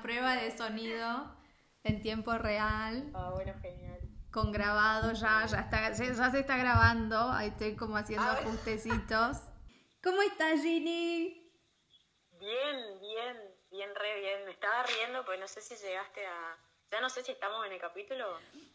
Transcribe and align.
Una 0.00 0.02
prueba 0.14 0.34
de 0.36 0.50
sonido 0.56 1.30
en 1.84 2.00
tiempo 2.00 2.32
real. 2.38 3.10
Ah, 3.12 3.32
bueno, 3.34 3.52
genial. 3.60 4.00
Con 4.30 4.50
grabado 4.50 5.12
ya, 5.12 5.44
ya, 5.44 5.60
está, 5.60 5.92
ya 5.92 6.30
se 6.30 6.40
está 6.40 6.56
grabando. 6.56 7.18
Ahí 7.30 7.48
estoy 7.48 7.76
como 7.76 7.98
haciendo 7.98 8.26
Ah. 8.26 8.38
ajustecitos. 8.40 9.36
¿Cómo 10.02 10.22
estás, 10.22 10.62
Ginny? 10.62 11.52
Bien, 12.38 12.76
bien, 12.98 13.36
bien, 13.70 13.90
re 13.94 14.20
bien. 14.20 14.44
Me 14.46 14.52
estaba 14.52 14.84
riendo, 14.84 15.22
pero 15.26 15.38
no 15.38 15.46
sé 15.46 15.60
si 15.60 15.74
llegaste 15.76 16.26
a... 16.26 16.56
Ya 16.90 17.02
no 17.02 17.10
sé 17.10 17.22
si 17.22 17.32
estamos 17.32 17.66
en 17.66 17.72
el 17.72 17.78
capítulo. 17.78 18.24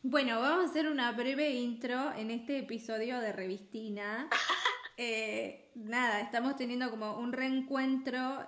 Bueno, 0.04 0.40
vamos 0.40 0.68
a 0.68 0.70
hacer 0.70 0.88
una 0.88 1.12
breve 1.14 1.50
intro 1.50 2.14
en 2.14 2.30
este 2.30 2.60
episodio 2.60 3.20
de 3.20 3.34
Revistina. 3.34 4.30
Eh, 4.98 5.74
nada, 5.76 6.22
estamos 6.22 6.56
teniendo 6.56 6.90
como 6.90 7.18
un 7.18 7.34
reencuentro 7.34 8.48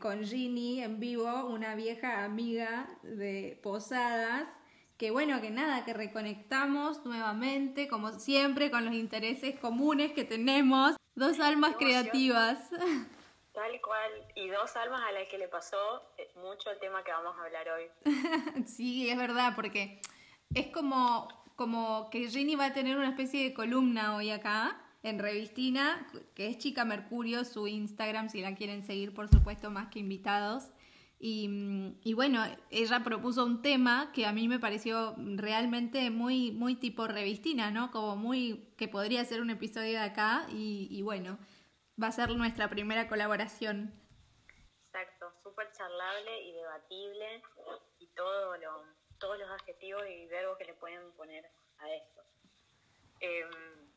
con 0.00 0.24
Ginny 0.24 0.82
en 0.82 0.98
vivo, 0.98 1.46
una 1.46 1.74
vieja 1.74 2.24
amiga 2.24 2.88
de 3.02 3.58
Posadas. 3.62 4.48
Que 4.96 5.10
bueno, 5.10 5.40
que 5.40 5.50
nada, 5.50 5.84
que 5.84 5.92
reconectamos 5.92 7.04
nuevamente, 7.04 7.86
como 7.86 8.12
siempre, 8.12 8.70
con 8.70 8.84
los 8.84 8.94
intereses 8.94 9.58
comunes 9.60 10.12
que 10.12 10.24
tenemos. 10.24 10.96
Dos 11.14 11.38
almas 11.38 11.76
creativas. 11.76 12.70
Tal 12.70 13.80
cual. 13.80 14.10
Y 14.34 14.48
dos 14.48 14.74
almas 14.76 15.02
a 15.02 15.12
las 15.12 15.28
que 15.28 15.38
le 15.38 15.48
pasó 15.48 16.02
eh, 16.16 16.30
mucho 16.36 16.70
el 16.70 16.78
tema 16.78 17.04
que 17.04 17.12
vamos 17.12 17.36
a 17.36 17.44
hablar 17.44 17.68
hoy. 17.68 17.84
Sí, 18.66 19.08
es 19.08 19.16
verdad, 19.16 19.52
porque 19.54 20.00
es 20.54 20.68
como, 20.68 21.28
como 21.56 22.08
que 22.10 22.28
Ginny 22.28 22.56
va 22.56 22.66
a 22.66 22.72
tener 22.72 22.96
una 22.96 23.10
especie 23.10 23.44
de 23.44 23.54
columna 23.54 24.16
hoy 24.16 24.30
acá 24.30 24.80
en 25.02 25.18
Revistina, 25.18 26.06
que 26.34 26.48
es 26.48 26.58
Chica 26.58 26.84
Mercurio, 26.84 27.44
su 27.44 27.66
Instagram, 27.66 28.28
si 28.28 28.40
la 28.40 28.54
quieren 28.54 28.82
seguir, 28.82 29.14
por 29.14 29.28
supuesto, 29.28 29.70
más 29.70 29.88
que 29.88 30.00
invitados. 30.00 30.70
Y, 31.20 32.14
bueno, 32.14 32.44
ella 32.70 33.02
propuso 33.02 33.44
un 33.44 33.60
tema 33.60 34.12
que 34.14 34.24
a 34.24 34.32
mí 34.32 34.46
me 34.46 34.60
pareció 34.60 35.16
realmente 35.16 36.10
muy, 36.10 36.52
muy 36.52 36.76
tipo 36.76 37.08
revistina, 37.08 37.72
¿no? 37.72 37.90
Como 37.90 38.14
muy 38.14 38.72
que 38.76 38.86
podría 38.86 39.24
ser 39.24 39.40
un 39.40 39.50
episodio 39.50 39.98
de 39.98 40.04
acá 40.04 40.46
y, 40.48 41.02
bueno, 41.02 41.38
va 42.00 42.08
a 42.08 42.12
ser 42.12 42.30
nuestra 42.30 42.68
primera 42.68 43.08
colaboración. 43.08 43.92
Exacto, 44.86 45.32
súper 45.42 45.72
charlable 45.72 46.42
y 46.42 46.52
debatible 46.52 47.42
y 47.98 48.06
todos 48.14 48.58
los 49.38 49.50
adjetivos 49.50 50.02
y 50.08 50.26
verbos 50.26 50.56
que 50.56 50.66
le 50.66 50.74
pueden 50.74 51.12
poner 51.12 51.44
a 51.78 51.94
esto. 51.94 52.22
Em, 53.20 53.87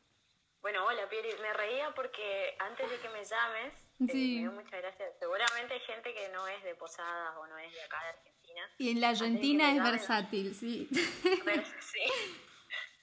bueno, 0.62 0.84
hola 0.86 1.08
Pieri, 1.08 1.28
me 1.40 1.52
reía 1.52 1.92
porque 1.94 2.56
antes 2.58 2.88
de 2.90 2.96
que 2.98 3.08
me 3.10 3.24
llames, 3.24 3.72
eh, 3.74 4.06
Sí. 4.10 4.34
me 4.36 4.40
dio 4.40 4.52
muchas 4.52 4.80
gracias. 4.80 5.10
Seguramente 5.18 5.74
hay 5.74 5.80
gente 5.80 6.14
que 6.14 6.28
no 6.30 6.46
es 6.48 6.62
de 6.62 6.74
Posadas 6.74 7.36
o 7.36 7.46
no 7.46 7.58
es 7.58 7.72
de 7.72 7.82
acá 7.82 7.98
de 8.02 8.08
Argentina. 8.10 8.70
Y 8.78 8.90
en 8.90 9.00
la 9.00 9.08
Argentina 9.10 9.70
es 9.72 9.82
versátil, 9.82 10.54
sí. 10.54 10.88
pero 11.44 11.62
sí. 11.80 12.04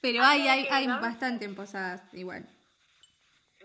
Pero 0.01 0.23
hay, 0.23 0.47
hay, 0.47 0.67
hay 0.71 0.87
bastante 0.87 1.45
en 1.45 1.55
posadas 1.55 2.01
igual. 2.13 2.47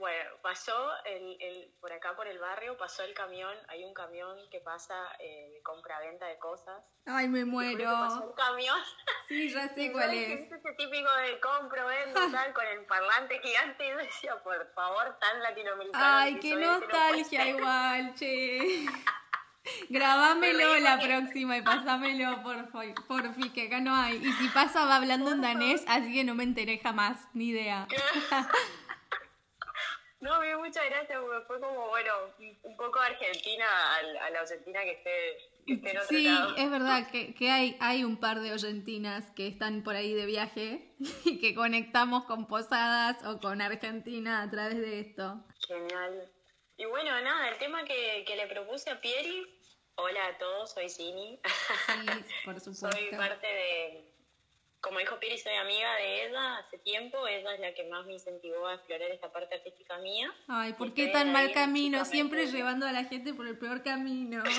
Bueno, 0.05 0.33
pasó 0.42 0.74
el, 1.06 1.38
el, 1.41 1.72
por 1.80 1.91
acá 1.91 2.14
por 2.14 2.27
el 2.27 2.38
barrio, 2.38 2.77
pasó 2.77 3.05
el 3.05 3.14
camión, 3.14 3.56
hay 3.69 3.84
un 3.84 3.94
camión 3.94 4.36
que 4.50 4.60
pasa 4.60 4.94
eh, 5.19 5.48
de 5.55 5.62
compra-venta 5.62 6.27
de 6.27 6.36
cosas. 6.36 6.84
Ay, 7.06 7.27
me 7.27 7.38
que 7.38 7.47
pasó 7.47 7.52
muero. 7.52 8.27
un 8.28 8.34
camión 8.34 8.78
Sí, 9.28 9.48
ya 9.48 9.66
sé 9.75 9.92
cuál 9.92 10.10
¿sabes 10.10 10.27
qué 10.27 10.34
es. 10.34 10.52
Ese 10.52 10.72
típico 10.75 11.10
de 11.10 11.41
compro, 11.41 11.86
vendo, 11.86 12.20
tal, 12.32 12.52
con 12.52 12.66
el 12.66 12.84
parlante 12.84 13.41
gigante. 13.41 13.87
Y 13.87 13.91
yo 13.93 13.97
decía, 13.97 14.43
por 14.43 14.70
favor, 14.75 15.19
tan 15.19 15.43
latinoamericano. 15.43 16.04
Ay, 16.04 16.38
qué 16.38 16.50
este 16.53 16.60
no 16.66 16.81
nostalgia 16.81 17.44
ser. 17.44 17.56
igual, 17.56 18.14
che. 18.14 18.84
Grabámelo 19.88 20.78
la 20.81 21.00
próxima 21.00 21.56
y 21.56 21.62
pasámelo 21.62 22.43
por 22.43 22.70
porfi, 23.06 23.48
que 23.54 23.69
acá 23.69 23.81
no 23.81 23.94
hay. 23.97 24.16
Y 24.16 24.32
si 24.32 24.48
pasa 24.48 24.84
va 24.84 24.97
hablando 24.97 25.32
en 25.32 25.41
danés, 25.41 25.82
así 25.88 26.12
que 26.12 26.25
no 26.25 26.34
me 26.34 26.44
enteré 26.44 26.78
jamás, 26.78 27.26
ni 27.32 27.47
idea. 27.47 27.88
No, 30.25 30.41
dio 30.41 30.59
muchas 30.59 30.87
gracias 30.87 31.21
porque 31.21 31.45
fue 31.47 31.61
como, 31.61 31.89
bueno, 31.89 32.12
un 32.62 32.77
poco 32.79 32.99
argentina 32.99 33.67
a, 34.23 34.31
la 34.31 34.41
argentina 34.41 34.81
que 34.83 34.93
esté, 34.93 36.07
Sí, 36.09 36.25
lado. 36.25 36.57
es 36.57 36.71
verdad 36.71 37.11
que, 37.11 37.35
que 37.35 37.51
hay, 37.51 37.77
hay 37.79 38.05
un 38.05 38.17
par 38.17 38.41
de 38.41 38.51
oyentinas 38.51 39.31
que 39.33 39.47
están 39.47 39.83
por 39.83 39.95
ahí 39.95 40.15
de 40.15 40.25
viaje 40.25 40.95
y 41.27 41.39
que 41.41 41.55
conectamos 41.55 42.25
con 42.25 42.47
Posadas 42.47 43.23
o 43.27 43.39
con 43.39 43.61
Argentina 43.61 44.41
a 44.41 44.51
través 44.51 44.79
de 44.79 45.01
esto. 45.01 45.45
Genial. 45.69 46.33
Y 46.79 46.87
bueno, 46.87 47.11
nada, 47.21 47.51
el 47.51 47.59
tema 47.59 47.85
que, 47.85 48.25
que 48.27 48.37
le 48.37 48.47
propuse 48.47 48.89
a 48.89 49.03
Pieri. 49.03 49.47
Hola 49.97 50.27
a 50.27 50.39
todos, 50.39 50.73
soy 50.73 50.89
Cini. 50.89 51.39
Sí, 51.45 52.25
por 52.47 52.59
soy 52.61 52.75
supuesto. 52.75 53.17
parte 53.19 53.47
de. 53.47 54.13
Como 54.84 54.99
dijo 54.99 55.19
Pieri, 55.19 55.39
soy 55.39 55.55
amiga 55.55 55.95
de 55.97 56.27
ella 56.27 56.59
hace 56.59 56.77
tiempo. 56.77 57.27
Ella 57.27 57.55
es 57.55 57.61
la 57.61 57.72
que 57.72 57.84
más 57.84 58.05
me 58.05 58.12
incentivó 58.12 58.67
a 58.67 58.75
explorar 58.75 59.11
esta 59.11 59.33
parte 59.33 59.55
artística 59.55 59.97
mía. 59.97 60.31
Ay, 60.47 60.75
¿por 60.75 60.93
qué 60.93 61.06
tan 61.09 61.33
mal 61.33 61.50
camino? 61.53 62.05
Siempre 62.05 62.47
llevando 62.49 62.87
a 62.87 62.93
la 62.93 63.05
gente 63.05 63.33
por 63.33 63.47
el 63.49 63.56
peor 63.59 63.83
camino. 63.83 64.44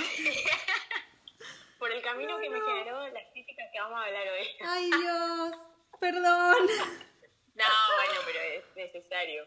Por 1.77 1.91
el 1.91 2.01
camino 2.01 2.31
No, 2.31 2.39
que 2.41 2.49
me 2.49 2.59
generó 2.59 3.07
las 3.09 3.23
críticas 3.31 3.67
que 3.71 3.79
vamos 3.79 3.99
a 3.99 4.05
hablar 4.05 4.23
hoy. 4.29 4.47
Ay, 4.67 4.85
Dios. 4.85 5.55
Perdón. 5.99 6.55
No, 7.53 7.63
bueno, 7.63 8.21
pero 8.25 8.39
es 8.41 8.63
necesario. 8.75 9.45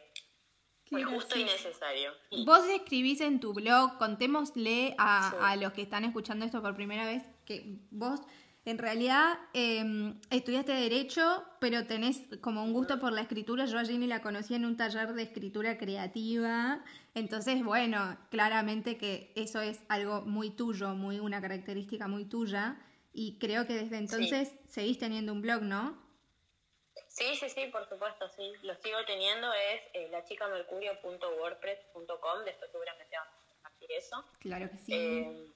Fue 0.88 1.04
justo 1.04 1.38
y 1.38 1.44
necesario. 1.44 2.12
Vos 2.46 2.66
escribís 2.68 3.20
en 3.20 3.38
tu 3.38 3.52
blog, 3.52 3.98
contémosle 3.98 4.94
a, 4.96 5.30
Sí. 5.30 5.36
a 5.42 5.56
los 5.56 5.74
que 5.74 5.82
están 5.82 6.04
escuchando 6.04 6.46
esto 6.46 6.62
por 6.62 6.74
primera 6.74 7.04
vez 7.04 7.22
que 7.44 7.64
vos 7.90 8.20
en 8.64 8.78
realidad 8.78 9.38
eh, 9.54 10.14
estudiaste 10.30 10.72
Derecho, 10.72 11.44
pero 11.60 11.86
tenés 11.86 12.22
como 12.40 12.62
un 12.62 12.72
gusto 12.72 13.00
por 13.00 13.12
la 13.12 13.22
escritura. 13.22 13.64
Yo 13.64 13.78
a 13.78 13.84
Ginny 13.84 14.06
la 14.06 14.20
conocí 14.20 14.54
en 14.54 14.66
un 14.66 14.76
taller 14.76 15.14
de 15.14 15.22
escritura 15.22 15.78
creativa. 15.78 16.84
Entonces, 17.14 17.64
bueno, 17.64 18.18
claramente 18.30 18.98
que 18.98 19.32
eso 19.36 19.62
es 19.62 19.80
algo 19.88 20.20
muy 20.22 20.50
tuyo, 20.50 20.90
muy 20.90 21.18
una 21.18 21.40
característica 21.40 22.08
muy 22.08 22.26
tuya. 22.26 22.76
Y 23.12 23.38
creo 23.38 23.66
que 23.66 23.74
desde 23.74 23.96
entonces 23.96 24.52
seguís 24.68 24.98
teniendo 24.98 25.32
un 25.32 25.40
blog, 25.40 25.62
¿no? 25.62 25.96
Sí, 27.08 27.34
sí, 27.36 27.48
sí, 27.48 27.66
por 27.72 27.88
supuesto, 27.88 28.28
sí. 28.28 28.52
Lo 28.62 28.74
sigo 28.76 28.98
teniendo, 29.06 29.50
es 29.52 29.80
eh, 29.94 30.08
lachicamercurio.wordpress.com, 30.10 32.44
después 32.44 32.70
seguramente 32.70 33.16
vamos 33.16 33.34
a 33.34 33.38
compartir 33.48 33.90
eso. 33.92 34.24
Claro 34.38 34.70
que 34.70 34.78
sí. 34.78 34.94
Eh, 34.94 35.50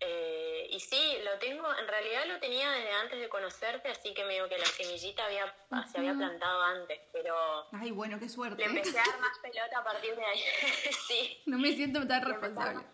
eh, 0.00 0.66
y 0.70 0.80
sí, 0.80 1.18
lo 1.24 1.38
tengo, 1.38 1.74
en 1.74 1.88
realidad 1.88 2.26
lo 2.26 2.38
tenía 2.38 2.70
desde 2.70 2.92
antes 2.92 3.20
de 3.20 3.28
conocerte, 3.28 3.88
así 3.88 4.14
que 4.14 4.24
me 4.24 4.34
digo 4.34 4.48
que 4.48 4.58
la 4.58 4.66
semillita 4.66 5.24
había, 5.24 5.52
se 5.90 5.98
había 5.98 6.14
plantado 6.14 6.62
antes, 6.62 7.00
pero 7.12 7.66
Ay, 7.72 7.90
bueno, 7.90 8.18
qué 8.18 8.28
suerte. 8.28 8.56
le 8.58 8.64
empecé 8.66 8.98
a 8.98 9.04
dar 9.04 9.20
más 9.20 9.38
pelota 9.42 9.78
a 9.78 9.84
partir 9.84 10.14
de 10.14 10.24
ahí. 10.24 10.40
sí. 11.08 11.42
No 11.46 11.58
me 11.58 11.72
siento 11.72 12.06
tan 12.06 12.22
Le 12.22 12.28
responsable. 12.28 12.84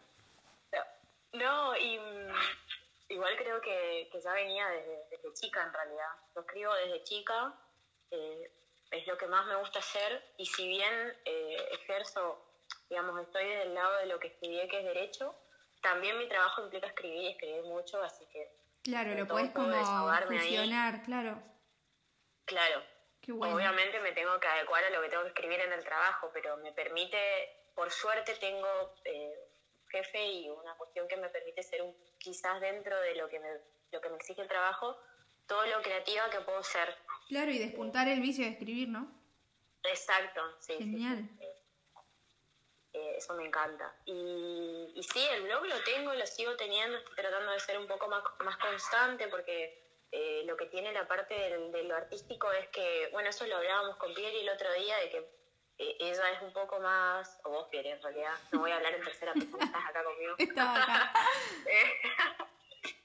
No, 1.32 1.76
y 1.76 1.98
mm, 1.98 2.32
igual 3.09 3.37
creo 3.37 3.60
que, 3.60 4.09
que 4.10 4.20
ya 4.20 4.32
venía 4.32 4.69
desde, 4.69 5.04
desde 5.10 5.32
chica 5.34 5.64
en 5.64 5.72
realidad. 5.72 6.10
Lo 6.37 6.43
escribo 6.43 6.72
desde 6.75 7.03
chica, 7.03 7.54
eh, 8.12 8.50
es 8.93 9.06
lo 9.06 9.19
que 9.19 9.26
más 9.26 9.44
me 9.47 9.56
gusta 9.56 9.81
hacer 9.81 10.22
y 10.38 10.47
si 10.47 10.69
bien 10.69 11.12
eh, 11.25 11.56
ejerzo, 11.72 12.41
digamos, 12.88 13.20
estoy 13.20 13.47
del 13.48 13.75
lado 13.75 13.98
de 13.98 14.06
lo 14.06 14.20
que 14.20 14.28
estudié 14.28 14.69
que 14.69 14.78
es 14.78 14.84
derecho, 14.84 15.34
también 15.84 16.18
mi 16.18 16.26
trabajo 16.28 16.62
implica 16.64 16.88
escribir 16.88 17.22
y 17.22 17.28
escribir 17.28 17.62
mucho, 17.64 18.02
así 18.02 18.26
que 18.32 18.50
Claro, 18.82 19.14
lo 19.14 19.26
puedes 19.28 19.50
como 19.52 19.69
desahogarme 19.69 20.38
ahí. 20.38 20.48
fusionar, 20.48 21.02
claro. 21.04 21.40
claro, 22.44 22.82
Qué 23.20 23.32
bueno. 23.32 23.54
Obviamente 23.56 23.98
me 24.00 24.12
tengo 24.12 24.38
que 24.40 24.46
adecuar 24.48 24.84
a 24.84 24.90
lo 24.90 25.00
que 25.00 25.08
tengo 25.08 25.22
que 25.22 25.28
escribir 25.31 25.60
en 25.60 25.72
el 25.72 25.82
trabajo, 25.84 26.31
pero 26.34 26.56
me 26.58 26.72
permite, 26.72 27.16
por 27.75 27.90
suerte 27.90 28.34
tengo 28.34 28.92
eh, 29.04 29.34
jefe 29.88 30.26
y 30.26 30.50
una 30.50 30.75
cuestión 30.75 31.08
que 31.08 31.16
me 31.16 31.28
permite 31.31 31.62
ser 31.62 31.81
un, 31.82 31.94
quizás 32.19 32.60
dentro 32.60 32.98
de 33.00 33.14
lo 33.14 33.28
que 33.28 33.40
me, 33.40 33.48
lo 33.92 34.00
que 34.02 34.08
me 34.10 34.16
exige 34.16 34.42
el 34.42 34.48
trabajo, 34.48 34.98
todo 35.46 35.64
lo 35.66 35.80
creativa 35.82 36.28
que 36.30 36.40
puedo 36.40 36.62
ser. 36.62 36.94
Claro, 37.28 37.50
y 37.50 37.58
despuntar 37.58 38.08
el 38.08 38.20
vicio 38.20 38.44
de 38.44 38.50
escribir, 38.50 38.88
¿no? 38.88 39.10
Exacto, 39.84 40.42
sí. 40.60 40.75
sí, 40.76 40.84
Genial. 40.84 41.26
sí, 41.38 41.44
eh, 41.44 41.53
eh, 42.94 43.14
eso 43.19 43.35
me 43.35 43.44
encanta. 43.44 43.93
Y, 44.06 44.93
y 44.94 45.02
sí, 45.02 45.20
el 45.32 45.43
blog 45.43 45.64
lo 45.67 45.82
tengo, 45.82 46.14
lo 46.14 46.26
sigo 46.26 46.56
teniendo, 46.56 46.96
estoy 46.96 47.17
tratando 47.17 47.52
de 47.52 47.61
ser 47.61 47.79
un 47.79 47.88
poco 47.88 48.08
más, 48.08 48.23
más 48.38 48.56
constante 48.58 49.26
porque 49.29 49.82
eh, 50.12 50.43
lo 50.46 50.56
que 50.56 50.67
tiene 50.67 50.93
la 50.93 51.06
parte 51.08 51.35
de 51.35 51.82
lo 51.82 51.96
artístico 51.96 52.52
es 52.52 52.69
que, 52.69 53.08
bueno, 53.11 53.29
eso 53.29 53.46
lo 53.46 53.56
hablábamos 53.56 53.96
con 53.96 54.14
Pieri 54.14 54.38
el 54.41 54.49
otro 54.49 54.73
día, 54.75 54.96
de 54.99 55.11
que 55.11 55.19
eh, 55.79 55.96
ella 55.99 56.31
es 56.31 56.41
un 56.43 56.52
poco 56.52 56.79
más, 56.79 57.41
o 57.43 57.50
vos 57.50 57.69
Pieri 57.69 57.88
en 57.88 58.00
realidad, 58.00 58.35
no 58.52 58.61
voy 58.61 58.70
a 58.70 58.76
hablar 58.76 58.94
en 58.94 59.02
tercera 59.02 59.32
persona, 59.32 59.64
estás 59.64 59.85
acá 59.88 60.05
conmigo. 60.05 60.37
Acá. 60.56 61.12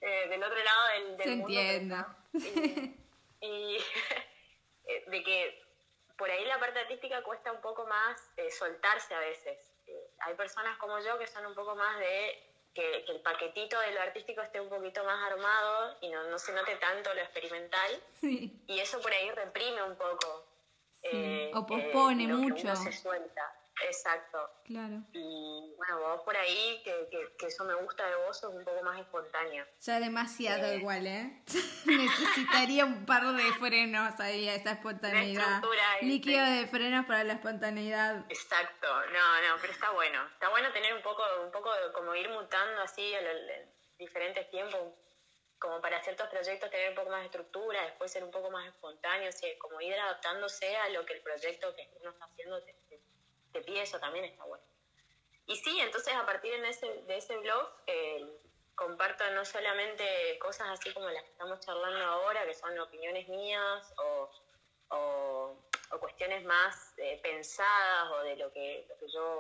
Eh, 0.01 0.27
del 0.27 0.43
otro 0.43 0.57
lado 0.61 0.87
del, 0.89 1.17
del 1.17 1.27
Se 1.27 1.35
mundo. 1.35 1.59
entiende. 1.59 2.95
Y, 3.41 3.45
y, 3.47 3.77
de 5.07 5.23
que 5.23 5.63
por 6.17 6.29
ahí 6.29 6.43
la 6.45 6.59
parte 6.59 6.79
artística 6.79 7.23
cuesta 7.23 7.51
un 7.51 7.61
poco 7.61 7.85
más 7.87 8.31
eh, 8.37 8.51
soltarse 8.51 9.13
a 9.13 9.19
veces. 9.19 9.57
Eh, 10.19 10.21
hay 10.21 10.35
personas 10.35 10.77
como 10.77 10.99
yo 10.99 11.17
que 11.17 11.27
son 11.27 11.45
un 11.45 11.55
poco 11.55 11.75
más 11.75 11.97
de 11.99 12.43
que, 12.73 13.05
el 13.07 13.21
paquetito 13.21 13.79
de 13.79 13.91
lo 13.91 14.01
artístico 14.01 14.41
esté 14.41 14.59
un 14.59 14.69
poquito 14.69 15.03
más 15.03 15.31
armado 15.31 15.97
y 16.01 16.09
no, 16.09 16.23
no 16.23 16.39
se 16.39 16.53
note 16.53 16.75
tanto 16.75 17.13
lo 17.13 17.21
experimental. 17.21 18.03
Sí. 18.19 18.63
Y 18.67 18.79
eso 18.79 19.01
por 19.01 19.11
ahí 19.11 19.29
reprime 19.31 19.83
un 19.83 19.95
poco. 19.95 20.45
Eh, 21.03 21.51
o 21.53 21.65
pospone 21.65 22.27
mucho. 22.27 22.75
se 22.75 22.91
suelta. 22.91 23.58
Exacto. 23.85 24.49
Claro. 24.65 25.03
Y 25.13 25.73
bueno, 25.77 25.99
vos 25.99 26.21
por 26.23 26.35
ahí, 26.35 26.81
que, 26.83 27.07
que, 27.37 27.45
eso 27.47 27.63
me 27.63 27.73
gusta 27.75 28.07
de 28.07 28.15
vos, 28.17 28.37
es 28.37 28.43
un 28.43 28.63
poco 28.63 28.83
más 28.83 28.99
espontáneo. 28.99 29.65
Ya 29.81 29.99
demasiado 29.99 30.65
eh. 30.65 30.77
igual, 30.77 31.07
¿eh? 31.07 31.43
Necesitaría 31.85 32.85
un 32.85 33.05
par 33.05 33.25
de 33.25 33.51
frenos 33.53 34.19
ahí 34.19 34.49
a 34.49 34.55
esa 34.55 34.71
espontaneidad. 34.71 35.61
Líquido 36.01 36.45
de 36.45 36.67
frenos 36.67 37.05
para 37.05 37.23
la 37.23 37.33
espontaneidad. 37.33 38.25
Exacto, 38.29 38.87
no, 38.87 39.41
no, 39.47 39.61
pero 39.61 39.73
está 39.73 39.91
bueno. 39.91 40.25
Está 40.33 40.49
bueno 40.49 40.71
tener 40.71 40.93
un 40.93 41.01
poco, 41.01 41.23
un 41.43 41.51
poco 41.51 41.71
como 41.93 42.15
ir 42.15 42.29
mutando 42.29 42.81
así 42.81 43.13
a 43.15 43.21
los 43.21 43.33
diferentes 43.97 44.49
tiempos 44.49 44.79
como 45.59 45.81
para 45.81 46.01
ciertos 46.01 46.27
proyectos 46.29 46.71
tener 46.71 46.89
un 46.89 46.95
poco 46.95 47.09
más 47.09 47.19
de 47.19 47.25
estructura, 47.25 47.83
después 47.83 48.11
ser 48.11 48.23
un 48.23 48.31
poco 48.31 48.49
más 48.49 48.65
espontáneo, 48.65 49.29
como 49.59 49.81
ir 49.81 49.93
adaptándose 49.93 50.75
a 50.77 50.89
lo 50.89 51.05
que 51.05 51.13
el 51.13 51.21
proyecto 51.21 51.75
que 51.75 51.89
uno 51.99 52.11
está 52.11 52.25
haciendo 52.25 52.63
te, 52.63 52.88
eso 53.79 53.99
también 53.99 54.25
está 54.25 54.43
bueno. 54.45 54.63
Y 55.47 55.55
sí, 55.55 55.79
entonces 55.79 56.13
a 56.13 56.25
partir 56.25 56.59
de 56.61 56.69
ese, 56.69 56.85
de 57.07 57.17
ese 57.17 57.35
blog 57.37 57.67
eh, 57.87 58.39
comparto 58.75 59.23
no 59.31 59.43
solamente 59.43 60.05
cosas 60.39 60.69
así 60.69 60.93
como 60.93 61.09
las 61.09 61.23
que 61.23 61.31
estamos 61.31 61.59
charlando 61.59 62.05
ahora, 62.05 62.45
que 62.45 62.53
son 62.53 62.77
opiniones 62.79 63.27
mías 63.27 63.93
o, 63.97 64.29
o, 64.89 65.99
cuestiones 65.99 66.45
más 66.45 66.93
eh, 66.97 67.19
pensadas 67.21 68.11
o 68.11 68.23
de 68.23 68.37
lo 68.37 68.53
que, 68.53 68.85
lo 68.87 68.97
que 68.97 69.11
yo 69.11 69.39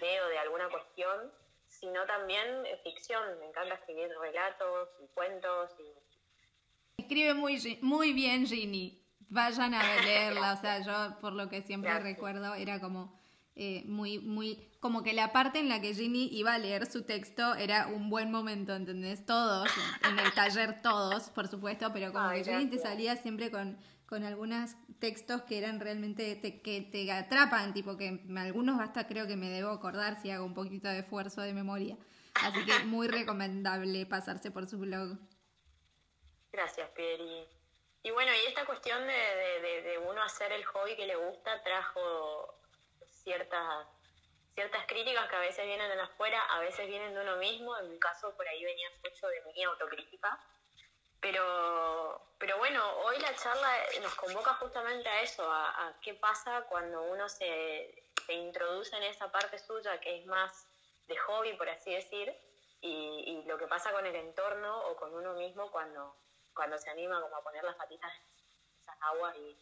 veo 0.00 0.28
de 0.28 0.38
alguna 0.38 0.68
cuestión, 0.70 1.32
sino 1.68 2.04
también 2.06 2.66
eh, 2.66 2.80
ficción. 2.82 3.38
Me 3.38 3.46
encanta 3.46 3.74
escribir 3.74 4.08
relatos 4.18 4.88
y 5.04 5.06
cuentos. 5.08 5.70
Y... 5.78 7.02
Escribe 7.02 7.34
muy, 7.34 7.78
muy 7.82 8.12
bien 8.12 8.46
Ginny. 8.46 9.04
Vayan 9.30 9.74
a 9.74 10.00
leerla, 10.00 10.54
o 10.54 10.56
sea, 10.56 10.80
yo 10.80 11.20
por 11.20 11.34
lo 11.34 11.48
que 11.48 11.60
siempre 11.62 11.98
recuerdo 12.00 12.54
era 12.54 12.80
como 12.80 13.18
eh, 13.60 13.82
muy, 13.86 14.20
muy, 14.20 14.70
como 14.78 15.02
que 15.02 15.12
la 15.12 15.32
parte 15.32 15.58
en 15.58 15.68
la 15.68 15.80
que 15.80 15.92
Ginny 15.92 16.28
iba 16.32 16.54
a 16.54 16.58
leer 16.58 16.86
su 16.86 17.02
texto 17.04 17.56
era 17.56 17.88
un 17.88 18.08
buen 18.08 18.30
momento, 18.30 18.72
¿entendés? 18.74 19.26
Todos, 19.26 19.68
en 20.08 20.16
el 20.16 20.32
taller 20.32 20.80
todos, 20.80 21.30
por 21.30 21.48
supuesto, 21.48 21.92
pero 21.92 22.12
como 22.12 22.30
que 22.30 22.44
Ginny 22.44 22.66
te 22.66 22.78
salía 22.78 23.16
siempre 23.16 23.50
con, 23.50 23.76
con 24.06 24.22
algunos 24.22 24.76
textos 25.00 25.42
que 25.42 25.58
eran 25.58 25.80
realmente, 25.80 26.40
que 26.40 26.80
te 26.82 27.10
atrapan, 27.10 27.74
tipo 27.74 27.96
que 27.96 28.24
algunos 28.36 28.80
hasta 28.80 29.08
creo 29.08 29.26
que 29.26 29.36
me 29.36 29.50
debo 29.50 29.70
acordar 29.70 30.22
si 30.22 30.30
hago 30.30 30.44
un 30.44 30.54
poquito 30.54 30.88
de 30.88 31.00
esfuerzo 31.00 31.40
de 31.40 31.52
memoria. 31.52 31.98
Así 32.34 32.64
que 32.64 32.84
muy 32.84 33.08
recomendable 33.08 34.06
pasarse 34.06 34.52
por 34.52 34.68
su 34.68 34.78
blog. 34.78 35.18
Gracias, 36.52 36.88
Pieri. 36.90 37.44
Y 38.04 38.10
bueno, 38.12 38.30
y 38.32 38.48
esta 38.48 38.64
cuestión 38.64 39.00
de, 39.06 39.12
de, 39.12 39.82
de, 39.82 39.98
uno 39.98 40.22
hacer 40.22 40.52
el 40.52 40.64
hobby 40.64 40.94
que 40.96 41.06
le 41.06 41.16
gusta 41.16 41.62
trajo 41.64 42.57
ciertas, 43.28 43.86
ciertas 44.54 44.86
críticas 44.86 45.28
que 45.28 45.36
a 45.36 45.40
veces 45.40 45.66
vienen 45.66 45.90
de 45.90 46.00
afuera, 46.00 46.40
a 46.46 46.60
veces 46.60 46.88
vienen 46.88 47.12
de 47.14 47.20
uno 47.20 47.36
mismo, 47.36 47.76
en 47.76 47.90
mi 47.90 47.98
caso 47.98 48.34
por 48.34 48.48
ahí 48.48 48.64
venía 48.64 48.88
mucho 49.04 49.28
de 49.28 49.42
mi 49.52 49.64
autocrítica. 49.64 50.40
Pero, 51.20 52.22
pero 52.38 52.56
bueno, 52.58 52.82
hoy 53.04 53.18
la 53.18 53.34
charla 53.34 53.70
nos 54.00 54.14
convoca 54.14 54.54
justamente 54.54 55.08
a 55.08 55.20
eso, 55.20 55.42
a, 55.50 55.94
qué 56.00 56.14
pasa 56.14 56.62
cuando 56.70 57.02
uno 57.02 57.28
se, 57.28 57.92
se, 58.24 58.32
introduce 58.32 58.96
en 58.96 59.02
esa 59.02 59.30
parte 59.30 59.58
suya 59.58 59.98
que 60.00 60.20
es 60.20 60.26
más 60.26 60.68
de 61.08 61.16
hobby, 61.16 61.54
por 61.54 61.68
así 61.68 61.92
decir, 61.92 62.32
y, 62.80 62.88
y, 63.26 63.44
lo 63.46 63.58
que 63.58 63.66
pasa 63.66 63.90
con 63.90 64.06
el 64.06 64.14
entorno 64.14 64.86
o 64.86 64.96
con 64.96 65.12
uno 65.12 65.34
mismo 65.34 65.70
cuando, 65.72 66.16
cuando 66.54 66.78
se 66.78 66.88
anima 66.88 67.20
como 67.20 67.36
a 67.36 67.42
poner 67.42 67.64
las 67.64 67.74
patitas 67.74 68.12
en 68.14 68.80
esas 68.80 68.96
aguas 69.02 69.36
y, 69.36 69.58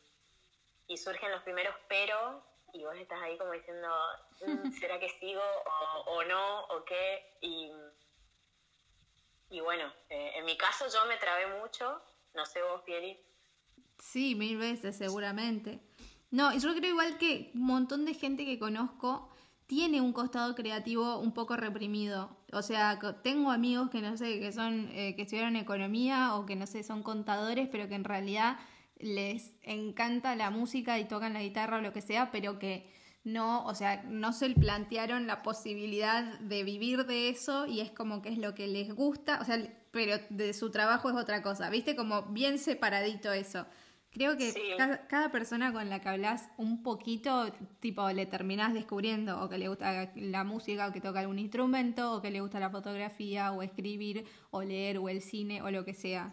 y 0.88 0.98
surgen 0.98 1.32
los 1.32 1.42
primeros 1.42 1.74
pero 1.88 2.44
y 2.76 2.84
vos 2.84 2.94
estás 2.96 3.20
ahí 3.22 3.38
como 3.38 3.52
diciendo, 3.52 3.88
mm, 4.46 4.70
¿será 4.80 5.00
que 5.00 5.08
sigo 5.20 5.42
o, 6.06 6.24
no 6.24 6.64
o 6.66 6.84
qué? 6.84 7.38
Y, 7.40 7.70
y 9.50 9.60
bueno, 9.60 9.92
eh, 10.10 10.32
en 10.36 10.44
mi 10.44 10.56
caso 10.56 10.86
yo 10.92 11.08
me 11.08 11.16
trabé 11.16 11.46
mucho, 11.60 12.00
no 12.34 12.44
sé 12.44 12.62
vos, 12.62 12.82
Pieri. 12.82 13.18
Sí, 13.98 14.34
mil 14.34 14.58
veces 14.58 14.96
seguramente. 14.96 15.80
No, 16.30 16.52
yo 16.56 16.74
creo 16.74 16.90
igual 16.90 17.18
que 17.18 17.50
un 17.54 17.66
montón 17.66 18.04
de 18.04 18.14
gente 18.14 18.44
que 18.44 18.58
conozco 18.58 19.30
tiene 19.66 20.00
un 20.00 20.12
costado 20.12 20.54
creativo 20.54 21.18
un 21.18 21.32
poco 21.32 21.56
reprimido. 21.56 22.36
O 22.52 22.62
sea, 22.62 22.98
tengo 23.22 23.50
amigos 23.50 23.90
que 23.90 24.00
no 24.00 24.16
sé, 24.16 24.38
que 24.38 24.52
son, 24.52 24.90
eh, 24.92 25.16
que 25.16 25.22
estudiaron 25.22 25.56
economía 25.56 26.34
o 26.34 26.46
que 26.46 26.56
no 26.56 26.66
sé, 26.66 26.82
son 26.82 27.02
contadores, 27.02 27.68
pero 27.70 27.88
que 27.88 27.94
en 27.94 28.04
realidad 28.04 28.58
les 28.98 29.54
encanta 29.62 30.36
la 30.36 30.50
música 30.50 30.98
y 30.98 31.04
tocan 31.06 31.34
la 31.34 31.42
guitarra 31.42 31.78
o 31.78 31.80
lo 31.80 31.92
que 31.92 32.00
sea, 32.00 32.30
pero 32.30 32.58
que 32.58 32.90
no, 33.24 33.64
o 33.66 33.74
sea, 33.74 34.04
no 34.04 34.32
se 34.32 34.50
plantearon 34.50 35.26
la 35.26 35.42
posibilidad 35.42 36.38
de 36.38 36.62
vivir 36.62 37.06
de 37.06 37.28
eso 37.28 37.66
y 37.66 37.80
es 37.80 37.90
como 37.90 38.22
que 38.22 38.28
es 38.28 38.38
lo 38.38 38.54
que 38.54 38.68
les 38.68 38.94
gusta, 38.94 39.40
o 39.40 39.44
sea, 39.44 39.58
pero 39.90 40.16
de 40.30 40.54
su 40.54 40.70
trabajo 40.70 41.10
es 41.10 41.16
otra 41.16 41.42
cosa, 41.42 41.68
¿viste? 41.68 41.96
Como 41.96 42.22
bien 42.26 42.58
separadito 42.58 43.32
eso. 43.32 43.66
Creo 44.12 44.36
que 44.36 44.54
cada, 45.08 45.30
persona 45.30 45.72
con 45.72 45.90
la 45.90 46.00
que 46.00 46.08
hablas 46.08 46.48
un 46.56 46.82
poquito, 46.82 47.52
tipo, 47.80 48.08
le 48.10 48.24
terminás 48.24 48.72
descubriendo 48.72 49.42
o 49.42 49.48
que 49.48 49.58
le 49.58 49.68
gusta 49.68 50.10
la 50.14 50.44
música 50.44 50.86
o 50.86 50.92
que 50.92 51.02
toca 51.02 51.20
algún 51.20 51.38
instrumento 51.38 52.14
o 52.14 52.22
que 52.22 52.30
le 52.30 52.40
gusta 52.40 52.60
la 52.60 52.70
fotografía 52.70 53.52
o 53.52 53.60
escribir 53.60 54.24
o 54.50 54.62
leer 54.62 54.98
o 54.98 55.08
el 55.10 55.20
cine 55.20 55.60
o 55.60 55.70
lo 55.70 55.84
que 55.84 55.92
sea. 55.92 56.32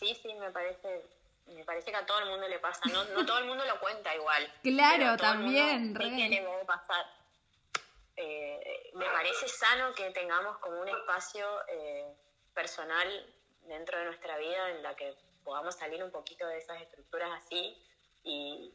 Sí, 0.00 0.16
sí, 0.20 0.30
me 0.40 0.50
parece 0.50 1.19
me 1.50 1.64
parece 1.64 1.90
que 1.90 1.96
a 1.96 2.06
todo 2.06 2.20
el 2.20 2.30
mundo 2.30 2.48
le 2.48 2.58
pasa, 2.58 2.80
no, 2.92 3.04
no 3.04 3.26
todo 3.26 3.38
el 3.38 3.46
mundo 3.46 3.64
lo 3.64 3.78
cuenta 3.80 4.14
igual. 4.14 4.52
Claro, 4.62 5.16
también. 5.16 5.94
le 5.94 6.64
pasar. 6.66 7.06
Eh, 8.16 8.90
me 8.94 9.06
parece 9.06 9.48
sano 9.48 9.94
que 9.94 10.10
tengamos 10.10 10.58
como 10.58 10.80
un 10.80 10.88
espacio 10.88 11.46
eh, 11.68 12.06
personal 12.54 13.08
dentro 13.62 13.98
de 13.98 14.04
nuestra 14.04 14.36
vida 14.38 14.70
en 14.70 14.82
la 14.82 14.94
que 14.94 15.14
podamos 15.42 15.74
salir 15.74 16.02
un 16.04 16.10
poquito 16.10 16.46
de 16.46 16.58
esas 16.58 16.80
estructuras 16.82 17.30
así 17.42 17.76
y 18.24 18.74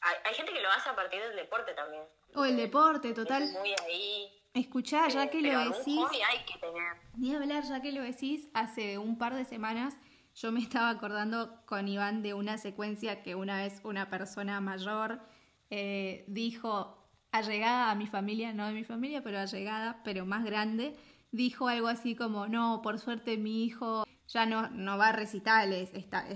hay, 0.00 0.34
gente 0.34 0.52
que 0.52 0.60
lo 0.60 0.68
hace 0.70 0.90
a 0.90 0.94
partir 0.94 1.20
del 1.20 1.34
deporte 1.34 1.72
también. 1.72 2.04
O 2.34 2.44
el 2.44 2.56
deporte, 2.56 3.14
total. 3.14 3.44
Muy 3.52 3.74
ahí. 3.84 4.30
Escuchá, 4.52 5.08
ya 5.08 5.24
eh, 5.24 5.30
que 5.30 5.40
lo 5.40 5.58
decís. 5.70 6.00
hay 6.28 6.44
que 6.44 6.58
tener. 6.58 6.96
Ni 7.16 7.34
hablar, 7.34 7.64
ya 7.64 7.80
que 7.80 7.90
lo 7.90 8.02
decís, 8.02 8.48
hace 8.54 8.98
un 8.98 9.18
par 9.18 9.34
de 9.34 9.44
semanas 9.44 9.96
yo 10.34 10.52
me 10.52 10.60
estaba 10.60 10.90
acordando 10.90 11.64
con 11.66 11.88
Iván 11.88 12.22
de 12.22 12.34
una 12.34 12.58
secuencia 12.58 13.22
que 13.22 13.34
una 13.34 13.58
vez 13.58 13.80
una 13.84 14.10
persona 14.10 14.60
mayor 14.60 15.20
eh, 15.70 16.24
dijo, 16.28 17.04
allegada 17.30 17.90
a 17.90 17.94
mi 17.94 18.06
familia, 18.06 18.52
no 18.52 18.66
de 18.66 18.72
mi 18.72 18.84
familia, 18.84 19.22
pero 19.22 19.38
allegada, 19.38 20.00
pero 20.04 20.26
más 20.26 20.44
grande, 20.44 20.96
dijo 21.32 21.68
algo 21.68 21.88
así 21.88 22.14
como, 22.14 22.46
no, 22.48 22.80
por 22.82 22.98
suerte 22.98 23.36
mi 23.36 23.64
hijo 23.64 24.06
ya 24.28 24.46
no, 24.46 24.70
no 24.70 24.98
va 24.98 25.08
a 25.08 25.12
recitales, 25.12 25.90
está, 25.94 26.26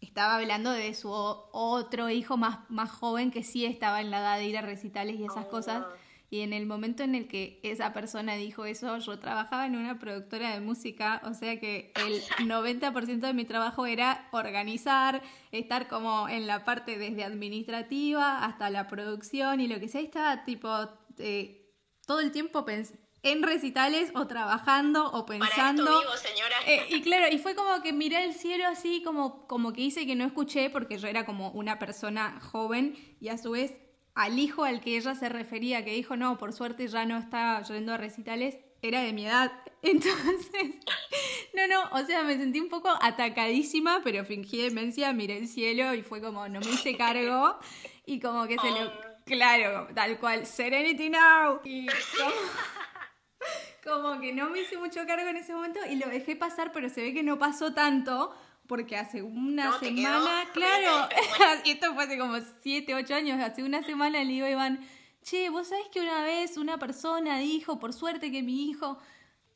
estaba 0.00 0.36
hablando 0.36 0.70
de 0.72 0.94
su 0.94 1.10
otro 1.10 2.10
hijo 2.10 2.36
más, 2.36 2.58
más 2.70 2.90
joven 2.90 3.30
que 3.30 3.42
sí 3.42 3.64
estaba 3.64 4.00
en 4.00 4.10
la 4.10 4.20
edad 4.20 4.38
de 4.38 4.46
ir 4.46 4.58
a 4.58 4.62
recitales 4.62 5.18
y 5.18 5.24
esas 5.24 5.46
cosas. 5.46 5.84
Y 6.32 6.42
en 6.42 6.52
el 6.52 6.64
momento 6.64 7.02
en 7.02 7.16
el 7.16 7.26
que 7.26 7.58
esa 7.64 7.92
persona 7.92 8.36
dijo 8.36 8.64
eso, 8.64 8.96
yo 8.98 9.18
trabajaba 9.18 9.66
en 9.66 9.74
una 9.74 9.98
productora 9.98 10.54
de 10.54 10.60
música, 10.60 11.20
o 11.24 11.34
sea 11.34 11.58
que 11.58 11.92
el 12.06 12.22
90% 12.48 13.18
de 13.18 13.34
mi 13.34 13.44
trabajo 13.44 13.84
era 13.84 14.28
organizar, 14.30 15.22
estar 15.50 15.88
como 15.88 16.28
en 16.28 16.46
la 16.46 16.64
parte 16.64 16.98
desde 16.98 17.24
administrativa 17.24 18.44
hasta 18.44 18.70
la 18.70 18.86
producción 18.86 19.60
y 19.60 19.66
lo 19.66 19.80
que 19.80 19.88
sea, 19.88 20.02
estaba 20.02 20.44
tipo 20.44 20.70
eh, 21.18 21.74
todo 22.06 22.20
el 22.20 22.30
tiempo 22.30 22.64
en 23.22 23.42
recitales 23.42 24.12
o 24.14 24.28
trabajando 24.28 25.10
o 25.10 25.26
pensando. 25.26 25.84
Para 25.84 26.14
esto 26.14 26.28
señora. 26.28 26.56
Eh, 26.68 26.86
y 26.90 27.02
claro, 27.02 27.26
y 27.34 27.38
fue 27.38 27.56
como 27.56 27.82
que 27.82 27.92
miré 27.92 28.24
el 28.24 28.34
cielo 28.34 28.68
así, 28.68 29.02
como, 29.02 29.48
como 29.48 29.72
que 29.72 29.80
hice 29.80 30.06
que 30.06 30.14
no 30.14 30.24
escuché, 30.24 30.70
porque 30.70 30.96
yo 30.96 31.08
era 31.08 31.26
como 31.26 31.50
una 31.50 31.80
persona 31.80 32.38
joven 32.40 32.94
y 33.20 33.30
a 33.30 33.36
su 33.36 33.50
vez 33.50 33.74
al 34.14 34.38
hijo 34.38 34.64
al 34.64 34.80
que 34.80 34.96
ella 34.96 35.14
se 35.14 35.28
refería, 35.28 35.84
que 35.84 35.92
dijo, 35.92 36.16
no, 36.16 36.38
por 36.38 36.52
suerte 36.52 36.88
ya 36.88 37.04
no 37.04 37.18
está 37.18 37.62
yendo 37.62 37.92
a 37.92 37.96
recitales, 37.96 38.58
era 38.82 39.02
de 39.02 39.12
mi 39.12 39.26
edad. 39.26 39.52
Entonces, 39.82 40.76
no, 41.54 41.66
no, 41.66 41.82
o 41.92 42.04
sea, 42.04 42.22
me 42.22 42.36
sentí 42.36 42.60
un 42.60 42.68
poco 42.68 42.90
atacadísima, 43.00 44.00
pero 44.04 44.24
fingí 44.24 44.62
demencia, 44.62 45.12
miré 45.12 45.38
el 45.38 45.48
cielo 45.48 45.94
y 45.94 46.02
fue 46.02 46.20
como, 46.20 46.48
no 46.48 46.60
me 46.60 46.70
hice 46.70 46.96
cargo 46.96 47.58
y 48.06 48.20
como 48.20 48.46
que 48.46 48.56
se 48.58 48.70
lo... 48.70 49.10
Claro, 49.24 49.86
tal 49.94 50.18
cual, 50.18 50.44
Serenity 50.44 51.08
Now. 51.08 51.60
Y 51.62 51.86
como 53.84 54.20
que 54.20 54.32
no 54.32 54.50
me 54.50 54.60
hice 54.60 54.76
mucho 54.76 55.06
cargo 55.06 55.28
en 55.28 55.36
ese 55.36 55.54
momento 55.54 55.78
y 55.88 55.96
lo 55.96 56.08
dejé 56.08 56.36
pasar, 56.36 56.72
pero 56.72 56.88
se 56.88 57.02
ve 57.02 57.14
que 57.14 57.22
no 57.22 57.38
pasó 57.38 57.72
tanto 57.72 58.34
porque 58.70 58.96
hace 58.96 59.20
una 59.20 59.76
semana, 59.80 60.44
claro, 60.52 61.08
esto 61.64 61.92
fue 61.92 62.04
hace 62.04 62.16
como 62.16 62.36
7, 62.62 62.94
8 62.94 63.14
años, 63.16 63.40
hace 63.40 63.64
una 63.64 63.82
semana 63.82 64.22
le 64.22 64.30
digo 64.30 64.46
Iván, 64.46 64.78
che, 65.22 65.50
vos 65.50 65.66
sabés 65.66 65.88
que 65.88 66.00
una 66.00 66.22
vez 66.22 66.56
una 66.56 66.78
persona 66.78 67.40
dijo, 67.40 67.80
por 67.80 67.92
suerte 67.92 68.30
que 68.30 68.44
mi 68.44 68.70
hijo 68.70 68.96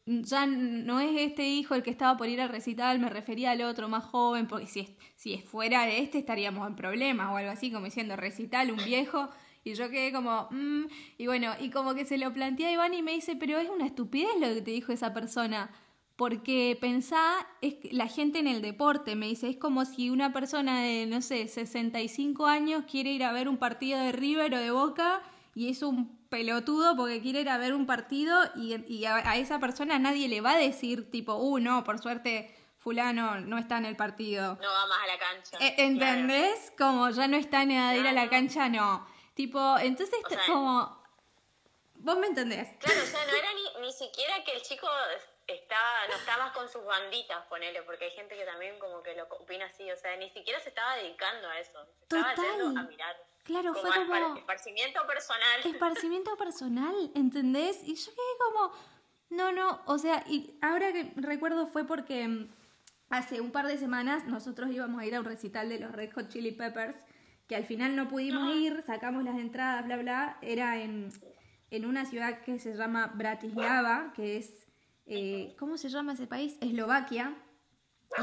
ya 0.05 0.47
no 0.47 0.99
es 0.99 1.13
este 1.17 1.47
hijo 1.47 1.77
el 1.77 1.85
que 1.85 1.91
estaba 1.91 2.17
por 2.17 2.29
ir 2.29 2.41
al 2.41 2.49
recital, 2.49 2.99
me 2.99 3.09
refería 3.09 3.53
al 3.53 3.63
otro 3.63 3.89
más 3.89 4.03
joven, 4.03 4.49
porque 4.49 4.67
si, 4.67 4.97
si 5.15 5.39
fuera 5.39 5.87
de 5.87 6.01
este 6.01 6.19
estaríamos 6.19 6.67
en 6.67 6.75
problemas 6.75 7.31
o 7.31 7.37
algo 7.37 7.53
así, 7.53 7.71
como 7.71 7.85
diciendo 7.85 8.17
recital, 8.17 8.73
un 8.73 8.85
viejo. 8.85 9.31
Y 9.63 9.75
yo 9.75 9.89
quedé 9.91 10.13
como, 10.13 10.49
mm", 10.51 10.87
y 11.19 11.27
bueno, 11.29 11.53
y 11.61 11.71
como 11.71 11.95
que 11.95 12.05
se 12.05 12.19
lo 12.19 12.33
plantea 12.35 12.69
a 12.69 12.73
Iván 12.73 12.95
y 12.95 13.03
me 13.03 13.13
dice, 13.13 13.37
pero 13.37 13.59
es 13.59 13.71
una 13.71 13.87
estupidez 13.87 14.35
lo 14.41 14.49
que 14.49 14.61
te 14.61 14.73
dijo 14.73 14.93
esa 14.93 15.15
persona. 15.15 15.71
Porque 16.17 16.79
pensá, 16.81 17.47
es 17.61 17.75
la 17.93 18.07
gente 18.07 18.39
en 18.39 18.47
el 18.47 18.63
deporte, 18.63 19.17
me 19.17 19.27
dice, 19.27 19.49
es 19.49 19.57
como 19.57 19.85
si 19.85 20.11
una 20.11 20.33
persona 20.33 20.83
de, 20.83 21.07
no 21.07 21.21
sé, 21.21 21.49
65 21.49 22.47
años 22.47 22.85
quiere 22.89 23.11
ir 23.11 23.25
a 23.25 23.33
ver 23.33 23.49
un 23.49 23.59
partido 23.59 23.99
de 23.99 24.13
River 24.13 24.55
o 24.55 24.59
de 24.59 24.71
Boca 24.71 25.23
y 25.57 25.71
es 25.71 25.83
un 25.83 26.17
pelotudo 26.29 26.97
porque 26.97 27.21
quiere 27.21 27.41
ir 27.41 27.49
a 27.49 27.59
ver 27.59 27.75
un 27.75 27.87
partido 27.87 28.39
y, 28.57 29.05
a, 29.07 29.37
esa 29.37 29.59
persona 29.59 29.99
nadie 29.99 30.29
le 30.29 30.41
va 30.41 30.53
a 30.53 30.57
decir 30.57 31.11
tipo, 31.11 31.35
uh, 31.35 31.59
no, 31.59 31.83
por 31.83 31.99
suerte 31.99 32.55
fulano 32.79 33.41
no 33.41 33.59
está 33.59 33.79
en 33.79 33.87
el 33.87 33.97
partido. 33.97 34.59
No 34.61 34.69
va 34.69 34.87
más 34.87 34.99
a 35.03 35.07
la 35.07 35.19
cancha. 35.19 35.59
E, 35.59 35.85
¿Entendés? 35.85 36.73
Como 36.79 37.11
ya 37.11 37.27
no 37.27 37.37
está 37.37 37.63
en 37.63 37.73
edad 37.73 37.93
de 37.93 38.01
ir 38.01 38.07
a 38.07 38.13
la 38.13 38.29
cancha, 38.29 38.69
no. 38.69 39.07
Tipo, 39.35 39.79
entonces 39.79 40.19
como... 40.47 41.03
¿Vos 41.95 42.19
me 42.19 42.27
entendés? 42.27 42.69
Claro, 42.79 43.01
o 43.03 43.07
sea, 43.07 43.25
no 43.27 43.33
era 43.33 43.49
ni, 43.55 43.87
ni 43.87 43.93
siquiera 43.93 44.45
que 44.45 44.53
el 44.53 44.63
chico 44.63 44.87
estaba, 45.47 46.07
no 46.09 46.15
estaba 46.15 46.53
con 46.53 46.69
sus 46.69 46.85
banditas, 46.85 47.45
ponele, 47.47 47.83
porque 47.83 48.07
hay 48.07 48.11
gente 48.13 48.37
que 48.37 48.45
también 48.45 48.79
como 48.79 49.03
que 49.03 49.15
lo 49.15 49.25
opina 49.25 49.67
así, 49.67 49.91
o 49.91 49.97
sea, 49.97 50.17
ni 50.17 50.31
siquiera 50.31 50.61
se 50.61 50.71
estaba 50.71 50.97
dedicando 50.97 51.49
a 51.49 51.59
eso, 51.59 51.79
se 52.09 52.17
estaba 52.17 52.35
yendo 52.35 52.81
a 52.81 52.83
mirar. 52.85 53.17
Claro, 53.45 53.75
fue 53.75 53.91
como... 53.91 54.37
Esparcimiento 54.37 55.07
personal. 55.07 55.61
Esparcimiento 55.65 56.37
personal, 56.37 57.11
¿entendés? 57.15 57.83
Y 57.85 57.95
yo 57.95 58.13
quedé 58.13 58.39
como, 58.39 58.73
no, 59.31 59.53
no, 59.53 59.83
o 59.87 59.99
sea, 59.99 60.25
y 60.27 60.57
ahora 60.63 60.93
que 60.93 61.13
recuerdo 61.17 61.67
fue 61.67 61.87
porque 61.87 62.27
mm, 62.27 62.49
hace 63.11 63.43
un 63.43 63.53
par 63.53 63.67
de 63.67 63.77
semanas 63.77 64.25
nosotros 64.25 64.71
íbamos 64.71 65.01
a 65.01 65.07
ir 65.07 65.15
a 65.15 65.21
un 65.21 65.27
recital 65.27 65.69
de 65.69 65.79
los 65.79 65.93
Red 65.93 66.13
Hot 66.13 66.29
Chili 66.29 66.53
Peppers, 66.53 66.97
que 67.47 67.57
al 67.57 67.67
final 67.67 67.95
no 67.95 68.09
pudimos 68.09 68.57
ir, 68.57 68.83
sacamos 68.87 69.23
las 69.25 69.37
entradas, 69.37 69.85
bla, 69.85 69.99
bla, 69.99 70.39
era 70.41 70.81
en, 70.81 71.13
en 71.71 71.85
una 71.85 72.07
ciudad 72.07 72.41
que 72.41 72.59
se 72.59 72.75
llama 72.75 73.13
Bratislava, 73.15 74.15
que 74.17 74.39
es 74.39 74.64
eh, 75.07 75.55
¿cómo 75.59 75.77
se 75.77 75.89
llama 75.89 76.13
ese 76.15 76.27
país? 76.27 76.57
Eslovaquia, 76.61 77.35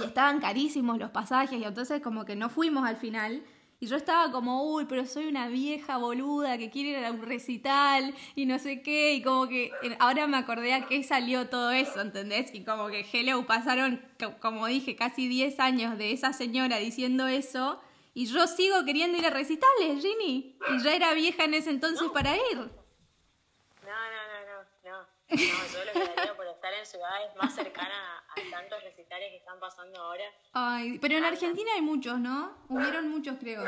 y 0.02 0.06
estaban 0.06 0.40
carísimos 0.40 0.98
los 0.98 1.12
pasajes, 1.12 1.60
y 1.60 1.64
entonces 1.64 2.02
como 2.02 2.26
que 2.26 2.36
no 2.36 2.50
fuimos 2.50 2.88
al 2.88 2.98
final. 2.98 3.44
Y 3.80 3.88
yo 3.88 3.96
estaba 3.96 4.32
como, 4.32 4.76
uy, 4.76 4.86
pero 4.86 5.08
soy 5.08 5.26
una 5.26 5.48
vieja 5.48 5.98
boluda 5.98 6.60
que 6.60 6.70
quiere 6.70 7.00
ir 7.00 7.04
a 7.04 7.12
un 7.12 7.24
recital 7.24 8.14
y 8.36 8.46
no 8.46 8.60
sé 8.60 8.84
qué, 8.84 9.16
y 9.16 9.24
como 9.24 9.48
que 9.48 9.72
ahora 9.98 10.28
me 10.28 10.38
acordé 10.38 10.76
a 10.76 10.86
qué 10.86 11.04
salió 11.04 11.50
todo 11.50 11.72
eso, 11.72 12.00
¿entendés? 12.00 12.54
Y 12.54 12.64
como 12.64 12.90
que, 12.90 13.04
hello, 13.12 13.44
pasaron, 13.48 14.00
como 14.40 14.68
dije, 14.68 14.96
casi 14.96 15.28
10 15.28 15.60
años 15.60 15.98
de 15.98 16.12
esa 16.12 16.32
señora 16.32 16.78
diciendo 16.78 17.28
eso, 17.28 17.82
y 18.14 18.28
yo 18.28 18.46
sigo 18.46 18.86
queriendo 18.86 19.18
ir 19.18 19.26
a 19.26 19.32
recitales, 19.32 20.02
Ginny, 20.02 20.58
y 20.76 20.84
ya 20.84 20.94
era 20.94 21.14
vieja 21.14 21.46
en 21.46 21.56
ese 21.56 21.72
entonces 21.72 22.08
para 22.14 22.36
ir. 22.36 22.58
No, 22.58 22.68
no, 23.88 24.22
no, 24.30 24.38
no, 24.46 24.92
no. 24.92 24.98
No, 25.32 25.38
yo 25.38 25.86
lo 25.86 25.92
que 25.94 26.20
haría 26.20 26.36
por 26.36 26.46
estar 26.62 26.74
en 26.76 26.86
ciudades 26.86 27.36
más 27.36 27.56
cercanas 27.56 28.22
a, 28.30 28.52
tantos 28.52 28.84
recitales 28.84 29.32
que 29.32 29.38
están 29.38 29.60
pasando 29.60 30.00
ahora. 30.00 30.26
Ay, 30.54 31.00
pero 31.00 31.16
en 31.16 31.26
Argentina 31.26 31.72
hay 31.74 31.82
muchos, 31.82 32.20
¿no? 32.20 32.56
Hubieron 32.70 33.10
muchos, 33.10 33.38
creo. 33.40 33.64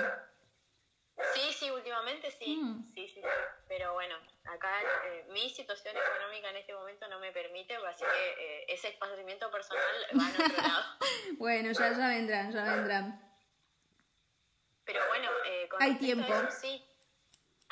Sí, 1.33 1.53
sí, 1.53 1.71
últimamente 1.71 2.29
sí. 2.29 2.55
Mm. 2.55 2.93
Sí, 2.93 3.07
sí, 3.07 3.21
Pero 3.67 3.93
bueno, 3.93 4.15
acá 4.45 4.69
eh, 5.05 5.25
mi 5.31 5.49
situación 5.49 5.95
económica 5.97 6.51
en 6.51 6.57
este 6.57 6.75
momento 6.75 7.07
no 7.07 7.19
me 7.19 7.31
permite, 7.31 7.75
así 7.75 8.03
que 8.03 8.29
eh, 8.29 8.65
ese 8.69 8.89
esparcimiento 8.89 9.49
personal 9.49 9.83
va 10.19 10.27
a 10.27 10.29
otro 10.29 10.61
lado. 10.61 10.83
bueno, 11.39 11.71
ya, 11.71 11.91
ya 11.93 12.07
vendrán, 12.09 12.51
ya 12.51 12.63
vendrán. 12.63 13.33
Pero 14.85 14.99
bueno, 15.07 15.29
eh, 15.47 15.67
con 15.67 15.81
hay 15.81 15.95
tiempo. 15.95 16.31
sí, 16.51 16.83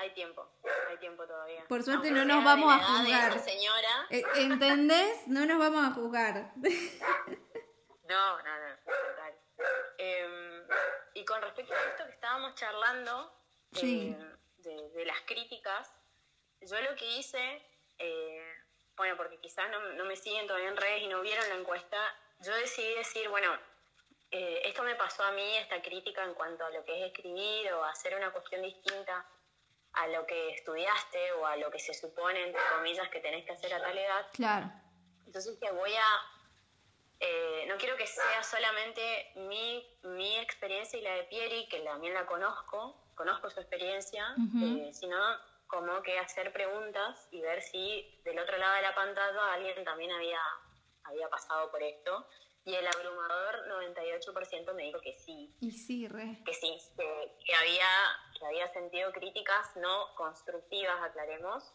hay 0.02 0.10
tiempo, 0.12 0.52
hay 0.90 0.98
tiempo 0.98 1.26
todavía. 1.28 1.64
Por 1.68 1.84
suerte 1.84 2.10
no 2.12 2.26
nos 2.26 2.44
vamos 2.44 2.74
a 2.74 2.80
juzgar. 2.80 3.40
Señora. 3.40 4.08
Eh, 4.10 4.24
¿Entendés? 4.36 5.28
No 5.28 5.46
nos 5.46 5.60
vamos 5.60 5.86
a 5.86 5.94
juzgar. 5.94 6.52
No, 8.12 8.42
no, 8.44 8.60
no, 8.60 8.76
total. 8.84 9.40
Em, 9.98 10.68
y 11.14 11.24
con 11.24 11.42
respecto 11.42 11.74
a 11.74 11.90
esto 11.92 12.06
que 12.08 12.12
estábamos 12.12 12.56
charlando, 12.56 13.34
eh, 13.82 14.18
de, 14.58 15.06
las 15.06 15.22
críticas, 15.22 15.94
yo 16.60 16.82
lo 16.82 16.94
que 16.96 17.06
hice, 17.18 17.66
eh, 18.00 18.54
bueno, 18.98 19.16
porque 19.16 19.40
quizás 19.40 19.70
no, 19.70 19.80
no, 19.94 20.04
me 20.04 20.18
siguen 20.18 20.46
todavía 20.46 20.68
en 20.68 20.78
redes 20.78 21.04
y 21.04 21.08
no 21.08 21.22
vieron 21.22 21.48
la 21.48 21.56
encuesta, 21.56 21.98
yo 22.40 22.54
decidí 22.56 22.96
decir, 22.96 23.30
bueno, 23.30 23.58
esto 24.30 24.84
me 24.84 24.96
pasó 24.96 25.24
a 25.24 25.32
mí, 25.32 25.58
esta 25.58 25.82
crítica 25.82 26.24
en 26.24 26.34
cuanto 26.34 26.66
a 26.66 26.70
lo 26.70 26.84
que 26.84 27.00
es 27.00 27.08
escribir 27.08 27.72
o 27.74 27.84
hacer 27.86 28.16
una 28.16 28.32
cuestión 28.32 28.62
distinta 28.62 29.26
a 29.94 30.08
lo 30.08 30.26
que 30.26 30.52
estudiaste 30.52 31.34
o 31.34 31.46
a 31.46 31.58
lo 31.58 31.70
que 31.70 31.80
se 31.80 31.94
supone, 31.94 32.44
entre 32.44 32.62
comillas, 32.76 33.10
que 33.10 33.20
tenés 33.20 33.46
que 33.46 33.52
hacer 33.52 33.74
a 33.74 33.82
tal 33.82 33.98
edad. 33.98 34.28
Claro. 34.34 34.72
Entonces 35.26 35.60
te 35.60 35.72
voy 35.72 35.94
a... 35.94 36.08
Eh, 37.20 37.66
no 37.68 37.78
quiero 37.78 37.96
que 37.98 38.08
sea 38.08 38.42
solamente 38.42 39.32
mi, 39.36 39.86
mi 40.04 40.38
experiencia 40.38 40.98
y 40.98 41.04
la 41.04 41.14
de 41.14 41.24
Pieri, 41.26 41.68
que 41.70 41.82
también 41.82 42.16
la 42.16 42.26
conozco, 42.26 43.12
conozco 43.16 43.50
su 43.52 43.60
experiencia, 43.60 44.36
eh, 44.64 44.90
sino 44.92 45.18
como 45.68 46.02
que 46.02 46.18
hacer 46.18 46.52
preguntas 46.52 47.28
y 47.32 47.42
ver 47.42 47.62
si 47.62 48.20
del 48.24 48.40
otro 48.40 48.58
lado 48.58 48.76
de 48.76 48.82
la 48.82 48.96
pantalla 48.96 49.54
alguien 49.54 49.84
también 49.86 50.12
había, 50.12 50.42
había 51.04 51.30
pasado 51.30 51.70
por 51.70 51.84
esto. 51.84 52.28
Y 52.64 52.76
el 52.76 52.86
abrumador 52.88 53.68
98% 53.68 54.74
me 54.74 54.84
dijo 54.84 55.02
que 55.02 55.18
sí. 55.18 55.56
Y 55.62 55.72
sí, 55.72 56.08
re. 56.08 56.38
Que 56.46 56.54
sí, 56.54 56.78
que, 56.96 57.56
había, 57.56 57.88
que 58.38 58.46
había 58.46 58.72
sentido 58.72 59.12
críticas 59.12 59.76
no 59.78 60.14
constructivas, 60.16 61.02
aclaremos, 61.02 61.74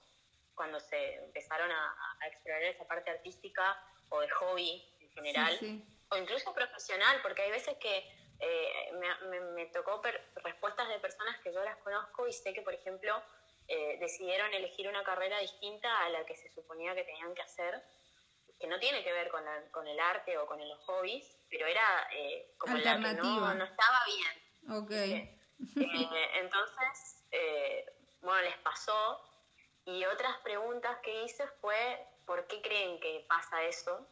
cuando 0.55 0.79
se 0.79 1.15
empezaron 1.17 1.71
a, 1.71 1.97
explorar 2.27 2.63
esa 2.63 2.87
parte 2.87 3.11
artística 3.11 3.77
o 4.09 4.21
de 4.21 4.29
hobby 4.31 4.83
en 5.01 5.11
general, 5.11 5.83
o 6.11 6.17
incluso 6.17 6.55
profesional, 6.55 7.21
porque 7.23 7.43
hay 7.43 7.51
veces 7.51 7.77
que 7.79 8.09
eh, 8.39 8.93
me, 9.55 9.67
tocó 9.67 10.03
respuestas 10.37 10.89
de 10.89 10.99
personas 11.01 11.39
que 11.43 11.53
yo 11.53 11.63
las 11.63 11.77
conozco 11.79 12.27
y 12.27 12.33
sé 12.33 12.53
que, 12.53 12.63
por 12.63 12.75
ejemplo, 12.75 13.23
eh, 13.69 13.99
decidieron 13.99 14.53
elegir 14.55 14.89
una 14.89 15.03
carrera 15.03 15.39
distinta 15.41 16.05
a 16.05 16.11
la 16.11 16.25
que 16.25 16.37
se 16.37 16.49
suponía 16.51 16.95
que 16.95 17.05
tenían 17.05 17.35
que 17.35 17.43
hacer 17.43 17.83
que 18.59 18.67
no 18.67 18.79
tiene 18.79 19.03
que 19.05 19.13
ver 19.13 19.29
con, 19.29 19.45
con 19.71 19.87
el 19.87 19.99
arte 20.01 20.37
o 20.39 20.47
con 20.47 20.67
los 20.67 20.79
hobbies, 20.85 21.37
pero 21.51 21.67
era 21.67 22.09
eh, 22.13 22.55
como 22.59 22.77
la 22.77 22.97
que 22.97 23.13
no, 23.15 23.55
no, 23.55 23.65
estaba 23.65 23.99
bien. 24.07 24.79
Ok. 24.79 24.91
Eh, 24.91 25.39
entonces, 26.41 27.25
eh, 27.31 27.87
bueno, 28.21 28.43
les 28.43 28.57
pasó. 28.59 29.23
Y 29.85 30.05
otras 30.05 30.37
preguntas 30.39 30.99
que 31.03 31.25
hice 31.25 31.47
fue, 31.61 32.05
¿por 32.25 32.47
qué 32.49 32.61
creen 32.61 32.99
que 32.99 33.25
pasa 33.29 33.63
eso? 33.65 34.07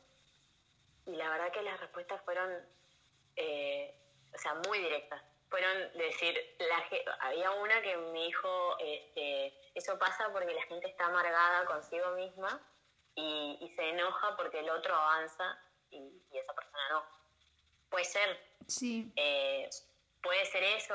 Y 1.07 1.17
la 1.17 1.29
verdad 1.31 1.51
que 1.51 1.63
las 1.63 1.81
respuestas 1.81 2.23
fueron, 2.25 2.53
o 2.53 4.39
sea, 4.39 4.55
muy 4.69 4.79
directas. 4.79 5.21
Fueron 5.51 5.93
decir, 5.95 6.39
la, 6.61 7.27
había 7.27 7.51
una 7.51 7.83
que 7.83 7.97
me 7.97 8.25
dijo, 8.25 8.79
este, 8.79 9.53
eso 9.75 9.99
pasa 9.99 10.31
porque 10.33 10.55
la 10.55 10.63
gente 10.63 10.87
está 10.87 11.07
amargada 11.07 11.65
consigo 11.67 12.13
misma 12.13 12.61
y, 13.17 13.73
se 13.77 13.91
enoja 13.91 14.37
porque 14.37 14.61
el 14.61 14.71
otro 14.71 14.95
avanza 14.95 15.59
y, 15.91 16.21
esa 16.33 16.53
persona 16.55 16.83
no. 16.91 17.03
Puede 17.91 18.05
ser. 18.05 18.41
Sí. 18.67 19.13
Eh, 19.17 19.69
puede 20.23 20.45
ser 20.47 20.65
eso. 20.65 20.95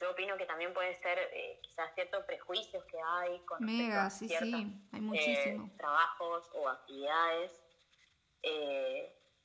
Yo 0.00 0.10
opino 0.10 0.36
que 0.36 0.46
también 0.46 0.74
puede 0.74 1.00
ser 1.00 1.18
eh, 1.18 1.58
quizás 1.62 1.94
ciertos 1.94 2.24
prejuicios 2.24 2.84
que 2.84 2.98
hay 3.00 3.38
con 3.40 3.64
Mega, 3.64 4.10
sí, 4.10 4.28
sí, 4.28 4.66
hay 4.92 5.00
muchísimo. 5.00 5.66
Eh, 5.66 5.76
trabajos 5.78 6.50
o 6.54 6.68
actividades. 6.68 7.52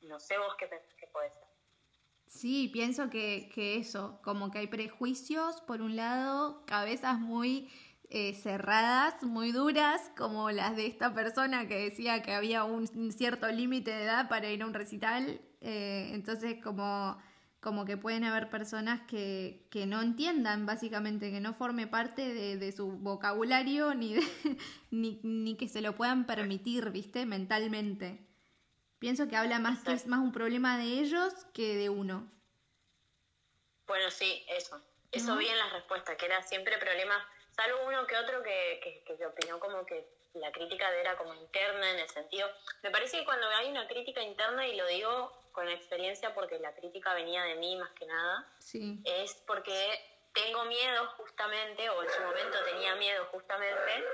no 0.01 0.19
sé 0.19 0.37
vos 0.37 0.55
qué 0.57 0.67
pensás 0.67 0.93
que 0.95 1.07
puede 1.07 1.29
ser. 1.29 1.49
Sí, 2.27 2.69
pienso 2.71 3.09
que, 3.09 3.49
que 3.55 3.77
eso, 3.77 4.19
como 4.23 4.51
que 4.51 4.59
hay 4.59 4.67
prejuicios, 4.67 5.61
por 5.61 5.81
un 5.81 5.95
lado, 5.95 6.63
cabezas 6.67 7.17
muy 7.17 7.71
eh, 8.11 8.33
cerradas, 8.33 9.21
muy 9.21 9.51
duras, 9.51 10.11
como 10.17 10.49
las 10.49 10.75
de 10.75 10.87
esta 10.87 11.13
persona 11.13 11.67
que 11.67 11.75
decía 11.75 12.23
que 12.23 12.33
había 12.33 12.63
un 12.63 13.11
cierto 13.11 13.47
límite 13.51 13.91
de 13.91 14.03
edad 14.03 14.27
para 14.27 14.49
ir 14.49 14.63
a 14.63 14.65
un 14.65 14.73
recital. 14.73 15.39
Eh, 15.61 16.09
entonces, 16.13 16.57
como, 16.63 17.21
como 17.59 17.85
que 17.85 17.97
pueden 17.97 18.23
haber 18.23 18.49
personas 18.49 19.01
que, 19.07 19.67
que, 19.69 19.85
no 19.85 20.01
entiendan, 20.01 20.65
básicamente, 20.65 21.29
que 21.29 21.39
no 21.39 21.53
forme 21.53 21.85
parte 21.85 22.33
de, 22.33 22.71
su 22.71 22.93
vocabulario 22.93 23.93
ni, 23.93 24.15
ni, 24.89 25.19
ni, 25.21 25.55
que 25.55 25.67
se 25.67 25.81
lo 25.81 25.95
puedan 25.95 26.25
permitir, 26.25 26.89
¿viste? 26.89 27.27
Mentalmente. 27.27 28.25
Pienso 28.97 29.27
que 29.27 29.35
habla 29.35 29.59
más 29.59 29.83
que 29.83 29.93
es 29.93 30.07
más 30.07 30.19
un 30.19 30.31
problema 30.31 30.79
de 30.79 30.99
ellos 30.99 31.31
que 31.53 31.75
de 31.75 31.89
uno. 31.89 32.27
Bueno, 33.85 34.09
sí, 34.09 34.43
eso. 34.49 34.81
Eso 35.11 35.37
vi 35.37 35.47
en 35.47 35.57
las 35.57 35.73
respuestas, 35.73 36.17
que 36.17 36.25
era 36.25 36.41
siempre 36.41 36.77
problemas 36.77 37.17
salvo 37.59 37.87
uno 37.87 38.07
que 38.07 38.15
otro 38.15 38.41
que, 38.41 38.79
que, 39.05 39.17
que 39.17 39.25
opinó 39.25 39.59
como 39.59 39.85
que 39.85 40.07
la 40.33 40.51
crítica 40.51 40.89
era 40.95 41.17
como 41.17 41.33
interna 41.33 41.91
en 41.91 41.99
el 41.99 42.09
sentido, 42.09 42.49
me 42.83 42.91
parece 42.91 43.19
que 43.19 43.25
cuando 43.25 43.47
hay 43.49 43.69
una 43.69 43.87
crítica 43.87 44.21
interna, 44.21 44.65
y 44.67 44.75
lo 44.75 44.85
digo 44.87 45.33
con 45.51 45.67
experiencia 45.67 46.33
porque 46.33 46.59
la 46.59 46.73
crítica 46.73 47.13
venía 47.13 47.43
de 47.43 47.55
mí 47.55 47.75
más 47.75 47.89
que 47.91 48.05
nada, 48.05 48.47
sí. 48.59 49.01
es 49.03 49.33
porque 49.47 49.75
tengo 50.33 50.63
miedo 50.65 51.07
justamente, 51.17 51.89
o 51.89 52.03
en 52.03 52.09
su 52.09 52.21
momento 52.21 52.63
tenía 52.63 52.95
miedo 52.95 53.25
justamente, 53.31 54.05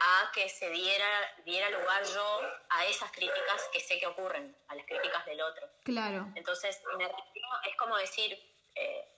a 0.00 0.30
que 0.32 0.48
se 0.48 0.70
diera, 0.70 1.06
diera 1.44 1.68
lugar 1.70 2.04
yo 2.04 2.40
a 2.70 2.86
esas 2.86 3.10
críticas 3.10 3.68
que 3.72 3.80
sé 3.80 3.98
que 3.98 4.06
ocurren, 4.06 4.56
a 4.68 4.74
las 4.76 4.86
críticas 4.86 5.26
del 5.26 5.42
otro. 5.42 5.68
Claro. 5.82 6.28
Entonces, 6.36 6.80
me 6.96 7.04
es 7.04 7.76
como 7.76 7.96
decir, 7.96 8.38
eh, 8.76 9.08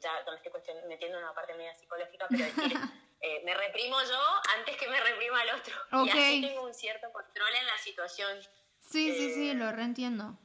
ya 0.00 0.24
me 0.24 0.36
estoy 0.36 0.74
metiendo 0.86 1.18
en 1.18 1.24
una 1.24 1.34
parte 1.34 1.54
media 1.54 1.74
psicológica, 1.74 2.26
pero 2.30 2.44
decir, 2.44 2.72
eh, 3.20 3.42
me 3.44 3.54
reprimo 3.54 3.96
yo 4.02 4.20
antes 4.56 4.76
que 4.76 4.88
me 4.88 5.00
reprima 5.00 5.42
el 5.42 5.50
otro. 5.50 5.74
Y 6.04 6.10
así 6.10 6.40
tengo 6.42 6.62
un 6.62 6.74
cierto 6.74 7.10
control 7.12 7.54
en 7.54 7.66
la 7.66 7.78
situación. 7.78 8.40
Sí, 8.80 9.12
sí, 9.12 9.34
sí, 9.34 9.50
eh, 9.50 9.54
lo 9.54 9.72
reentiendo. 9.72 10.38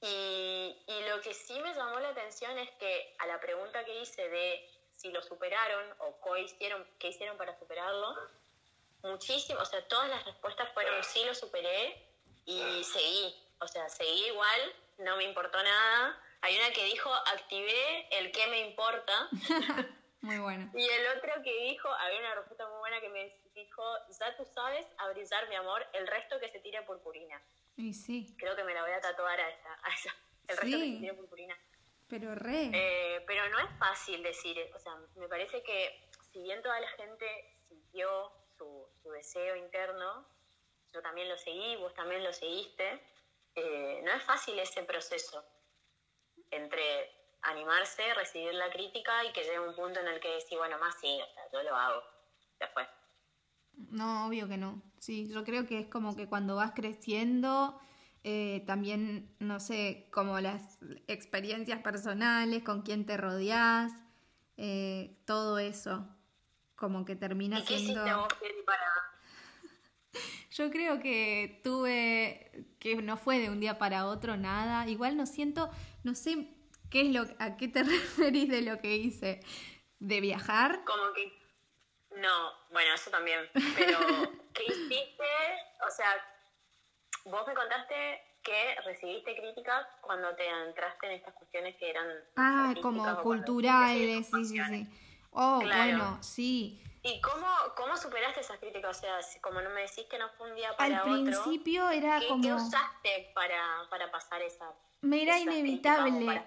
Y, 0.00 0.76
y 0.86 1.08
lo 1.08 1.20
que 1.20 1.32
sí 1.32 1.58
me 1.60 1.74
llamó 1.74 1.98
la 1.98 2.10
atención 2.10 2.58
es 2.58 2.70
que 2.72 3.16
a 3.18 3.26
la 3.26 3.40
pregunta 3.40 3.84
que 3.84 4.00
hice 4.00 4.28
de 4.28 4.68
si 4.96 5.10
lo 5.10 5.22
superaron 5.22 5.94
o 5.98 6.20
qué 6.22 6.42
hicieron, 6.42 6.86
qué 6.98 7.08
hicieron 7.08 7.36
para 7.36 7.58
superarlo, 7.58 8.14
muchísimo, 9.02 9.60
o 9.60 9.64
sea, 9.64 9.86
todas 9.88 10.08
las 10.08 10.24
respuestas 10.24 10.72
fueron 10.72 11.02
sí 11.04 11.22
lo 11.24 11.34
superé 11.34 12.06
y 12.46 12.84
seguí, 12.84 13.34
o 13.58 13.66
sea, 13.66 13.88
seguí 13.88 14.26
igual, 14.26 14.74
no 14.98 15.16
me 15.16 15.24
importó 15.24 15.62
nada. 15.62 16.20
Hay 16.42 16.56
una 16.58 16.70
que 16.72 16.84
dijo, 16.84 17.12
activé 17.12 18.18
el 18.18 18.30
que 18.32 18.46
me 18.48 18.60
importa. 18.60 19.28
muy 20.24 20.38
bueno. 20.38 20.70
Y 20.74 20.88
el 20.88 21.16
otro 21.16 21.42
que 21.42 21.52
dijo, 21.68 21.88
había 21.88 22.18
una 22.18 22.34
respuesta 22.34 22.66
muy 22.68 22.78
buena 22.78 23.00
que 23.00 23.08
me 23.08 23.40
dijo, 23.54 23.82
ya 24.18 24.36
tú 24.36 24.44
sabes 24.44 24.86
a 24.98 25.08
brillar, 25.10 25.48
mi 25.48 25.54
amor, 25.54 25.86
el 25.92 26.06
resto 26.06 26.40
que 26.40 26.50
se 26.50 26.60
tire 26.60 26.82
purpurina. 26.82 27.40
Y 27.76 27.92
sí. 27.92 28.34
Creo 28.38 28.56
que 28.56 28.64
me 28.64 28.74
la 28.74 28.82
voy 28.82 28.92
a 28.92 29.00
tatuar 29.00 29.38
a 29.38 29.48
esa, 29.48 29.78
a 29.82 29.94
esa 29.94 30.14
el 30.48 30.56
resto 30.56 30.78
que 30.78 30.92
se 30.92 30.98
tire 30.98 31.14
purpurina. 31.14 31.58
Pero 32.08 32.34
re. 32.34 32.70
Eh, 32.72 33.24
pero 33.26 33.48
no 33.48 33.58
es 33.60 33.78
fácil 33.78 34.22
decir, 34.22 34.58
o 34.74 34.78
sea, 34.78 34.94
me 35.16 35.28
parece 35.28 35.62
que 35.62 36.08
si 36.32 36.42
bien 36.42 36.62
toda 36.62 36.78
la 36.80 36.88
gente 36.88 37.26
sintió 37.68 38.32
su, 38.56 38.88
su 39.02 39.10
deseo 39.10 39.56
interno, 39.56 40.26
yo 40.92 41.02
también 41.02 41.28
lo 41.28 41.36
seguí, 41.36 41.76
vos 41.76 41.94
también 41.94 42.22
lo 42.22 42.32
seguiste, 42.32 43.00
eh, 43.56 44.00
no 44.04 44.12
es 44.12 44.22
fácil 44.24 44.58
ese 44.58 44.82
proceso 44.82 45.44
entre 46.50 47.23
animarse, 47.44 48.02
recibir 48.14 48.54
la 48.54 48.70
crítica 48.70 49.24
y 49.24 49.32
que 49.32 49.42
llegue 49.42 49.60
un 49.60 49.74
punto 49.74 50.00
en 50.00 50.08
el 50.08 50.20
que 50.20 50.28
decís, 50.28 50.56
bueno, 50.58 50.78
más 50.78 50.94
sí, 51.00 51.18
o 51.20 51.34
sea, 51.34 51.42
yo 51.52 51.62
lo 51.62 51.76
hago, 51.76 52.02
después. 52.58 52.86
No, 53.90 54.26
obvio 54.26 54.48
que 54.48 54.56
no. 54.56 54.82
Sí, 54.98 55.28
yo 55.28 55.44
creo 55.44 55.66
que 55.66 55.80
es 55.80 55.86
como 55.88 56.16
que 56.16 56.28
cuando 56.28 56.56
vas 56.56 56.72
creciendo 56.74 57.80
eh, 58.26 58.64
también, 58.66 59.34
no 59.38 59.60
sé, 59.60 60.08
como 60.10 60.40
las 60.40 60.78
experiencias 61.08 61.82
personales, 61.82 62.62
con 62.62 62.80
quién 62.80 63.04
te 63.04 63.18
rodeas, 63.18 63.92
eh, 64.56 65.18
todo 65.26 65.58
eso, 65.58 66.08
como 66.74 67.04
que 67.04 67.16
termina 67.16 67.60
siendo... 67.60 68.02
para... 68.02 68.84
Yo 70.52 70.70
creo 70.70 71.00
que 71.00 71.60
tuve, 71.62 72.66
que 72.78 72.96
no 73.02 73.18
fue 73.18 73.40
de 73.40 73.50
un 73.50 73.60
día 73.60 73.76
para 73.76 74.06
otro 74.06 74.38
nada, 74.38 74.88
igual 74.88 75.18
no 75.18 75.26
siento, 75.26 75.68
no 76.02 76.14
sé 76.14 76.53
qué 76.94 77.02
es 77.02 77.08
lo, 77.08 77.24
a 77.40 77.56
qué 77.56 77.66
te 77.66 77.82
referís 77.82 78.48
de 78.48 78.62
lo 78.62 78.78
que 78.80 78.96
hice, 78.96 79.40
de 79.98 80.20
viajar. 80.20 80.84
Como 80.84 81.12
que, 81.12 81.30
no, 82.16 82.52
bueno, 82.70 82.94
eso 82.94 83.10
también, 83.10 83.40
pero 83.52 83.98
¿qué 84.54 84.64
hiciste? 84.64 85.24
O 85.86 85.90
sea, 85.90 86.08
Vos 87.24 87.46
me 87.46 87.54
contaste 87.54 88.22
que 88.42 88.74
recibiste 88.84 89.34
críticas 89.34 89.86
cuando 90.02 90.34
te 90.36 90.46
entraste 90.46 91.06
en 91.06 91.12
estas 91.12 91.32
cuestiones 91.34 91.74
que 91.76 91.88
eran... 91.88 92.06
Ah, 92.36 92.74
como 92.82 93.22
culturales, 93.22 94.26
sí, 94.26 94.44
sí, 94.44 94.58
sí. 94.58 94.86
Oh, 95.30 95.60
bueno, 95.60 96.22
sí. 96.22 96.82
¿Y 97.02 97.20
cómo, 97.22 97.46
cómo 97.76 97.96
superaste 97.96 98.40
esas 98.40 98.58
críticas? 98.58 98.98
O 98.98 99.00
sea, 99.00 99.18
como 99.40 99.62
no 99.62 99.70
me 99.70 99.82
decís 99.82 100.04
que 100.10 100.18
no 100.18 100.28
fue 100.36 100.50
un 100.50 100.56
día 100.56 100.76
para 100.76 100.98
Al 100.98 101.02
principio 101.02 101.88
era 101.88 102.20
como... 102.28 102.42
¿Qué 102.42 102.52
usaste 102.52 103.32
para, 103.34 103.88
para 103.88 104.10
pasar 104.10 104.42
esa... 104.42 104.70
Me 105.04 105.22
era 105.22 105.38
inevitable. 105.38 106.42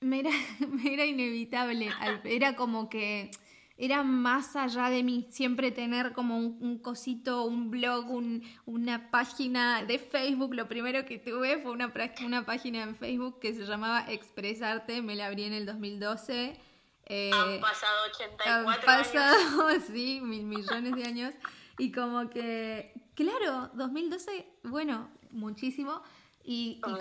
Me 0.00 0.20
era, 0.20 0.30
me 0.68 0.92
era 0.92 1.04
inevitable. 1.06 1.90
Era 2.24 2.56
como 2.56 2.88
que 2.88 3.30
era 3.76 4.04
más 4.04 4.54
allá 4.54 4.88
de 4.88 5.02
mí, 5.02 5.26
siempre 5.30 5.72
tener 5.72 6.12
como 6.12 6.38
un, 6.38 6.78
cosito, 6.78 7.42
un 7.42 7.70
blog, 7.70 8.06
una 8.66 9.10
página 9.10 9.82
de 9.82 9.98
Facebook. 9.98 10.54
Lo 10.54 10.68
primero 10.68 11.04
que 11.04 11.18
tuve 11.18 11.60
fue 11.60 11.72
una, 11.72 11.92
una 12.24 12.46
página 12.46 12.82
en 12.82 12.94
Facebook 12.94 13.40
que 13.40 13.52
se 13.52 13.64
llamaba 13.64 14.06
Expresarte, 14.08 15.02
me 15.02 15.16
la 15.16 15.26
abrí 15.26 15.44
en 15.44 15.54
el 15.54 15.66
2012. 15.66 16.56
Eh, 17.06 17.30
han 17.32 17.60
pasado 17.60 18.06
84 18.14 18.52
han 18.52 18.80
pasado, 18.84 19.80
sí, 19.92 20.20
mil 20.22 20.44
millones 20.44 20.94
de 20.94 21.04
años. 21.04 21.34
Y 21.76 21.90
como 21.90 22.30
que, 22.30 22.92
claro, 23.14 23.70
2012, 23.74 24.46
bueno, 24.62 25.10
muchísimo. 25.32 26.00
Y, 26.46 26.78
como 26.82 26.98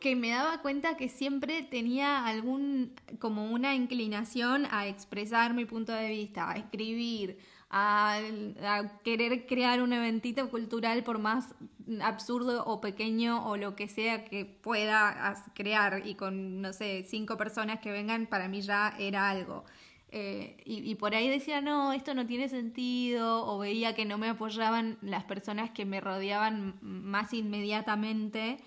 que 0.00 0.16
me 0.16 0.30
daba 0.30 0.60
cuenta 0.60 0.96
que 0.96 1.08
siempre 1.08 1.62
tenía 1.62 2.26
algún, 2.26 2.92
como 3.20 3.52
una 3.52 3.76
inclinación 3.76 4.66
a 4.70 4.88
expresar 4.88 5.54
mi 5.54 5.64
punto 5.64 5.92
de 5.92 6.08
vista, 6.08 6.50
a 6.50 6.56
escribir, 6.56 7.38
a, 7.70 8.20
querer 9.04 9.46
crear 9.46 9.80
un 9.80 9.92
eventito 9.92 10.50
cultural 10.50 11.04
por 11.04 11.20
más 11.20 11.54
absurdo 12.02 12.64
o 12.64 12.80
pequeño 12.80 13.48
o 13.48 13.56
lo 13.56 13.76
que 13.76 13.86
sea 13.86 14.24
que 14.24 14.44
pueda 14.44 15.34
crear 15.54 16.02
y 16.04 16.16
con, 16.16 16.60
no 16.60 16.72
sé, 16.72 17.04
cinco 17.08 17.36
personas 17.36 17.78
que 17.78 17.92
vengan, 17.92 18.26
para 18.26 18.48
mí 18.48 18.60
ya 18.60 18.94
era 18.98 19.30
algo. 19.30 19.64
Eh, 20.16 20.62
y, 20.64 20.88
y, 20.88 20.94
por 20.94 21.12
ahí 21.16 21.28
decía, 21.28 21.60
no, 21.60 21.92
esto 21.92 22.14
no 22.14 22.24
tiene 22.24 22.48
sentido, 22.48 23.44
o 23.48 23.58
veía 23.58 23.96
que 23.96 24.04
no 24.04 24.16
me 24.16 24.28
apoyaban 24.28 24.96
las 25.02 25.24
personas 25.24 25.72
que 25.72 25.84
me 25.84 26.00
rodeaban 26.00 26.78
más 26.82 27.34
inmediatamente. 27.34 28.58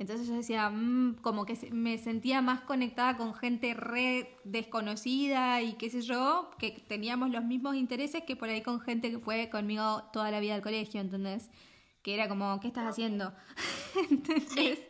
Entonces 0.00 0.26
yo 0.26 0.34
decía, 0.34 0.68
mm", 0.68 1.18
como 1.22 1.46
que 1.46 1.56
me 1.70 1.96
sentía 1.98 2.42
más 2.42 2.62
conectada 2.62 3.16
con 3.16 3.34
gente 3.34 3.72
re 3.72 4.36
desconocida 4.42 5.62
y 5.62 5.74
qué 5.74 5.90
sé 5.90 6.00
yo, 6.02 6.50
que 6.58 6.72
teníamos 6.88 7.30
los 7.30 7.44
mismos 7.44 7.76
intereses 7.76 8.24
que 8.24 8.34
por 8.34 8.48
ahí 8.48 8.62
con 8.62 8.80
gente 8.80 9.12
que 9.12 9.20
fue 9.20 9.48
conmigo 9.48 10.02
toda 10.12 10.32
la 10.32 10.40
vida 10.40 10.56
al 10.56 10.62
colegio, 10.62 11.00
¿entendés? 11.00 11.50
Que 12.02 12.14
era 12.14 12.28
como, 12.28 12.58
¿qué 12.58 12.66
estás 12.66 12.84
haciendo? 12.84 13.32
Entonces... 14.10 14.80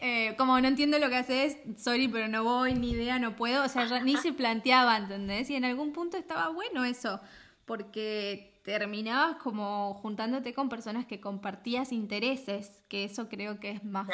Eh, 0.00 0.34
como 0.36 0.60
no 0.60 0.68
entiendo 0.68 0.98
lo 0.98 1.08
que 1.08 1.16
haces, 1.16 1.56
sorry, 1.78 2.08
pero 2.08 2.28
no 2.28 2.44
voy, 2.44 2.74
ni 2.74 2.90
idea, 2.90 3.18
no 3.18 3.36
puedo. 3.36 3.64
O 3.64 3.68
sea, 3.68 4.00
ni 4.00 4.16
se 4.16 4.32
planteaba, 4.32 4.96
¿entendés? 4.96 5.50
Y 5.50 5.56
en 5.56 5.64
algún 5.64 5.92
punto 5.92 6.16
estaba 6.16 6.48
bueno 6.50 6.84
eso, 6.84 7.20
porque 7.64 8.60
terminabas 8.64 9.36
como 9.36 9.94
juntándote 9.94 10.54
con 10.54 10.68
personas 10.68 11.06
que 11.06 11.20
compartías 11.20 11.92
intereses, 11.92 12.82
que 12.88 13.04
eso 13.04 13.28
creo 13.28 13.60
que 13.60 13.70
es 13.70 13.84
más 13.84 14.08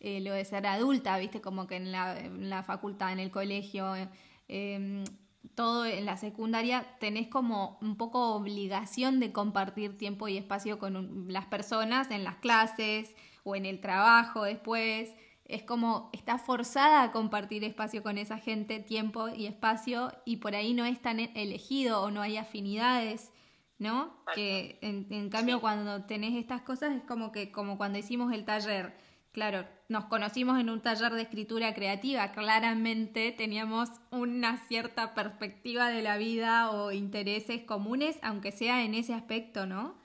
eh, 0.00 0.20
lo 0.20 0.32
de 0.32 0.44
ser 0.44 0.66
adulta, 0.66 1.16
¿viste? 1.18 1.40
Como 1.40 1.66
que 1.66 1.76
en 1.76 1.92
la, 1.92 2.62
facultad, 2.66 3.12
en 3.12 3.20
el 3.20 3.30
colegio, 3.30 3.94
em, 4.48 5.04
todo 5.54 5.86
en 5.86 6.04
la 6.06 6.16
secundaria, 6.16 6.86
tenés 6.98 7.28
como 7.28 7.78
un 7.80 7.96
poco 7.96 8.34
obligación 8.34 9.20
de 9.20 9.32
compartir 9.32 9.96
tiempo 9.96 10.26
y 10.28 10.36
espacio 10.36 10.78
con 10.78 11.26
las 11.28 11.46
personas 11.46 12.10
en 12.10 12.24
las 12.24 12.36
clases 12.36 13.14
o 13.44 13.54
en 13.56 13.66
el 13.66 13.80
trabajo 13.80 14.42
después. 14.44 15.14
Es 15.44 15.62
como 15.62 16.10
está 16.12 16.38
forzada 16.38 17.02
a 17.02 17.12
compartir 17.12 17.64
espacio 17.64 18.02
con 18.02 18.18
esa 18.18 18.38
gente, 18.38 18.80
tiempo 18.80 19.28
y 19.28 19.46
espacio, 19.46 20.10
y 20.24 20.38
por 20.38 20.54
ahí 20.54 20.74
no 20.74 20.84
es 20.86 21.00
tan 21.00 21.20
elegido 21.20 22.02
o 22.02 22.10
no 22.10 22.22
hay 22.22 22.38
afinidades, 22.38 23.30
¿no? 23.78 24.16
Que 24.34 24.78
en, 24.82 25.06
en 25.10 25.28
cambio 25.30 25.60
cuando 25.60 26.04
tenés 26.04 26.34
estas 26.34 26.62
cosas 26.62 26.94
es 26.96 27.02
como 27.02 27.30
que, 27.30 27.52
como 27.52 27.76
cuando 27.76 27.98
hicimos 27.98 28.32
el 28.32 28.44
taller, 28.44 28.94
claro, 29.32 29.66
nos 29.88 30.06
conocimos 30.06 30.58
en 30.60 30.70
un 30.70 30.80
taller 30.80 31.12
de 31.12 31.22
escritura 31.22 31.74
creativa, 31.74 32.32
claramente 32.32 33.32
teníamos 33.32 33.90
una 34.10 34.56
cierta 34.68 35.12
perspectiva 35.12 35.90
de 35.90 36.02
la 36.02 36.16
vida 36.16 36.70
o 36.70 36.92
intereses 36.92 37.64
comunes, 37.64 38.18
aunque 38.22 38.52
sea 38.52 38.84
en 38.84 38.94
ese 38.94 39.12
aspecto, 39.12 39.66
¿no? 39.66 39.96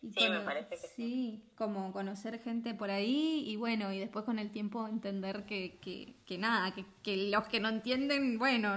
Sí, 0.00 0.10
sí, 0.16 0.28
me 0.28 0.40
parece 0.40 0.70
que 0.70 0.88
sí. 0.88 0.88
Sí, 0.96 1.42
como 1.56 1.92
conocer 1.92 2.40
gente 2.40 2.74
por 2.74 2.90
ahí 2.90 3.44
y 3.46 3.56
bueno, 3.56 3.92
y 3.92 3.98
después 3.98 4.24
con 4.24 4.38
el 4.38 4.50
tiempo 4.50 4.86
entender 4.86 5.44
que, 5.44 5.78
que, 5.80 6.16
que 6.24 6.38
nada, 6.38 6.74
que, 6.74 6.84
que, 7.02 7.30
los 7.30 7.44
que 7.48 7.60
no 7.60 7.68
entienden, 7.68 8.38
bueno, 8.38 8.76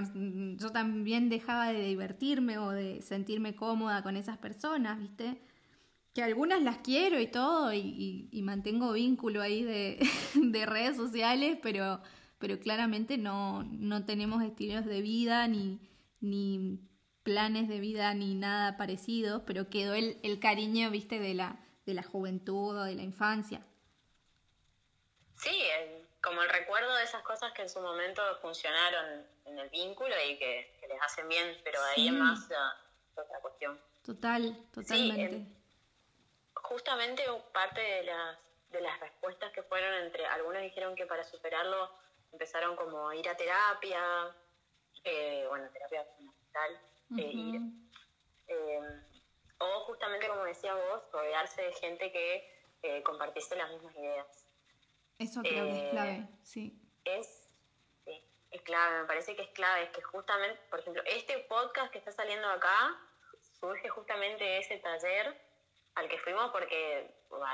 yo 0.56 0.70
también 0.70 1.28
dejaba 1.28 1.72
de 1.72 1.82
divertirme 1.84 2.58
o 2.58 2.70
de 2.70 3.02
sentirme 3.02 3.54
cómoda 3.54 4.02
con 4.02 4.16
esas 4.16 4.38
personas, 4.38 4.98
¿viste? 4.98 5.38
Que 6.14 6.22
algunas 6.22 6.62
las 6.62 6.78
quiero 6.78 7.20
y 7.20 7.28
todo 7.28 7.72
y, 7.72 8.28
y, 8.30 8.42
mantengo 8.42 8.92
vínculo 8.92 9.42
ahí 9.42 9.62
de, 9.62 9.98
de 10.34 10.66
redes 10.66 10.96
sociales, 10.96 11.58
pero, 11.62 12.00
pero 12.38 12.58
claramente 12.58 13.16
no, 13.18 13.62
no 13.64 14.04
tenemos 14.04 14.42
estilos 14.42 14.84
de 14.86 15.00
vida 15.02 15.46
ni 15.48 15.80
ni 16.20 16.78
planes 17.22 17.68
de 17.68 17.80
vida 17.80 18.12
ni 18.14 18.34
nada 18.34 18.76
parecido, 18.76 19.44
pero 19.44 19.68
quedó 19.68 19.94
el, 19.94 20.18
el 20.22 20.40
cariño, 20.40 20.90
viste, 20.90 21.18
de 21.18 21.34
la, 21.34 21.56
de 21.86 21.94
la 21.94 22.02
juventud 22.02 22.76
o 22.76 22.84
de 22.84 22.94
la 22.94 23.02
infancia. 23.02 23.62
Sí, 25.36 25.62
como 26.22 26.42
el 26.42 26.50
recuerdo 26.50 26.94
de 26.96 27.04
esas 27.04 27.22
cosas 27.22 27.52
que 27.52 27.62
en 27.62 27.68
su 27.68 27.80
momento 27.80 28.22
funcionaron 28.42 29.26
en 29.46 29.58
el 29.58 29.70
vínculo 29.70 30.14
y 30.28 30.38
que, 30.38 30.78
les 30.88 31.02
hacen 31.02 31.28
bien, 31.28 31.56
pero 31.62 31.80
ahí 31.84 32.08
es 32.08 32.12
más 32.12 32.48
otra 33.14 33.40
cuestión. 33.40 33.80
Total, 34.04 34.56
totalmente. 34.72 35.46
justamente 36.54 37.22
parte 37.52 37.80
de 37.80 38.02
las, 38.02 38.38
de 38.70 38.80
las 38.80 38.98
respuestas 38.98 39.52
que 39.52 39.62
fueron 39.62 39.94
entre, 40.02 40.26
algunos 40.26 40.62
dijeron 40.62 40.96
que 40.96 41.06
para 41.06 41.22
superarlo 41.22 41.90
empezaron 42.32 42.74
como 42.76 43.08
a 43.08 43.14
ir 43.14 43.28
a 43.28 43.36
terapia, 43.36 44.34
eh, 45.04 45.46
bueno, 45.48 45.68
terapia 45.72 46.04
fundamental, 46.16 46.80
eh, 47.18 47.30
ir, 47.32 47.60
eh, 48.48 48.80
o 49.58 49.84
justamente 49.86 50.28
como 50.28 50.44
decía 50.44 50.74
vos, 50.74 51.02
rodearse 51.12 51.62
de 51.62 51.72
gente 51.74 52.12
que 52.12 52.50
eh, 52.82 53.02
compartiese 53.02 53.56
las 53.56 53.70
mismas 53.70 53.94
ideas. 53.96 54.46
Eso 55.18 55.42
creo 55.42 55.66
que 55.66 55.84
es 55.86 55.90
clave, 55.90 56.28
sí. 56.42 56.80
Es, 57.04 57.50
sí, 58.04 58.24
es 58.50 58.62
clave, 58.62 59.02
me 59.02 59.06
parece 59.06 59.36
que 59.36 59.42
es 59.42 59.50
clave, 59.50 59.84
es 59.84 59.90
que 59.90 60.02
justamente, 60.02 60.60
por 60.70 60.80
ejemplo, 60.80 61.02
este 61.06 61.38
podcast 61.40 61.92
que 61.92 61.98
está 61.98 62.12
saliendo 62.12 62.48
acá 62.48 62.96
surge 63.60 63.88
justamente 63.88 64.44
de 64.44 64.58
ese 64.58 64.78
taller 64.78 65.36
al 65.94 66.08
que 66.08 66.18
fuimos 66.18 66.50
porque, 66.50 67.10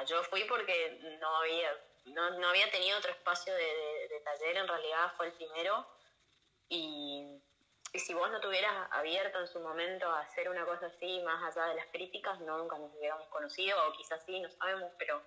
yo 0.07 0.23
fui 0.25 0.45
porque 0.45 1.16
no 1.21 1.37
había, 1.37 1.71
no, 2.07 2.38
no 2.38 2.49
había 2.49 2.71
tenido 2.71 2.99
otro 2.99 3.11
espacio 3.11 3.55
de, 3.55 4.23
taller, 4.25 4.57
en 4.57 4.69
realidad 4.69 5.12
fue 5.16 5.27
el 5.27 5.33
primero. 5.33 5.87
Y, 6.69 7.40
y, 7.97 7.99
si 7.99 8.15
vos 8.15 8.31
no 8.31 8.41
tuvieras 8.41 8.89
abierto 8.91 9.41
en 9.41 9.47
su 9.47 9.61
momento 9.61 10.07
a 10.07 10.21
hacer 10.21 10.49
una 10.49 10.65
cosa 10.65 10.87
así, 10.87 11.21
más 11.25 11.43
allá 11.43 11.69
de 11.69 11.77
las 11.77 11.87
críticas, 11.87 12.39
no, 12.41 12.59
nunca 12.59 12.79
nos 12.79 12.95
hubiéramos 12.95 13.27
conocido, 13.29 13.77
o 13.89 13.93
quizás 13.93 14.23
sí, 14.25 14.39
no 14.41 14.51
sabemos, 14.51 14.91
pero 14.99 15.23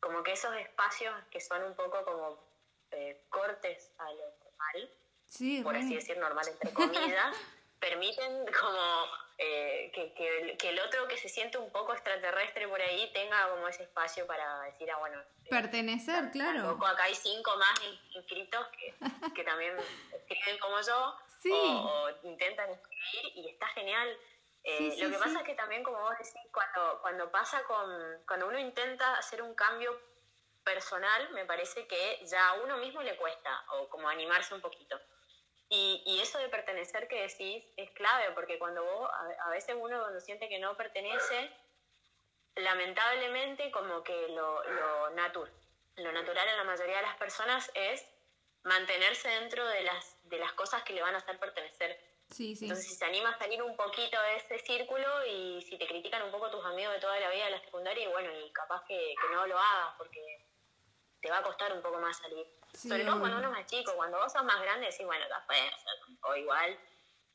como 0.00 0.22
que 0.22 0.32
esos 0.32 0.54
espacios 0.56 1.14
que 1.30 1.40
son 1.40 1.62
un 1.62 1.74
poco 1.74 2.04
como 2.04 2.42
eh, 2.90 3.26
cortes 3.28 3.92
a 3.98 4.10
lo 4.12 4.24
normal, 4.44 5.62
por 5.62 5.76
así 5.76 5.94
decir 5.94 6.18
normal 6.18 6.48
entre 6.48 6.72
comillas, 6.74 7.36
permiten 7.78 8.46
como 8.60 9.06
eh, 9.38 9.90
que, 9.94 10.12
que, 10.58 10.68
el 10.68 10.80
otro 10.80 11.08
que 11.08 11.16
se 11.16 11.28
siente 11.28 11.56
un 11.56 11.70
poco 11.70 11.92
extraterrestre 11.92 12.68
por 12.68 12.80
ahí 12.80 13.10
tenga 13.12 13.48
como 13.48 13.68
ese 13.68 13.84
espacio 13.84 14.26
para 14.26 14.62
decir, 14.62 14.90
ah, 14.90 14.98
bueno. 14.98 15.18
Eh, 15.20 15.48
Pertenecer, 15.48 16.30
claro. 16.30 16.78
acá 16.86 17.04
hay 17.04 17.14
cinco 17.14 17.56
más 17.56 17.80
inscritos 18.14 18.66
que, 18.68 18.94
que 19.34 19.44
también 19.44 19.74
escriben 20.12 20.58
como 20.58 20.80
yo 20.80 21.16
o, 21.48 22.10
intentan 22.24 22.70
escribir 22.70 23.36
y 23.36 23.48
está 23.50 23.66
genial. 23.68 24.18
Eh, 24.62 24.94
lo 25.00 25.10
que 25.10 25.18
pasa 25.18 25.40
es 25.40 25.46
que 25.46 25.54
también, 25.54 25.82
como 25.82 26.00
vos 26.00 26.12
decís, 26.18 26.34
cuando, 26.52 27.00
cuando 27.00 27.30
pasa 27.30 27.62
con, 27.64 28.22
cuando 28.26 28.48
uno 28.48 28.58
intenta 28.58 29.16
hacer 29.16 29.42
un 29.42 29.54
cambio 29.54 29.98
personal, 30.62 31.30
me 31.32 31.46
parece 31.46 31.86
que 31.86 32.20
ya 32.26 32.50
a 32.50 32.54
uno 32.62 32.76
mismo 32.76 33.02
le 33.02 33.16
cuesta, 33.16 33.64
o 33.72 33.88
como 33.88 34.08
animarse 34.08 34.54
un 34.54 34.60
poquito. 34.60 35.00
Y, 35.68 36.02
y, 36.04 36.20
eso 36.20 36.38
de 36.38 36.48
pertenecer 36.48 37.06
que 37.06 37.22
decís 37.22 37.64
es 37.76 37.90
clave, 37.92 38.32
porque 38.34 38.58
cuando 38.58 38.84
vos, 38.84 39.08
a, 39.44 39.50
veces 39.50 39.76
uno 39.78 40.00
cuando 40.00 40.20
siente 40.20 40.48
que 40.48 40.58
no 40.58 40.76
pertenece, 40.76 41.50
lamentablemente 42.56 43.70
como 43.70 44.02
que 44.02 44.28
lo, 44.30 44.64
lo, 44.64 45.10
lo 45.10 46.12
natural 46.12 46.48
en 46.48 46.56
la 46.56 46.64
mayoría 46.64 46.96
de 46.96 47.02
las 47.02 47.16
personas 47.16 47.70
es 47.74 48.04
mantenerse 48.64 49.28
dentro 49.28 49.66
de 49.66 49.82
las, 49.82 50.16
de 50.24 50.38
las 50.38 50.52
cosas 50.52 50.82
que 50.82 50.92
le 50.92 51.02
van 51.02 51.14
a 51.14 51.18
hacer 51.18 51.38
pertenecer. 51.38 51.98
Sí, 52.30 52.54
sí. 52.54 52.66
Entonces, 52.66 52.86
si 52.86 52.94
se 52.94 53.04
anima 53.04 53.30
a 53.30 53.38
salir 53.38 53.62
un 53.62 53.76
poquito 53.76 54.20
de 54.22 54.36
ese 54.36 54.58
círculo 54.60 55.26
y 55.26 55.62
si 55.62 55.76
te 55.78 55.86
critican 55.86 56.22
un 56.22 56.30
poco 56.30 56.50
tus 56.50 56.64
amigos 56.64 56.94
de 56.94 57.00
toda 57.00 57.18
la 57.18 57.30
vida 57.30 57.46
de 57.46 57.50
la 57.50 57.60
secundaria, 57.60 58.04
y 58.04 58.12
bueno, 58.12 58.30
y 58.38 58.52
capaz 58.52 58.84
que, 58.86 59.14
que 59.20 59.34
no 59.34 59.46
lo 59.46 59.58
hagas 59.58 59.94
porque 59.98 60.46
te 61.20 61.30
va 61.30 61.38
a 61.38 61.42
costar 61.42 61.72
un 61.72 61.82
poco 61.82 61.98
más 61.98 62.16
salir. 62.18 62.46
Sobre 62.72 63.04
todo 63.04 63.18
cuando 63.18 63.38
uno 63.38 63.48
es 63.48 63.52
más 63.52 63.66
chico, 63.66 63.94
cuando 63.96 64.18
vos 64.18 64.32
sos 64.32 64.44
más 64.44 64.60
grande 64.62 64.86
decís, 64.86 65.04
bueno, 65.04 65.24
ya 65.28 65.40
fue, 65.40 65.56
o 66.22 66.36
igual, 66.36 66.78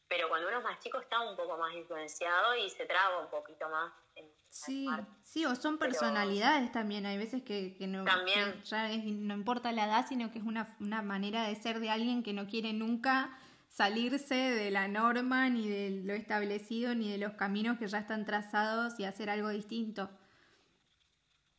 pero 0.07 0.29
cuando 0.29 0.47
uno 0.47 0.59
es 0.59 0.63
más 0.63 0.79
chico 0.79 0.99
está 0.99 1.19
un 1.21 1.35
poco 1.35 1.57
más 1.57 1.73
influenciado 1.73 2.55
y 2.55 2.69
se 2.69 2.85
traba 2.85 3.19
un 3.19 3.29
poquito 3.29 3.67
más. 3.69 3.91
En 4.15 4.25
sí, 4.49 4.87
sí, 5.23 5.45
o 5.45 5.55
son 5.55 5.77
personalidades 5.77 6.71
también, 6.71 7.05
hay 7.05 7.17
veces 7.17 7.43
que, 7.43 7.75
que 7.75 7.87
no, 7.87 8.05
también. 8.05 8.61
ya 8.63 8.87
no 8.87 9.33
importa 9.33 9.71
la 9.71 9.85
edad, 9.85 10.05
sino 10.07 10.31
que 10.31 10.39
es 10.39 10.45
una, 10.45 10.75
una 10.79 11.01
manera 11.01 11.43
de 11.43 11.55
ser 11.55 11.79
de 11.79 11.89
alguien 11.89 12.23
que 12.23 12.33
no 12.33 12.47
quiere 12.47 12.71
nunca 12.73 13.37
salirse 13.67 14.35
de 14.35 14.71
la 14.71 14.87
norma, 14.87 15.49
ni 15.49 15.67
de 15.67 16.01
lo 16.05 16.13
establecido, 16.13 16.95
ni 16.95 17.11
de 17.11 17.17
los 17.17 17.33
caminos 17.33 17.77
que 17.77 17.87
ya 17.87 17.97
están 17.99 18.25
trazados 18.25 18.97
y 18.99 19.03
hacer 19.03 19.29
algo 19.29 19.49
distinto. 19.49 20.09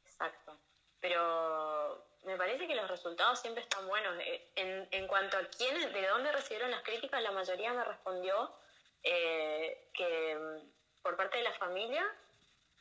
Exacto. 0.02 0.58
Pero 1.00 2.05
me 2.26 2.36
parece 2.36 2.66
que 2.66 2.74
los 2.74 2.88
resultados 2.88 3.40
siempre 3.40 3.62
están 3.62 3.86
buenos. 3.86 4.18
Eh, 4.20 4.50
en, 4.56 4.88
en 4.90 5.06
cuanto 5.06 5.36
a 5.36 5.44
quién, 5.46 5.92
de 5.92 6.06
dónde 6.08 6.32
recibieron 6.32 6.70
las 6.70 6.82
críticas, 6.82 7.22
la 7.22 7.30
mayoría 7.30 7.72
me 7.72 7.84
respondió 7.84 8.52
eh, 9.02 9.90
que 9.94 10.36
mm, 10.36 11.02
por 11.02 11.16
parte 11.16 11.38
de 11.38 11.44
la 11.44 11.52
familia. 11.54 12.04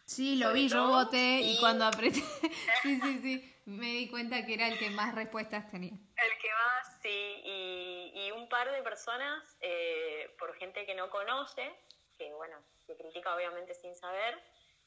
Sí, 0.05 0.35
lo 0.37 0.51
vi, 0.51 0.67
yo 0.67 0.87
voté 0.87 1.39
y... 1.41 1.59
cuando 1.59 1.85
apreté, 1.85 2.21
sí, 2.83 2.99
sí, 3.01 3.19
sí, 3.21 3.61
me 3.65 3.87
di 3.87 4.09
cuenta 4.09 4.45
que 4.45 4.55
era 4.55 4.67
el 4.67 4.77
que 4.77 4.89
más 4.89 5.15
respuestas 5.15 5.69
tenía. 5.71 5.93
El 5.93 6.37
que 6.39 6.49
más, 6.51 7.01
sí, 7.01 7.41
y, 7.43 8.11
y 8.13 8.31
un 8.31 8.49
par 8.49 8.71
de 8.71 8.81
personas, 8.83 9.57
eh, 9.61 10.35
por 10.37 10.55
gente 10.57 10.85
que 10.85 10.95
no 10.95 11.09
conoce, 11.09 11.71
que 12.17 12.31
bueno, 12.33 12.57
se 12.85 12.95
critica 12.95 13.35
obviamente 13.35 13.73
sin 13.73 13.95
saber, 13.95 14.39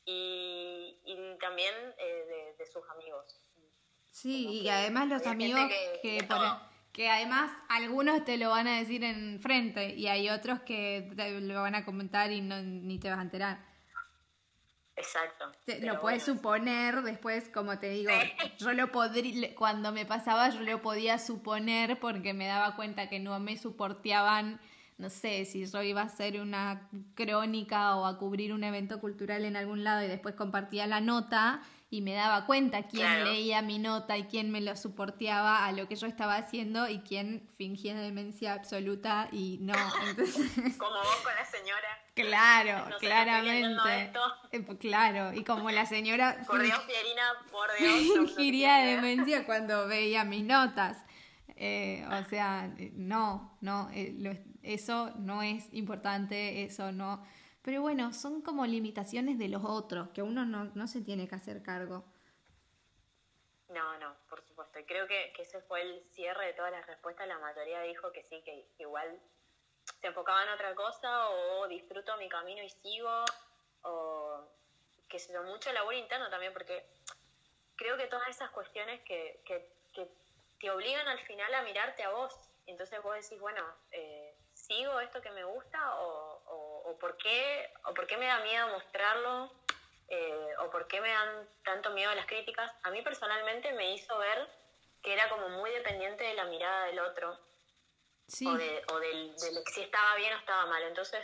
y, 0.05 1.01
y 1.05 1.38
también 1.38 1.75
de, 1.97 2.55
de 2.57 2.66
sus 2.66 2.88
amigos. 2.90 3.40
Sí, 4.20 4.62
y 4.62 4.68
además 4.68 5.07
los 5.07 5.24
amigos 5.28 5.70
que, 6.02 6.26
que, 6.92 7.09
además 7.09 7.52
algunos 7.68 8.24
te 8.24 8.37
lo 8.37 8.50
van 8.50 8.66
a 8.66 8.78
decir 8.78 9.04
en 9.04 9.38
frente 9.40 9.94
y 9.94 10.09
hay 10.09 10.28
otros 10.28 10.59
que 10.62 11.09
te 11.14 11.40
lo 11.40 11.62
van 11.62 11.76
a 11.76 11.85
comentar 11.85 12.33
y 12.33 12.40
no, 12.40 12.61
ni 12.61 12.98
te 12.98 13.11
vas 13.11 13.20
a 13.20 13.22
enterar. 13.22 13.64
Exacto. 14.96 15.52
lo 15.83 16.00
puedes 16.00 16.24
suponer 16.24 17.02
después, 17.02 17.48
como 17.48 17.78
te 17.78 17.90
digo, 17.90 18.11
yo 18.59 18.72
lo 18.72 18.90
podría, 18.90 19.54
cuando 19.54 19.92
me 19.92 20.04
pasaba 20.04 20.48
yo 20.48 20.62
lo 20.62 20.83
podía 20.83 21.18
suponer 21.18 22.00
porque 22.00 22.35
me 22.35 22.48
daba 22.48 22.74
cuenta 22.74 23.09
que 23.09 23.20
no 23.20 23.38
me 23.38 23.57
soporteaban, 23.57 24.61
no 24.96 25.11
sé, 25.11 25.44
si 25.44 25.64
yo 25.64 25.83
iba 25.85 26.00
a 26.00 26.07
hacer 26.07 26.40
una 26.40 26.88
crónica 27.14 27.94
o 27.94 28.04
a 28.04 28.18
cubrir 28.18 28.52
un 28.52 28.64
evento 28.64 29.00
cultural 29.00 29.44
en 29.44 29.54
algún 29.54 29.85
lado 29.85 30.02
y 30.02 30.09
después 30.09 30.35
compartía 30.35 30.88
la 30.88 31.00
nota, 31.00 31.62
y 31.90 32.03
me 32.03 32.12
daba 32.12 32.44
cuenta 32.44 32.87
quién 32.87 33.24
leía 33.24 33.62
mi 33.62 33.79
nota 33.79 34.18
y 34.18 34.24
quién 34.24 34.51
me 34.51 34.61
lo 34.61 34.77
soporteaba 34.77 35.64
a 35.64 35.72
lo 35.72 35.88
que 35.88 35.96
yo 35.96 36.07
estaba 36.07 36.37
haciendo 36.37 36.88
y 36.88 37.01
quién 37.01 37.48
fingía 37.57 37.98
demencia 37.98 38.53
absoluta 38.53 39.29
y 39.33 39.59
no. 39.62 39.72
como 40.79 40.96
vos 40.96 41.20
con 41.24 41.35
la 41.35 41.44
señora. 41.46 41.88
Claro, 42.14 42.96
claramente. 42.98 44.12
Eh, 44.51 44.61
pues, 44.61 44.79
claro, 44.79 45.33
y 45.33 45.44
como 45.44 45.70
la 45.70 45.87
señora... 45.87 46.42
Por 46.46 46.62
Dios, 46.62 46.79
Pierina, 46.81 47.22
por 47.51 47.68
Dios. 47.79 48.18
Fingiría 48.18 48.79
demencia 48.79 49.46
cuando 49.46 49.87
veía 49.87 50.24
mis 50.24 50.44
notas. 50.44 50.98
Eh, 51.57 52.07
o 52.11 52.29
sea, 52.29 52.70
no, 52.92 53.57
no, 53.61 53.88
eh, 53.92 54.44
eso 54.62 55.12
no 55.16 55.42
es 55.42 55.72
importante, 55.72 56.64
eso 56.64 56.92
no 56.92 57.24
pero 57.62 57.83
bueno, 57.83 58.12
son 58.12 58.42
como 58.42 58.64
limitaciones 58.66 59.38
de 59.38 59.49
los 59.49 59.64
otros, 59.64 60.09
que 60.11 60.23
uno 60.23 60.44
no, 60.44 60.87
se 60.87 61.01
tiene 61.03 61.29
que 61.29 61.35
hacer 61.35 61.62
cargo. 61.62 62.05
No, 63.68 63.99
no, 63.99 64.16
por 64.31 64.42
supuesto. 64.42 64.79
Creo 64.87 65.07
que, 65.07 65.33
ese 65.38 65.61
fue 65.62 65.83
el 65.83 66.03
cierre 66.12 66.47
de 66.47 66.53
todas 66.55 66.73
las 66.73 66.87
respuestas. 66.87 67.29
La 67.29 67.38
mayoría 67.38 67.83
dijo 67.83 68.11
que 68.12 68.23
sí, 68.25 68.42
que 68.42 68.66
igual 68.79 69.21
se 70.01 70.07
enfocaba 70.07 70.42
en 70.44 70.51
otra 70.51 70.75
cosa 70.75 71.29
o 71.31 71.68
disfruto 71.68 72.16
mi 72.16 72.29
camino 72.29 72.62
y 72.62 72.71
sigo 72.71 73.25
o 73.83 74.44
que 75.09 75.18
se 75.18 75.38
mucho 75.40 75.73
labor 75.73 75.94
interno 75.94 76.29
también 76.29 76.53
porque 76.53 76.87
creo 77.77 77.97
que 77.97 78.07
todas 78.07 78.29
esas 78.29 78.51
cuestiones 78.51 79.01
que, 79.03 79.40
que, 79.44 79.73
que, 79.94 80.09
te 80.61 80.71
obligan 80.71 81.07
al 81.07 81.21
final 81.21 81.55
a 81.55 81.62
mirarte 81.62 82.03
a 82.03 82.11
vos. 82.11 82.35
Entonces 82.66 83.01
vos 83.03 83.14
decís, 83.14 83.38
bueno, 83.40 83.62
eh, 83.92 84.35
¿sigo 84.53 85.01
esto 85.01 85.23
que 85.23 85.31
me 85.31 85.44
gusta 85.44 86.01
o, 86.01 86.67
por, 86.96 87.16
qué, 87.16 87.72
o 87.85 87.94
por 87.94 88.07
qué 88.07 88.16
me 88.16 88.27
da 88.27 88.38
miedo 88.40 88.68
mostrarlo, 88.68 89.53
eh, 90.09 90.55
o 90.61 90.70
por 90.70 90.87
qué 90.87 91.01
me 91.01 91.11
dan 91.11 91.48
tanto 91.64 91.90
miedo 91.90 92.14
las 92.14 92.27
críticas, 92.27 92.72
a 92.83 92.90
mí 92.90 93.03
personalmente 93.03 93.72
me 93.72 93.92
hizo 93.92 94.16
ver 94.18 94.48
que 95.03 95.12
era 95.12 95.29
como 95.29 95.48
muy 95.51 95.70
dependiente 95.70 96.24
de 96.24 96.35
la 96.35 96.44
mirada 96.44 96.87
del 96.87 97.01
otro, 97.01 97.38
o, 98.46 98.53
de, 98.55 98.83
o 98.92 98.98
del, 98.98 99.35
si 99.38 99.83
estaba 99.83 100.16
bien 100.16 100.33
o 100.33 100.38
estaba 100.38 100.66
mal. 100.66 100.83
Entonces, 100.83 101.20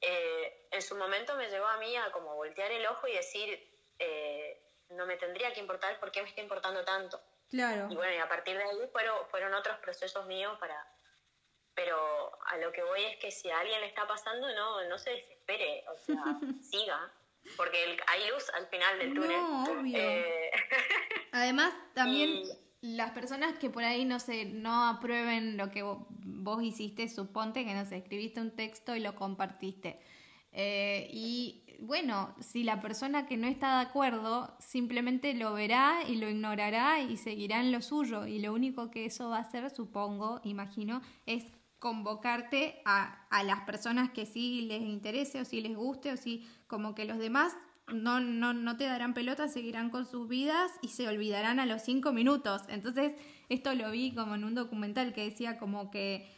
eh, 0.00 0.68
en 0.70 0.82
su 0.82 0.96
momento 0.96 1.34
me 1.36 1.48
llevó 1.48 1.66
a 1.66 1.78
mí 1.78 1.96
a 1.96 2.10
como 2.12 2.34
voltear 2.34 2.70
el 2.70 2.86
ojo 2.86 3.06
y 3.08 3.14
decir, 3.14 3.68
eh, 3.98 4.62
no 4.90 5.06
me 5.06 5.16
tendría 5.16 5.52
que 5.52 5.60
importar 5.60 5.98
por 5.98 6.12
qué 6.12 6.22
me 6.22 6.28
está 6.28 6.40
importando 6.40 6.84
tanto. 6.84 7.20
Claro. 7.48 7.88
Y 7.90 7.94
bueno, 7.94 8.14
y 8.14 8.18
a 8.18 8.28
partir 8.28 8.56
de 8.56 8.64
ahí 8.64 8.88
fueron, 8.92 9.26
fueron 9.28 9.54
otros 9.54 9.78
procesos 9.78 10.26
míos 10.26 10.56
para, 10.58 10.84
pero 11.76 11.96
a 12.46 12.56
lo 12.56 12.72
que 12.72 12.82
voy 12.82 13.02
es 13.04 13.18
que 13.18 13.30
si 13.30 13.48
a 13.50 13.60
alguien 13.60 13.80
le 13.80 13.86
está 13.86 14.06
pasando, 14.08 14.52
no, 14.54 14.88
no 14.88 14.98
se 14.98 15.10
desespere, 15.10 15.84
o 15.94 15.96
sea, 15.98 16.24
siga, 16.60 17.12
porque 17.56 17.96
hay 18.08 18.28
luz 18.32 18.44
al 18.54 18.66
final 18.66 18.98
del 18.98 19.14
túnel. 19.14 19.30
No, 19.30 19.64
obvio. 19.64 19.96
Eh, 19.98 20.50
Además, 21.32 21.72
también 21.94 22.42
las 22.80 23.10
personas 23.12 23.58
que 23.58 23.70
por 23.70 23.84
ahí 23.84 24.04
no 24.04 24.18
sé, 24.18 24.46
no 24.46 24.88
aprueben 24.88 25.56
lo 25.56 25.70
que 25.70 25.84
vo- 25.84 26.06
vos 26.08 26.62
hiciste, 26.62 27.08
suponte 27.08 27.64
que 27.64 27.74
no 27.74 27.84
sé, 27.84 27.98
escribiste 27.98 28.40
un 28.40 28.56
texto 28.56 28.96
y 28.96 29.00
lo 29.00 29.14
compartiste. 29.14 30.00
Eh, 30.52 31.08
y 31.12 31.62
bueno, 31.80 32.34
si 32.40 32.64
la 32.64 32.80
persona 32.80 33.26
que 33.26 33.36
no 33.36 33.46
está 33.46 33.80
de 33.80 33.86
acuerdo 33.88 34.56
simplemente 34.58 35.34
lo 35.34 35.52
verá 35.52 35.98
y 36.08 36.16
lo 36.16 36.30
ignorará 36.30 37.00
y 37.00 37.18
seguirá 37.18 37.60
en 37.60 37.72
lo 37.72 37.82
suyo. 37.82 38.26
Y 38.26 38.38
lo 38.38 38.54
único 38.54 38.90
que 38.90 39.04
eso 39.04 39.28
va 39.28 39.36
a 39.38 39.40
hacer, 39.40 39.68
supongo, 39.68 40.40
imagino, 40.44 41.02
es 41.26 41.44
convocarte 41.86 42.82
a, 42.84 43.28
a 43.30 43.44
las 43.44 43.60
personas 43.60 44.10
que 44.10 44.26
sí 44.26 44.62
les 44.62 44.82
interese 44.82 45.40
o 45.40 45.44
sí 45.44 45.60
les 45.60 45.76
guste 45.76 46.10
o 46.10 46.16
sí, 46.16 46.44
como 46.66 46.96
que 46.96 47.04
los 47.04 47.16
demás 47.16 47.56
no, 47.86 48.18
no, 48.18 48.52
no 48.52 48.76
te 48.76 48.86
darán 48.86 49.14
pelota, 49.14 49.46
seguirán 49.46 49.90
con 49.90 50.04
sus 50.04 50.28
vidas 50.28 50.72
y 50.82 50.88
se 50.88 51.06
olvidarán 51.06 51.60
a 51.60 51.66
los 51.66 51.82
cinco 51.82 52.12
minutos. 52.12 52.62
Entonces, 52.66 53.12
esto 53.48 53.72
lo 53.76 53.88
vi 53.92 54.12
como 54.16 54.34
en 54.34 54.42
un 54.42 54.56
documental 54.56 55.12
que 55.12 55.26
decía 55.30 55.58
como 55.58 55.92
que, 55.92 56.28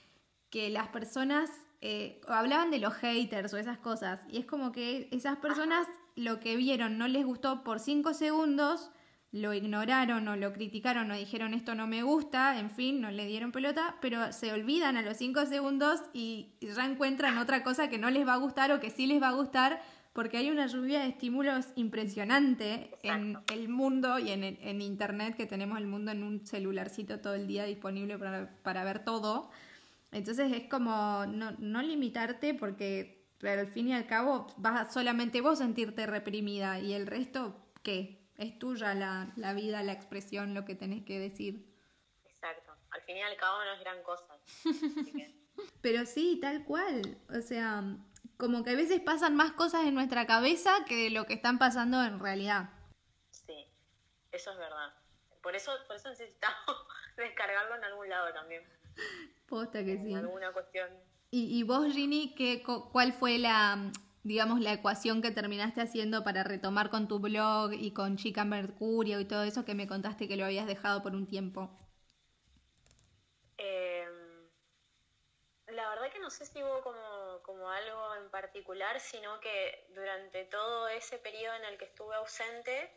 que 0.50 0.68
las 0.68 0.88
personas 0.88 1.48
eh, 1.80 2.20
hablaban 2.28 2.70
de 2.70 2.80
los 2.80 2.92
haters 2.92 3.54
o 3.54 3.56
esas 3.56 3.78
cosas. 3.78 4.20
Y 4.28 4.36
es 4.36 4.44
como 4.44 4.70
que 4.70 5.08
esas 5.12 5.38
personas 5.38 5.86
lo 6.14 6.40
que 6.40 6.56
vieron 6.56 6.98
no 6.98 7.08
les 7.08 7.24
gustó 7.24 7.64
por 7.64 7.80
cinco 7.80 8.12
segundos, 8.12 8.90
lo 9.32 9.52
ignoraron 9.52 10.26
o 10.28 10.36
lo 10.36 10.52
criticaron 10.54 11.10
o 11.10 11.16
dijeron 11.16 11.52
esto 11.52 11.74
no 11.74 11.86
me 11.86 12.02
gusta, 12.02 12.58
en 12.58 12.70
fin, 12.70 13.00
no 13.00 13.10
le 13.10 13.26
dieron 13.26 13.52
pelota, 13.52 13.96
pero 14.00 14.32
se 14.32 14.52
olvidan 14.52 14.96
a 14.96 15.02
los 15.02 15.16
cinco 15.18 15.44
segundos 15.46 16.00
y 16.14 16.48
ya 16.60 16.86
encuentran 16.86 17.36
otra 17.38 17.62
cosa 17.62 17.88
que 17.88 17.98
no 17.98 18.10
les 18.10 18.26
va 18.26 18.34
a 18.34 18.38
gustar 18.38 18.72
o 18.72 18.80
que 18.80 18.90
sí 18.90 19.06
les 19.06 19.20
va 19.22 19.28
a 19.28 19.32
gustar 19.32 19.82
porque 20.14 20.38
hay 20.38 20.50
una 20.50 20.66
lluvia 20.66 21.00
de 21.00 21.08
estímulos 21.08 21.66
impresionante 21.76 22.90
en 23.02 23.38
el 23.52 23.68
mundo 23.68 24.18
y 24.18 24.30
en, 24.30 24.44
el- 24.44 24.58
en 24.62 24.80
internet, 24.82 25.36
que 25.36 25.46
tenemos 25.46 25.78
el 25.78 25.86
mundo 25.86 26.10
en 26.10 26.22
un 26.24 26.46
celularcito 26.46 27.20
todo 27.20 27.34
el 27.34 27.46
día 27.46 27.64
disponible 27.64 28.18
para, 28.18 28.48
para 28.62 28.82
ver 28.84 29.04
todo. 29.04 29.50
Entonces 30.12 30.52
es 30.52 30.64
como 30.68 31.26
no, 31.26 31.52
no 31.58 31.82
limitarte 31.82 32.54
porque 32.54 33.18
pero 33.38 33.60
al 33.60 33.68
fin 33.68 33.88
y 33.88 33.92
al 33.94 34.06
cabo 34.06 34.48
vas 34.56 34.88
a 34.88 34.90
solamente 34.92 35.40
vos 35.40 35.58
sentirte 35.58 36.06
reprimida 36.06 36.80
y 36.80 36.92
el 36.94 37.06
resto, 37.06 37.56
¿qué? 37.84 38.17
Es 38.38 38.58
tuya 38.58 38.94
la, 38.94 39.32
la 39.36 39.52
vida, 39.52 39.82
la 39.82 39.92
expresión, 39.92 40.54
lo 40.54 40.64
que 40.64 40.76
tenés 40.76 41.04
que 41.04 41.18
decir. 41.18 41.66
Exacto. 42.24 42.72
Al 42.90 43.02
fin 43.02 43.16
y 43.16 43.22
al 43.22 43.36
cabo 43.36 43.58
no 43.64 43.72
es 43.72 43.80
gran 43.80 44.02
cosa. 44.04 44.38
Que, 44.62 45.34
Pero 45.82 46.06
sí, 46.06 46.38
tal 46.40 46.64
cual. 46.64 47.18
O 47.36 47.40
sea, 47.40 47.82
como 48.36 48.62
que 48.62 48.70
a 48.70 48.76
veces 48.76 49.00
pasan 49.00 49.34
más 49.34 49.52
cosas 49.52 49.86
en 49.86 49.94
nuestra 49.94 50.26
cabeza 50.26 50.84
que 50.86 50.94
de 50.94 51.10
lo 51.10 51.26
que 51.26 51.34
están 51.34 51.58
pasando 51.58 52.02
en 52.04 52.20
realidad. 52.20 52.70
sí, 53.30 53.66
eso 54.30 54.52
es 54.52 54.58
verdad. 54.58 54.94
Por 55.42 55.56
eso, 55.56 55.72
por 55.88 55.96
eso 55.96 56.08
necesitamos 56.08 56.56
descargarlo 57.16 57.76
en 57.76 57.84
algún 57.84 58.08
lado 58.08 58.32
también. 58.32 58.62
Posta 59.48 59.84
que 59.84 59.98
sí. 59.98 60.12
En 60.12 60.18
alguna 60.18 60.52
cuestión. 60.52 60.88
¿Y, 61.30 61.58
y 61.58 61.62
vos, 61.64 61.92
Rini, 61.94 62.34
qué, 62.36 62.62
cuál 62.62 63.12
fue 63.12 63.38
la, 63.38 63.90
digamos, 64.24 64.60
la 64.60 64.72
ecuación 64.72 65.22
que 65.22 65.30
terminaste 65.30 65.80
haciendo 65.80 66.24
para 66.24 66.44
retomar 66.44 66.90
con 66.90 67.08
tu 67.08 67.18
blog 67.20 67.72
y 67.74 67.92
con 67.92 68.16
Chica 68.16 68.44
Mercurio 68.44 69.20
y 69.20 69.24
todo 69.26 69.44
eso 69.44 69.64
que 69.64 69.74
me 69.74 69.86
contaste 69.88 70.28
que 70.28 70.36
lo 70.36 70.44
habías 70.44 70.66
dejado 70.66 71.02
por 71.02 71.14
un 71.14 71.26
tiempo? 71.26 71.70
Eh, 73.58 74.08
la 75.68 75.88
verdad 75.90 76.10
que 76.12 76.18
no 76.18 76.30
sé 76.30 76.46
si 76.46 76.62
hubo 76.62 76.82
como, 76.82 77.42
como 77.42 77.70
algo 77.70 78.14
en 78.16 78.30
particular, 78.30 78.98
sino 79.00 79.38
que 79.40 79.86
durante 79.90 80.44
todo 80.46 80.88
ese 80.88 81.18
periodo 81.18 81.54
en 81.56 81.64
el 81.66 81.78
que 81.78 81.84
estuve 81.86 82.14
ausente, 82.16 82.90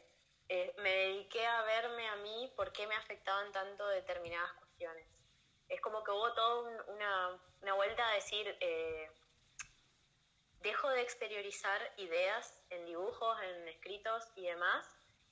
eh, 0.49 0.73
me 0.77 0.89
dediqué 0.89 1.45
a 1.45 1.63
verme 1.63 2.07
a 2.09 2.15
mí 2.17 2.51
por 2.55 2.71
qué 2.71 2.87
me 2.87 2.95
afectaban 2.95 3.51
tanto 3.51 3.87
determinadas 3.87 4.53
cuestiones. 4.53 5.07
Es 5.69 5.81
como 5.81 6.03
que 6.03 6.11
hubo 6.11 6.33
toda 6.33 6.61
un- 6.63 6.95
una, 6.95 7.41
una 7.61 7.73
vuelta 7.75 8.07
a 8.09 8.15
decir, 8.15 8.55
eh, 8.61 9.09
dejo 10.61 10.89
de 10.89 11.01
exteriorizar 11.01 11.93
ideas 11.97 12.59
en 12.69 12.85
dibujos, 12.85 13.41
en 13.43 13.67
escritos 13.67 14.27
y 14.35 14.45
demás, 14.45 14.85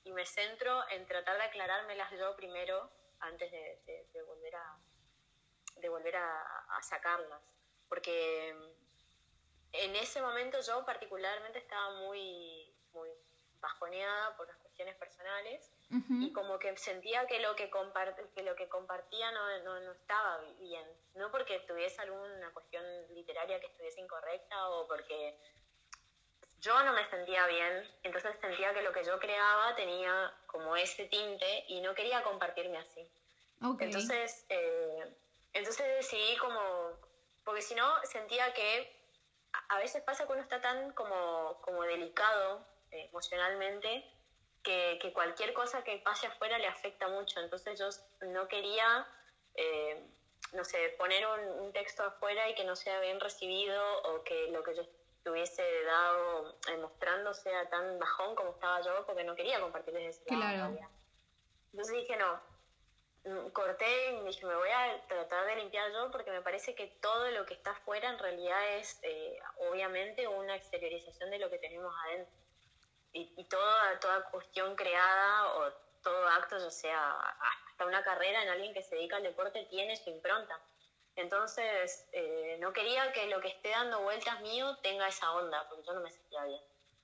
y 0.04 0.12
me 0.12 0.26
centro 0.26 0.82
en 0.90 1.06
tratar 1.06 1.36
de 1.36 1.44
aclarármelas 1.44 2.10
yo 2.12 2.34
primero 2.36 2.90
antes 3.20 3.50
de, 3.50 4.22
volver 4.26 4.56
a, 4.56 4.78
volver 5.88 6.16
a, 6.16 6.82
sacarlas. 6.82 7.42
Porque 7.88 8.50
en 9.72 9.96
ese 9.96 10.22
momento 10.22 10.58
yo 10.60 10.84
particularmente 10.84 11.58
estaba 11.58 11.90
muy, 12.00 12.74
muy 12.92 13.10
bajoneada 13.60 14.36
por 14.36 14.48
las 14.48 14.56
cuestiones 14.58 14.96
personales 14.96 15.70
Ujú. 15.90 16.22
y 16.22 16.32
como 16.32 16.58
que 16.60 16.76
sentía 16.76 17.26
que 17.26 17.40
lo 17.40 17.56
que, 17.56 17.68
que 18.34 18.42
lo 18.44 18.54
que 18.54 18.68
compartía 18.68 19.32
no, 19.32 19.58
no, 19.64 19.80
no 19.80 19.92
estaba 19.92 20.38
bien. 20.58 20.86
No 21.14 21.30
porque 21.32 21.60
tuviese 21.66 22.00
alguna 22.02 22.52
cuestión 22.52 22.84
literaria 23.12 23.58
que 23.58 23.66
estuviese 23.66 24.00
incorrecta 24.00 24.68
o 24.68 24.86
porque 24.86 25.36
yo 26.58 26.82
no 26.84 26.92
me 26.92 27.08
sentía 27.08 27.46
bien, 27.46 27.90
entonces 28.02 28.36
sentía 28.40 28.72
que 28.74 28.82
lo 28.82 28.92
que 28.92 29.02
yo 29.02 29.18
creaba 29.18 29.74
tenía 29.74 30.32
como 30.46 30.76
ese 30.76 31.06
tinte 31.06 31.64
y 31.68 31.80
no 31.80 31.94
quería 31.94 32.22
compartirme 32.22 32.78
así. 32.78 33.10
Ok. 33.62 33.80
Entonces, 33.82 34.44
eh, 34.48 35.16
entonces 35.54 35.86
decidí 35.96 36.36
como, 36.36 36.98
porque 37.44 37.62
si 37.62 37.74
no 37.74 37.98
sentía 38.04 38.52
que 38.52 38.94
a- 39.52 39.74
a 39.76 39.78
veces 39.78 40.02
pasa 40.04 40.26
que 40.26 40.32
uno 40.32 40.42
está 40.42 40.60
tan 40.60 40.92
como, 40.92 41.58
como 41.62 41.82
delicado 41.82 42.64
eh, 42.90 43.06
emocionalmente 43.06 44.06
que, 44.62 44.98
que 45.00 45.12
cualquier 45.12 45.52
cosa 45.52 45.82
que 45.82 45.98
pase 45.98 46.26
afuera 46.26 46.58
le 46.58 46.66
afecta 46.66 47.08
mucho. 47.08 47.40
Entonces 47.40 47.78
yo 47.78 47.88
no 48.26 48.46
quería, 48.48 49.06
eh, 49.54 50.06
no 50.52 50.64
sé, 50.64 50.94
poner 50.98 51.26
un, 51.26 51.40
un 51.60 51.72
texto 51.72 52.02
afuera 52.02 52.48
y 52.48 52.54
que 52.54 52.64
no 52.64 52.76
sea 52.76 53.00
bien 53.00 53.20
recibido 53.20 54.02
o 54.02 54.22
que 54.22 54.48
lo 54.48 54.62
que 54.62 54.74
yo 54.74 54.82
tuviese 55.22 55.62
dado 55.84 56.56
eh, 56.68 56.76
mostrando 56.78 57.34
sea 57.34 57.68
tan 57.68 57.98
bajón 57.98 58.34
como 58.34 58.50
estaba 58.50 58.80
yo, 58.80 59.04
porque 59.06 59.24
no 59.24 59.34
quería 59.34 59.60
compartir 59.60 59.96
ese 59.96 60.22
Claro. 60.24 60.76
Entonces 61.72 61.94
dije, 61.94 62.16
no, 62.16 62.40
Mm, 63.24 63.50
corté 63.50 64.12
y 64.12 64.24
dije, 64.24 64.46
me 64.46 64.56
voy 64.56 64.70
a 64.70 64.98
tratar 65.06 65.46
de 65.46 65.56
limpiar 65.56 65.92
yo 65.92 66.10
porque 66.10 66.30
me 66.30 66.40
parece 66.40 66.74
que 66.74 66.86
todo 67.00 67.30
lo 67.30 67.44
que 67.44 67.52
está 67.54 67.72
afuera 67.72 68.08
en 68.08 68.18
realidad 68.18 68.76
es 68.78 68.98
eh, 69.02 69.38
obviamente 69.68 70.26
una 70.26 70.56
exteriorización 70.56 71.30
de 71.30 71.38
lo 71.38 71.50
que 71.50 71.58
tenemos 71.58 71.92
adentro. 72.06 72.32
Y, 73.12 73.34
y 73.36 73.44
toda, 73.46 73.98
toda 74.00 74.30
cuestión 74.30 74.76
creada 74.76 75.54
o 75.54 75.72
todo 76.02 76.28
acto, 76.28 76.58
ya 76.58 76.70
sea 76.70 77.18
hasta 77.68 77.84
una 77.84 78.02
carrera 78.02 78.42
en 78.42 78.48
alguien 78.48 78.72
que 78.72 78.82
se 78.82 78.94
dedica 78.94 79.16
al 79.16 79.22
deporte, 79.22 79.66
tiene 79.70 79.96
su 79.96 80.10
impronta. 80.10 80.60
Entonces, 81.16 82.08
eh, 82.12 82.56
no 82.60 82.72
quería 82.72 83.12
que 83.12 83.26
lo 83.26 83.40
que 83.40 83.48
esté 83.48 83.70
dando 83.70 84.00
vueltas 84.00 84.40
mío 84.40 84.76
tenga 84.82 85.08
esa 85.08 85.32
onda, 85.32 85.68
porque 85.68 85.84
yo 85.86 85.92
no 85.92 86.00
me 86.00 86.10
sentía 86.10 86.44
bien. 86.44 86.62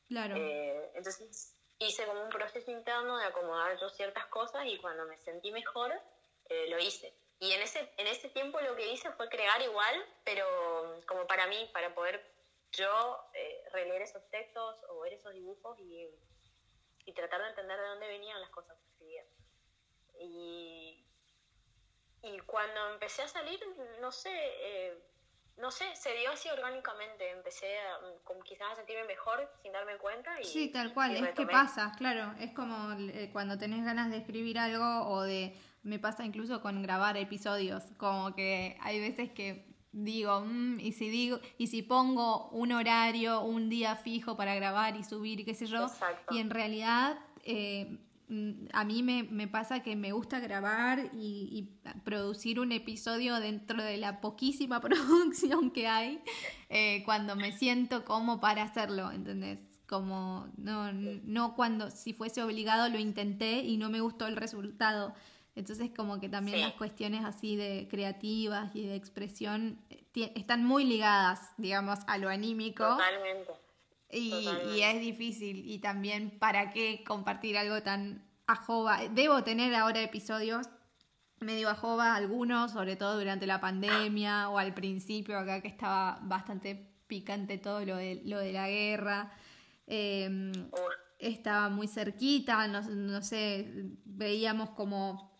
Claro. 0.09 0.37
Eh, 0.37 0.92
entonces 0.95 1.55
hice 1.79 2.07
como 2.07 2.23
un 2.23 2.31
proceso 2.31 2.71
interno 2.71 3.19
de 3.19 3.25
acomodar 3.27 3.79
yo 3.79 3.88
ciertas 3.90 4.27
cosas 4.27 4.64
y 4.66 4.79
cuando 4.79 5.05
me 5.05 5.19
sentí 5.19 5.51
mejor 5.51 5.92
eh, 6.49 6.69
lo 6.69 6.79
hice. 6.79 7.12
Y 7.38 7.53
en 7.53 7.61
ese, 7.61 7.92
en 7.99 8.07
ese 8.07 8.31
tiempo 8.31 8.61
lo 8.61 8.75
que 8.77 8.90
hice 8.90 9.12
fue 9.12 9.29
crear 9.29 9.61
igual, 9.61 10.07
pero 10.25 10.47
como 11.07 11.27
para 11.27 11.47
mí, 11.49 11.69
para 11.73 11.95
poder 11.95 12.25
yo 12.76 13.18
eh, 13.34 13.64
releer 13.72 14.02
esos 14.02 14.28
textos 14.30 14.76
o 14.88 15.00
ver 15.00 15.14
esos 15.14 15.32
dibujos 15.32 15.78
y, 15.80 16.08
y 17.04 17.12
tratar 17.12 17.42
de 17.42 17.48
entender 17.48 17.78
de 17.78 17.86
dónde 17.86 18.08
venían 18.08 18.40
las 18.40 18.50
cosas 18.50 18.76
que 18.78 18.86
escribía. 18.88 19.24
Y, 20.20 21.04
y 22.22 22.38
cuando 22.40 22.92
empecé 22.92 23.22
a 23.22 23.28
salir, 23.28 23.60
no 24.00 24.12
sé, 24.12 24.30
eh, 24.32 24.98
no 25.58 25.70
sé, 25.70 25.84
se 25.94 26.12
dio 26.14 26.30
así 26.30 26.48
orgánicamente. 26.50 27.30
Empecé 27.30 27.78
a, 27.78 27.98
como 28.24 28.40
quizás 28.42 28.72
a 28.72 28.76
sentirme 28.76 29.04
mejor 29.04 29.50
sin 29.62 29.72
darme 29.72 29.96
cuenta. 29.96 30.40
Y, 30.40 30.44
Sí, 30.44 30.68
tal 30.68 30.92
cual, 30.92 31.12
y 31.12 31.24
es 31.24 31.34
que 31.34 31.46
pasa, 31.46 31.92
claro, 31.96 32.34
es 32.38 32.52
como 32.52 32.92
eh, 32.92 33.30
cuando 33.32 33.58
tenés 33.58 33.84
ganas 33.84 34.10
de 34.10 34.18
escribir 34.18 34.58
algo 34.58 35.08
o 35.08 35.22
de, 35.22 35.58
me 35.82 35.98
pasa 35.98 36.24
incluso 36.24 36.60
con 36.60 36.82
grabar 36.82 37.16
episodios, 37.16 37.84
como 37.96 38.34
que 38.34 38.76
hay 38.80 39.00
veces 39.00 39.30
que 39.32 39.75
digo, 40.04 40.42
"Mm, 40.44 40.78
y 40.80 40.92
si 40.92 41.09
digo, 41.09 41.40
y 41.59 41.68
si 41.68 41.82
pongo 41.82 42.48
un 42.50 42.72
horario, 42.72 43.40
un 43.42 43.68
día 43.70 43.96
fijo 43.96 44.37
para 44.37 44.54
grabar 44.54 44.94
y 44.96 45.04
subir, 45.04 45.44
qué 45.44 45.54
sé 45.54 45.66
yo, 45.66 45.85
Exacto. 45.85 46.35
y 46.35 46.38
en 46.38 46.50
realidad 46.50 47.18
eh, 47.44 47.98
mm, 48.28 48.66
a 48.72 48.85
mí 48.85 49.02
me, 49.02 49.22
me 49.22 49.48
pasa 49.48 49.82
que 49.82 49.96
me 49.96 50.12
gusta 50.12 50.38
grabar 50.40 51.11
y, 51.14 51.48
y 51.50 51.78
producir 52.04 52.61
un 52.61 52.72
episodio 52.72 53.37
dentro 53.40 53.82
de 53.82 53.96
la 53.96 54.20
poquísima 54.20 54.80
producción 54.82 55.70
que 55.70 55.87
hay 55.87 56.20
eh, 56.68 57.02
cuando 57.04 57.35
me 57.37 57.52
siento 57.52 58.04
como 58.04 58.40
para 58.40 58.64
hacerlo, 58.64 59.11
¿entendés? 59.12 59.61
Como 59.87 60.48
no, 60.56 60.92
no 60.92 61.54
cuando 61.54 61.90
si 61.90 62.12
fuese 62.12 62.42
obligado 62.42 62.88
lo 62.88 62.98
intenté 62.98 63.61
y 63.61 63.76
no 63.76 63.88
me 63.88 64.00
gustó 64.00 64.26
el 64.26 64.37
resultado. 64.37 65.14
Entonces 65.57 65.90
como 65.97 66.21
que 66.21 66.29
también 66.29 66.61
las 66.61 66.75
cuestiones 66.75 67.25
así 67.25 67.57
de 67.57 67.88
creativas 67.90 68.77
y 68.77 68.87
de 68.87 68.95
expresión 68.95 69.81
eh, 69.88 70.33
están 70.35 70.64
muy 70.64 70.85
ligadas, 70.85 71.40
digamos, 71.57 71.99
a 72.07 72.19
lo 72.19 72.29
anímico. 72.29 72.85
Totalmente. 72.85 73.53
Y, 74.11 74.49
y, 74.77 74.83
es 74.83 75.01
difícil. 75.01 75.69
Y 75.69 75.79
también, 75.79 76.38
¿para 76.38 76.73
qué 76.73 77.03
compartir 77.05 77.57
algo 77.57 77.83
tan 77.83 78.25
ajoba? 78.47 79.01
Debo 79.09 79.42
tener 79.42 79.75
ahora 79.75 80.03
episodios 80.03 80.69
medio 81.40 81.69
ajoba, 81.69 82.14
algunos, 82.14 82.73
sobre 82.73 82.97
todo 82.97 83.19
durante 83.19 83.47
la 83.47 83.61
pandemia 83.61 84.49
o 84.51 84.59
al 84.59 84.75
principio, 84.75 85.38
acá 85.38 85.61
que 85.61 85.69
estaba 85.69 86.19
bastante 86.23 86.92
picante 87.07 87.59
todo 87.59 87.85
lo 87.85 87.97
de, 87.97 88.23
lo 88.25 88.38
de 88.38 88.53
la 88.53 88.69
guerra. 88.69 89.33
Em, 89.87 90.53
estaba 91.19 91.69
muy 91.69 91.88
cerquita, 91.88 92.66
no, 92.69 92.83
no 92.83 93.23
sé, 93.23 93.71
veíamos 94.05 94.71
como 94.71 95.36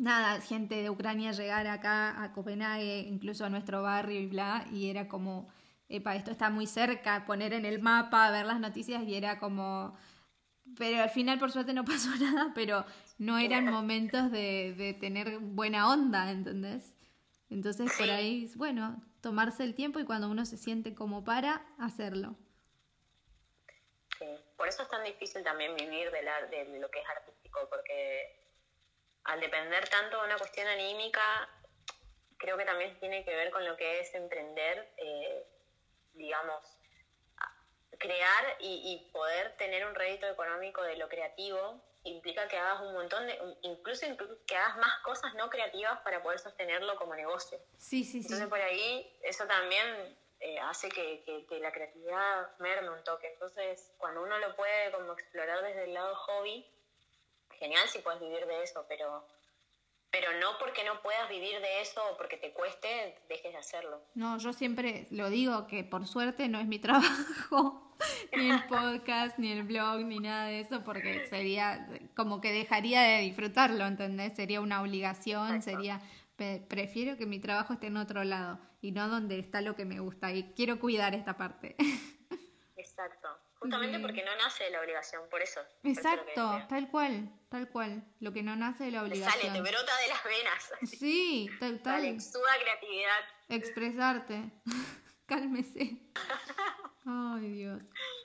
nada, 0.00 0.40
gente 0.40 0.76
de 0.82 0.90
Ucrania 0.90 1.32
llegar 1.32 1.66
acá 1.66 2.22
a 2.22 2.32
Copenhague, 2.32 3.00
incluso 3.00 3.44
a 3.44 3.50
nuestro 3.50 3.82
barrio 3.82 4.18
y 4.18 4.26
bla, 4.26 4.66
y 4.72 4.88
era 4.88 5.08
como, 5.08 5.48
epa, 5.88 6.16
esto 6.16 6.30
está 6.30 6.48
muy 6.48 6.66
cerca, 6.66 7.26
poner 7.26 7.52
en 7.52 7.66
el 7.66 7.80
mapa, 7.80 8.30
ver 8.30 8.46
las 8.46 8.60
noticias 8.60 9.02
y 9.04 9.14
era 9.14 9.38
como, 9.38 9.96
pero 10.78 11.02
al 11.02 11.10
final 11.10 11.38
por 11.38 11.52
suerte 11.52 11.74
no 11.74 11.84
pasó 11.84 12.08
nada, 12.16 12.52
pero 12.54 12.84
no 13.18 13.38
eran 13.38 13.66
momentos 13.66 14.32
de, 14.32 14.74
de 14.76 14.94
tener 14.94 15.38
buena 15.38 15.90
onda, 15.92 16.30
¿entendés? 16.30 16.94
Entonces 17.50 17.92
por 17.98 18.08
ahí, 18.08 18.50
bueno, 18.56 19.02
tomarse 19.20 19.64
el 19.64 19.74
tiempo 19.74 20.00
y 20.00 20.04
cuando 20.06 20.30
uno 20.30 20.46
se 20.46 20.56
siente 20.56 20.94
como 20.94 21.24
para, 21.24 21.66
hacerlo. 21.78 22.36
Sí, 24.18 24.26
por 24.56 24.66
eso 24.66 24.82
es 24.82 24.88
tan 24.88 25.04
difícil 25.04 25.42
también 25.42 25.76
vivir 25.76 26.10
de, 26.10 26.22
la, 26.22 26.46
de 26.46 26.78
lo 26.78 26.90
que 26.90 27.00
es 27.00 27.08
artístico, 27.08 27.68
porque 27.68 28.39
al 29.24 29.40
depender 29.40 29.88
tanto 29.88 30.18
de 30.18 30.24
una 30.24 30.38
cuestión 30.38 30.66
anímica, 30.66 31.48
creo 32.38 32.56
que 32.56 32.64
también 32.64 32.98
tiene 32.98 33.24
que 33.24 33.34
ver 33.34 33.50
con 33.50 33.64
lo 33.64 33.76
que 33.76 34.00
es 34.00 34.14
emprender, 34.14 34.92
eh, 34.96 35.46
digamos, 36.14 36.80
crear 37.98 38.56
y, 38.60 39.10
poder 39.12 39.56
tener 39.58 39.86
un 39.86 39.94
rédito 39.94 40.26
económico 40.26 40.82
de 40.82 40.96
lo 40.96 41.08
creativo 41.08 41.82
implica 42.04 42.48
que 42.48 42.56
hagas 42.56 42.80
un 42.80 42.94
montón 42.94 43.26
de, 43.26 43.38
incluso 43.60 44.06
que 44.46 44.56
hagas 44.56 44.78
más 44.78 45.02
cosas 45.02 45.34
no 45.34 45.50
creativas 45.50 46.00
para 46.00 46.22
poder 46.22 46.38
sostenerlo 46.38 46.96
como 46.96 47.14
negocio. 47.14 47.58
Sí, 47.76 48.04
sí, 48.04 48.22
sí. 48.22 48.28
Entonces 48.28 48.48
por 48.48 48.60
ahí 48.60 49.14
eso 49.22 49.46
también 49.46 50.18
eh, 50.40 50.58
hace 50.60 50.88
que, 50.88 51.22
que, 51.46 51.60
la 51.60 51.70
creatividad 51.70 52.56
merme 52.58 52.88
un 52.88 53.04
toque. 53.04 53.30
Entonces 53.34 53.92
cuando 53.98 54.22
uno 54.22 54.38
lo 54.38 54.56
puede 54.56 54.90
como 54.92 55.12
explorar 55.12 55.62
desde 55.62 55.84
el 55.84 55.92
lado 55.92 56.14
hobby, 56.14 56.66
genial 57.60 57.86
si 57.88 58.00
puedes 58.00 58.20
vivir 58.20 58.44
de 58.46 58.62
eso, 58.64 58.84
pero, 58.88 59.24
pero 60.10 60.32
no 60.40 60.58
porque 60.58 60.82
no 60.82 61.00
puedas 61.02 61.28
vivir 61.28 61.60
de 61.60 61.82
eso 61.82 62.00
o 62.10 62.16
porque 62.16 62.38
te 62.38 62.52
cueste, 62.52 63.22
dejes 63.28 63.52
de 63.52 63.58
hacerlo. 63.58 64.02
No, 64.14 64.38
yo 64.38 64.52
siempre 64.52 65.06
lo 65.10 65.30
digo 65.30 65.68
que 65.68 65.84
por 65.84 66.06
suerte 66.08 66.48
no 66.48 66.58
es 66.58 66.66
mi 66.66 66.78
trabajo, 66.80 67.94
ni 68.34 68.50
el 68.50 68.64
podcast, 68.66 69.38
ni 69.38 69.52
el 69.52 69.62
blog, 69.62 70.00
ni 70.00 70.18
nada 70.18 70.46
de 70.46 70.60
eso, 70.60 70.82
porque 70.82 71.28
sería 71.28 71.86
como 72.16 72.40
que 72.40 72.50
dejaría 72.50 73.02
de 73.02 73.20
disfrutarlo, 73.20 73.86
¿entendés? 73.86 74.34
Sería 74.34 74.60
una 74.60 74.80
obligación, 74.82 75.62
sería 75.62 76.00
prefiero 76.68 77.18
que 77.18 77.26
mi 77.26 77.38
trabajo 77.38 77.74
esté 77.74 77.88
en 77.88 77.98
otro 77.98 78.24
lado 78.24 78.58
y 78.80 78.92
no 78.92 79.08
donde 79.08 79.38
está 79.38 79.60
lo 79.60 79.76
que 79.76 79.84
me 79.84 80.00
gusta 80.00 80.32
y 80.32 80.54
quiero 80.54 80.80
cuidar 80.80 81.14
esta 81.14 81.36
parte. 81.36 81.76
Exacto. 82.76 83.28
Justamente 83.60 83.98
porque 84.00 84.24
no 84.24 84.34
nace 84.36 84.64
de 84.64 84.70
la 84.70 84.80
obligación, 84.80 85.22
por 85.30 85.42
eso. 85.42 85.60
Exacto, 85.82 86.64
tal 86.68 86.90
cual, 86.90 87.30
tal 87.50 87.68
cual. 87.68 88.02
Lo 88.18 88.32
que 88.32 88.42
no 88.42 88.56
nace 88.56 88.84
de 88.84 88.90
la 88.90 89.02
obligación. 89.02 89.38
Te 89.38 89.48
sale, 89.48 89.52
te 89.52 89.70
brota 89.70 89.96
de 89.98 90.08
las 90.08 90.24
venas. 90.24 90.72
Sí, 90.98 91.50
tal, 91.60 91.82
tal. 91.82 92.04
exuda 92.06 92.50
creatividad. 92.58 93.20
Expresarte. 93.50 94.50
Cálmese. 95.26 95.98
Ay, 97.06 97.50
Dios. 97.50 97.82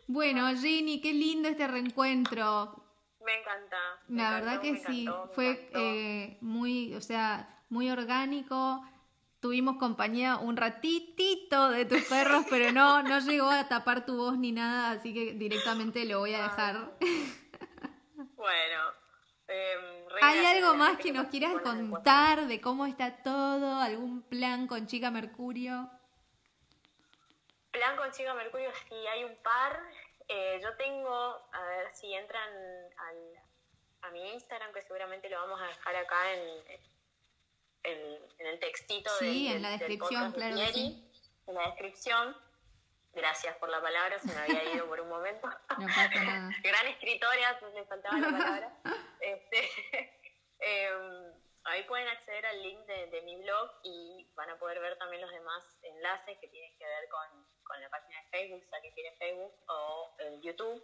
Bueno, 0.07 0.47
Ginny, 0.55 1.01
qué 1.01 1.13
lindo 1.13 1.49
este 1.49 1.67
reencuentro. 1.67 2.81
Me 3.19 3.39
encanta. 3.39 3.77
la 4.07 4.35
verdad 4.35 4.61
que 4.61 4.77
sí, 4.77 5.05
fue 5.33 5.69
eh, 5.73 6.37
muy, 6.41 6.93
o 6.93 7.01
sea, 7.01 7.61
muy 7.69 7.89
orgánico 7.89 8.87
tuvimos 9.45 9.77
compañía 9.77 10.37
un 10.37 10.57
ratitito 10.57 11.69
de 11.69 11.85
tus 11.85 12.03
perros, 12.05 12.47
pero 12.49 12.71
no, 12.71 13.03
no 13.03 13.19
llegó 13.19 13.47
a 13.47 13.67
tapar 13.67 14.03
tu 14.03 14.17
voz 14.17 14.39
ni 14.39 14.51
nada, 14.51 14.89
así 14.89 15.13
que 15.13 15.33
directamente 15.33 16.03
lo 16.05 16.17
voy 16.21 16.33
a 16.33 16.41
dejar. 16.41 16.97
Bueno. 18.35 18.81
Em, 19.47 20.07
¿Hay 20.23 20.43
algo 20.45 20.73
más 20.73 20.97
que 20.97 21.11
nos 21.11 21.27
quieras 21.27 21.61
contar 21.61 22.47
de 22.47 22.59
cómo 22.59 22.87
está 22.87 23.21
todo? 23.21 23.79
¿Algún 23.79 24.23
plan 24.23 24.65
con 24.65 24.87
Chica 24.87 25.11
Mercurio? 25.11 25.91
Plan 27.69 27.95
con 27.97 28.11
Chica 28.11 28.33
Mercurio, 28.33 28.71
sí, 28.89 28.95
hay 28.95 29.25
un 29.25 29.35
par. 29.43 29.79
Eh, 30.27 30.59
yo 30.63 30.75
tengo, 30.77 31.15
a 31.51 31.61
ver 31.67 31.93
si 31.93 32.11
entran 32.11 32.49
al, 32.97 33.43
a 34.01 34.09
mi 34.09 34.27
Instagram, 34.33 34.73
que 34.73 34.81
seguramente 34.81 35.29
lo 35.29 35.37
vamos 35.37 35.61
a 35.61 35.67
dejar 35.67 35.95
acá 35.97 36.33
en, 36.33 36.94
en, 37.85 38.47
el 38.47 38.59
textito 38.59 39.09
sí, 39.19 39.47
en 39.51 39.61
la 39.61 39.71
descripción, 39.71 40.31
claro. 40.31 40.55
En 40.57 41.55
la 41.55 41.65
descripción. 41.67 42.35
Gracias 43.13 43.55
por 43.57 43.69
la 43.69 43.81
palabra, 43.81 44.19
se 44.19 44.27
me 44.27 44.41
había 44.41 44.73
ido 44.73 44.87
por 44.87 44.99
un 44.99 45.07
momento. 45.07 45.47
No 45.79 45.87
pasa 45.87 46.23
nada. 46.23 46.49
Gran 46.63 46.87
escritora, 46.87 47.59
me 47.73 47.85
faltaba 47.85 48.17
la 48.17 48.29
palabra. 48.29 48.77
este, 49.21 49.69
em, 50.59 51.33
ahí 51.63 51.83
pueden 51.83 52.07
acceder 52.09 52.45
al 52.45 52.61
link 52.61 52.79
de, 52.85 53.21
mi 53.21 53.37
blog 53.41 53.71
y 53.83 54.27
van 54.35 54.49
a 54.49 54.59
poder 54.59 54.79
ver 54.81 54.97
también 54.97 55.21
los 55.21 55.31
demás 55.31 55.63
enlaces 55.83 56.37
que 56.39 56.47
tienen 56.49 56.77
que 56.77 56.85
ver 56.85 57.07
con, 57.09 57.47
con 57.63 57.81
la 57.81 57.89
página 57.89 58.21
de 58.21 58.29
Facebook, 58.31 58.63
si 58.67 58.75
alguien 58.75 58.93
tiene 58.95 59.17
Facebook, 59.17 59.53
o 59.69 60.15
el 60.19 60.41
YouTube. 60.41 60.83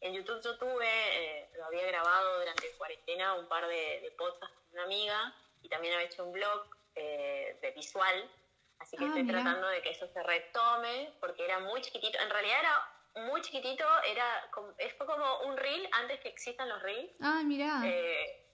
En 0.00 0.14
YouTube 0.14 0.42
yo 0.42 0.56
tuve, 0.58 0.86
eh, 0.86 1.50
lo 1.56 1.66
había 1.66 1.86
grabado 1.86 2.38
durante 2.38 2.70
cuarentena, 2.78 3.34
un 3.34 3.48
par 3.48 3.66
de, 3.66 4.00
de 4.00 4.10
podcasts 4.12 4.56
con 4.56 4.72
una 4.72 4.84
amiga 4.84 5.34
y 5.62 5.68
también 5.68 5.94
había 5.94 6.06
hecho 6.06 6.24
un 6.24 6.32
blog 6.32 6.66
eh, 6.94 7.58
de 7.60 7.70
visual, 7.72 8.30
así 8.78 8.96
que 8.96 9.04
ah, 9.04 9.08
estoy 9.08 9.26
tratando 9.26 9.68
de 9.68 9.82
que 9.82 9.90
eso 9.90 10.06
se 10.08 10.22
retome, 10.22 11.12
porque 11.20 11.44
era 11.44 11.60
muy 11.60 11.80
chiquitito, 11.80 12.18
en 12.20 12.30
realidad 12.30 12.58
era 12.60 13.26
muy 13.26 13.40
chiquitito, 13.40 13.84
era 14.10 14.50
como, 14.52 14.72
fue 14.96 15.06
como 15.06 15.40
un 15.42 15.56
reel 15.56 15.88
antes 15.92 16.20
que 16.20 16.28
existan 16.28 16.68
los 16.68 16.82
reels. 16.82 17.10
Ah, 17.20 17.42
mira. 17.44 17.82
Eh, 17.84 18.44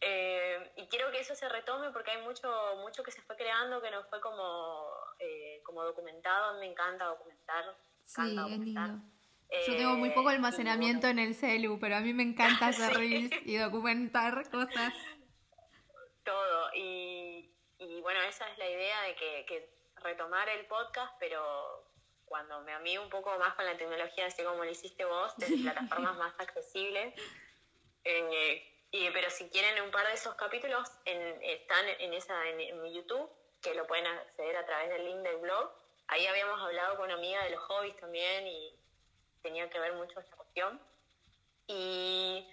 eh, 0.00 0.72
y 0.76 0.86
quiero 0.88 1.10
que 1.10 1.20
eso 1.20 1.34
se 1.34 1.48
retome 1.48 1.90
porque 1.90 2.10
hay 2.10 2.22
mucho 2.22 2.48
mucho 2.82 3.02
que 3.02 3.10
se 3.10 3.22
fue 3.22 3.36
creando 3.36 3.80
que 3.80 3.90
no 3.90 4.04
fue 4.04 4.20
como, 4.20 4.88
como 5.64 5.82
documentado, 5.84 6.58
me 6.60 6.66
encanta 6.66 7.06
documentar. 7.06 7.64
sí, 8.04 8.20
es 8.20 8.58
lindo. 8.58 9.00
Yo 9.66 9.76
tengo 9.76 9.94
muy 9.96 10.10
poco 10.10 10.28
almacenamiento 10.28 11.06
en 11.06 11.18
el 11.18 11.34
celu, 11.34 11.78
pero 11.78 11.96
a 11.96 12.00
mí 12.00 12.12
me 12.12 12.22
encanta 12.22 12.68
hacer 12.68 12.92
reels 12.98 13.32
y 13.44 13.56
documentar 13.56 14.50
cosas 14.50 14.92
todo. 16.24 16.70
Y, 16.74 17.50
bueno, 18.02 18.20
esa 18.22 18.48
es 18.50 18.58
la 18.58 18.68
idea 18.68 19.02
de 19.02 19.14
que, 19.14 19.74
retomar 19.96 20.46
el 20.50 20.66
podcast, 20.66 21.14
pero 21.18 21.88
cuando 22.26 22.60
me 22.60 22.74
amigo 22.74 23.02
un 23.02 23.08
poco 23.08 23.38
más 23.38 23.54
con 23.54 23.64
la 23.64 23.76
tecnología, 23.76 24.26
así 24.26 24.42
como 24.42 24.62
lo 24.62 24.70
hiciste 24.70 25.04
vos, 25.04 25.32
desde 25.38 25.56
plataformas 25.62 26.16
más 26.16 26.34
accesibles. 26.38 27.14
Eh, 28.04 28.86
y, 28.90 29.10
pero 29.10 29.30
si 29.30 29.48
quieren 29.48 29.82
un 29.82 29.90
par 29.90 30.06
de 30.06 30.12
esos 30.12 30.34
capítulos, 30.34 30.90
están 31.04 31.88
en, 32.00 32.12
esa, 32.12 32.48
en, 32.48 32.82
mi 32.82 32.94
YouTube, 32.94 33.30
que 33.62 33.74
lo 33.74 33.86
pueden 33.86 34.06
acceder 34.06 34.56
a 34.56 34.66
través 34.66 34.90
del 34.90 35.06
link 35.06 35.18
del 35.18 35.38
blog. 35.38 35.72
Ahí 36.08 36.26
habíamos 36.26 36.60
hablado 36.60 36.96
con 36.96 37.06
una 37.06 37.14
amiga 37.14 37.42
de 37.44 37.50
los 37.50 37.60
hobbies 37.62 37.96
también 37.96 38.46
y 38.46 38.76
tenía 39.42 39.70
que 39.70 39.80
ver 39.80 39.94
mucho 39.94 40.20
esta 40.20 40.36
cuestión. 40.36 40.80
Y 41.66 42.46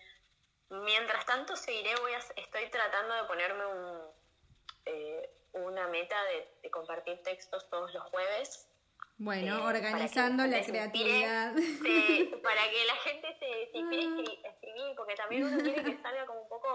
Mientras 0.72 1.26
tanto, 1.26 1.56
seguiré, 1.58 1.94
voy 1.98 2.14
a, 2.14 2.18
estoy 2.18 2.70
tratando 2.70 3.14
de 3.14 3.24
ponerme 3.26 3.66
un, 3.66 4.02
eh, 4.86 5.30
una 5.52 5.88
meta 5.90 6.16
de, 6.24 6.72
compartir 6.72 7.22
textos 7.24 7.70
todos 7.70 7.94
los 7.94 8.04
jueves. 8.06 8.70
Bueno, 9.18 9.58
eh, 9.58 9.76
organizando 9.76 10.48
la 10.48 10.64
creatividad. 10.64 11.52
para 12.44 12.70
que 12.70 12.86
la 12.86 12.96
gente 13.04 13.38
se, 13.38 13.72
se 13.72 13.78
inspire 13.78 14.40
a 14.46 14.50
escribir, 14.50 14.96
porque 14.96 15.16
también 15.16 15.44
uno 15.44 15.62
quiere 15.62 15.84
que 15.84 16.02
salga 16.02 16.26
como 16.26 16.42
un 16.42 16.50
poco 16.50 16.70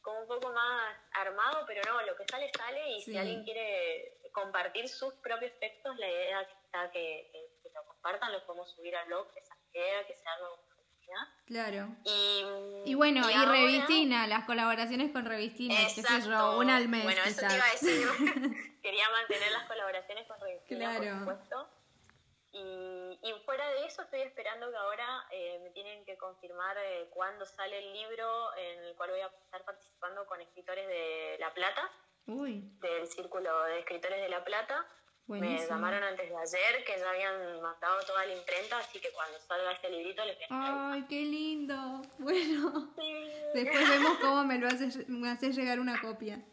como 0.00 0.20
un 0.20 0.28
poco 0.28 0.52
más 0.52 0.96
armado, 1.12 1.64
pero 1.66 1.80
no, 1.86 2.02
lo 2.02 2.14
que 2.14 2.26
sale 2.30 2.50
sale 2.56 2.90
y 2.90 3.00
si 3.00 3.16
alguien 3.16 3.42
quiere 3.42 4.18
compartir 4.32 4.86
sus 4.86 5.14
propios 5.14 5.58
textos, 5.58 5.96
la 5.98 6.06
idea 6.06 6.42
está 6.42 6.90
que, 6.92 7.30
que, 7.32 7.70
lo 7.70 7.84
compartan, 7.86 8.30
lo 8.30 8.44
podemos 8.44 8.70
subir 8.70 8.94
al 8.94 9.06
blog, 9.06 9.32
que 9.32 9.40
se 9.40 9.50
que 9.72 10.16
sea 10.16 10.34
algo 10.34 10.62
Claro. 11.46 11.94
Y, 12.84 12.94
bueno, 12.94 13.28
y, 13.30 13.44
Revistina, 13.44 14.26
las 14.26 14.44
colaboraciones 14.44 15.12
con 15.12 15.26
Revistina, 15.26 15.74
qué 15.94 16.02
sé 16.02 16.22
yo, 16.22 16.58
una 16.58 16.76
al 16.76 16.88
mes. 16.88 17.04
Bueno, 17.04 17.20
eso 17.24 17.46
te 17.46 17.54
iba 17.54 17.64
a 17.64 17.70
decir. 17.70 18.08
Quería 18.82 19.10
mantener 19.10 19.52
las 19.52 19.64
colaboraciones 19.64 20.26
con 20.26 20.40
Revistina, 20.40 20.96
claro. 20.96 21.24
por 21.24 21.34
supuesto. 21.34 21.68
Y, 22.52 23.18
y, 23.20 23.32
fuera 23.44 23.68
de 23.72 23.84
eso 23.84 24.02
estoy 24.02 24.20
esperando 24.20 24.70
que 24.70 24.76
ahora 24.76 25.26
eh, 25.32 25.58
me 25.64 25.70
tienen 25.70 26.04
que 26.04 26.16
confirmar 26.16 26.76
eh, 26.78 27.08
cuándo 27.10 27.44
sale 27.44 27.78
el 27.78 27.92
libro 27.92 28.56
en 28.56 28.84
el 28.84 28.94
cual 28.94 29.10
voy 29.10 29.20
a 29.20 29.26
estar 29.26 29.64
participando 29.64 30.24
con 30.26 30.40
escritores 30.40 30.86
de 30.86 31.36
La 31.40 31.52
Plata, 31.52 31.90
Uy, 32.26 32.62
del 32.80 33.08
Círculo 33.08 33.64
de 33.64 33.80
Escritores 33.80 34.20
de 34.20 34.28
La 34.28 34.44
Plata. 34.44 34.86
Me 35.26 35.56
llamaron 35.66 36.02
antes 36.02 36.28
de 36.28 36.36
ayer 36.36 36.84
que 36.84 36.98
ya 36.98 37.08
habían 37.10 37.60
mandado 37.62 37.98
toda 38.06 38.26
la 38.26 38.34
imprenta, 38.36 38.78
así 38.78 39.00
que 39.00 39.10
cuando 39.12 39.38
salga 39.40 39.72
ese 39.72 39.88
librito 39.88 40.22
les 40.24 40.36
voy 40.36 40.46
a 40.50 40.92
Ay, 40.92 41.06
qué 41.08 41.22
lindo. 41.22 42.02
Bueno, 42.18 42.92
Sí. 42.96 43.32
después 43.54 43.88
vemos 43.88 44.18
cómo 44.20 44.44
me 44.44 44.58
lo 44.58 44.68
haces, 44.68 45.08
me 45.08 45.30
haces 45.30 45.56
llegar 45.56 45.80
una 45.80 45.98
copia. 46.00 46.44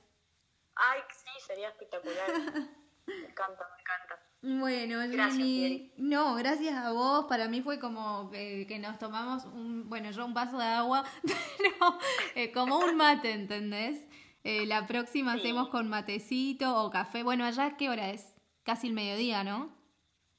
Ay, 0.76 1.00
sí, 1.14 1.30
sería 1.46 1.68
espectacular. 1.70 2.28
Me 3.08 3.16
encanta, 3.28 3.68
me 3.76 3.82
encanta. 3.82 4.20
Bueno, 4.44 5.00
Gracias, 5.12 5.38
Jenny. 5.38 5.92
No, 5.98 6.36
gracias 6.36 6.76
a 6.78 6.92
vos. 6.92 7.26
Para 7.28 7.48
mí 7.50 7.62
fue 7.62 7.78
como 7.80 8.30
que, 8.32 8.66
que 8.68 8.80
nos 8.80 8.98
tomamos 9.00 9.44
un, 9.46 9.90
bueno, 9.90 10.12
yo 10.12 10.24
un 10.24 10.34
vaso 10.36 10.58
de 10.58 10.66
agua, 10.66 11.04
pero 11.58 11.98
eh, 12.36 12.52
como 12.54 12.78
un 12.78 12.96
mate, 12.96 13.32
¿entendés? 13.32 14.08
Eh, 14.44 14.66
la 14.66 14.86
próxima 14.88 15.34
Sí. 15.34 15.40
hacemos 15.40 15.70
con 15.70 15.90
matecito 15.90 16.82
o 16.84 16.90
café. 16.92 17.24
Bueno, 17.24 17.44
allá 17.44 17.76
qué 17.76 17.90
hora 17.90 18.12
es? 18.12 18.31
Casi 18.64 18.88
el 18.88 18.94
mediodía, 18.94 19.44
¿no? 19.44 19.80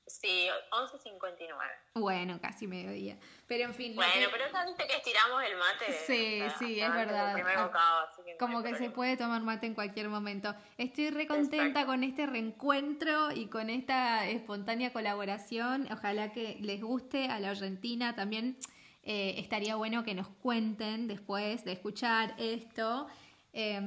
Sí, 0.07 0.49
11.59. 0.73 1.49
Bueno, 1.95 2.39
casi 2.41 2.67
mediodía. 2.67 3.17
Pero 3.47 3.65
en 3.65 3.75
fin, 3.75 3.95
Bueno, 3.95 4.13
que- 4.13 4.29
pero 4.31 4.45
ya 4.53 4.65
viste 4.67 4.87
que 4.87 4.97
estiramos 4.97 5.43
el 5.43 5.57
mate. 5.57 5.93
Sí, 6.07 6.43
sí, 6.59 6.81
es 6.81 6.93
verdad. 6.93 7.35
Ah, 7.37 7.65
bocado, 7.67 8.07
así 8.09 8.23
que 8.25 8.33
no 8.33 8.39
Como 8.39 8.63
que 8.63 8.75
se 8.77 8.91
puede 8.91 9.17
tomar 9.17 9.41
mate 9.43 9.67
en 9.67 9.75
cualquier 9.75 10.09
momento. 10.09 10.55
Estoy 10.77 11.11
re 11.11 11.27
contenta 11.27 11.67
Exacto. 11.67 11.87
con 11.87 12.05
este 12.05 12.27
reencuentro 12.27 13.33
y 13.33 13.47
con 13.47 13.71
esta 13.71 14.27
espontánea 14.29 14.93
colaboración. 14.93 15.89
Ojalá 15.91 16.33
que 16.33 16.59
les 16.61 16.83
guste 16.83 17.29
a 17.29 17.41
la 17.41 17.51
Argentina. 17.51 18.15
También 18.15 18.59
eh, 19.05 19.35
estaría 19.39 19.77
bueno 19.77 20.05
que 20.05 20.15
nos 20.15 20.29
cuenten 20.29 21.09
después 21.09 21.65
de 21.65 21.73
escuchar 21.73 22.35
esto. 22.39 23.07
eh, 23.55 23.79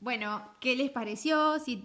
bueno, 0.00 0.56
¿qué 0.60 0.74
les 0.74 0.90
pareció? 0.90 1.58
Si, 1.58 1.82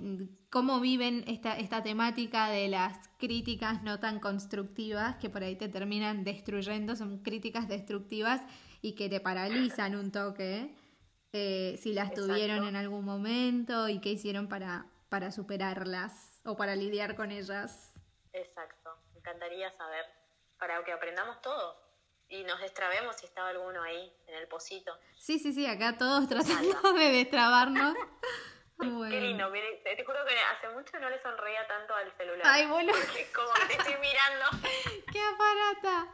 ¿Cómo 0.58 0.80
viven 0.80 1.24
esta, 1.28 1.56
esta 1.56 1.84
temática 1.84 2.50
de 2.50 2.68
las 2.68 3.10
críticas 3.20 3.84
no 3.84 4.00
tan 4.00 4.20
constructivas 4.20 5.16
que 5.18 5.30
por 5.30 5.44
ahí 5.44 5.56
te 5.56 5.70
terminan 5.70 6.24
destruyendo? 6.24 6.96
Son 6.96 7.20
críticas 7.22 7.68
destructivas 7.68 8.42
y 8.82 8.96
que 8.96 9.08
te 9.08 9.20
paralizan 9.20 9.96
un 9.96 10.12
toque. 10.12 10.76
Eh, 11.32 11.78
si 11.80 11.94
las 11.94 12.10
Exacto. 12.10 12.26
tuvieron 12.26 12.66
en 12.66 12.76
algún 12.76 13.06
momento 13.06 13.88
y 13.88 14.02
qué 14.02 14.10
hicieron 14.10 14.50
para, 14.50 14.88
para 15.10 15.30
superarlas 15.32 16.42
o 16.44 16.58
para 16.58 16.76
lidiar 16.76 17.16
con 17.16 17.30
ellas. 17.30 17.94
Exacto, 18.34 18.90
me 19.14 19.20
encantaría 19.20 19.72
saber, 19.78 20.06
para 20.58 20.84
que 20.84 20.92
aprendamos 20.92 21.40
todo 21.44 21.80
y 22.30 22.44
nos 22.46 22.60
destrabemos 22.62 23.16
si 23.16 23.28
estaba 23.28 23.50
alguno 23.50 23.84
ahí 23.84 24.12
en 24.26 24.34
el 24.34 24.48
pocito. 24.48 24.92
Sí, 25.20 25.38
sí, 25.38 25.54
sí, 25.54 25.68
acá 25.68 26.00
todos 26.00 26.28
tratando 26.28 26.94
de 26.98 27.12
destrabarnos. 27.12 27.96
Bueno. 28.78 29.10
Qué 29.10 29.22
lindo, 29.22 29.52
te, 29.84 29.96
te 29.96 30.06
juro 30.06 30.20
que 30.28 30.36
hace 30.36 30.76
mucho 30.76 31.00
no 31.00 31.10
le 31.10 31.22
sonreía 31.22 31.68
tanto 31.68 31.96
al 31.96 32.16
celular. 32.16 32.44
Ay, 32.46 32.68
boludo. 32.68 32.94
Como 33.34 33.54
que 33.54 33.66
te 33.68 33.74
estoy 33.74 33.96
mirando. 34.02 34.46
¡Qué 35.12 35.20
aparata! 35.20 36.08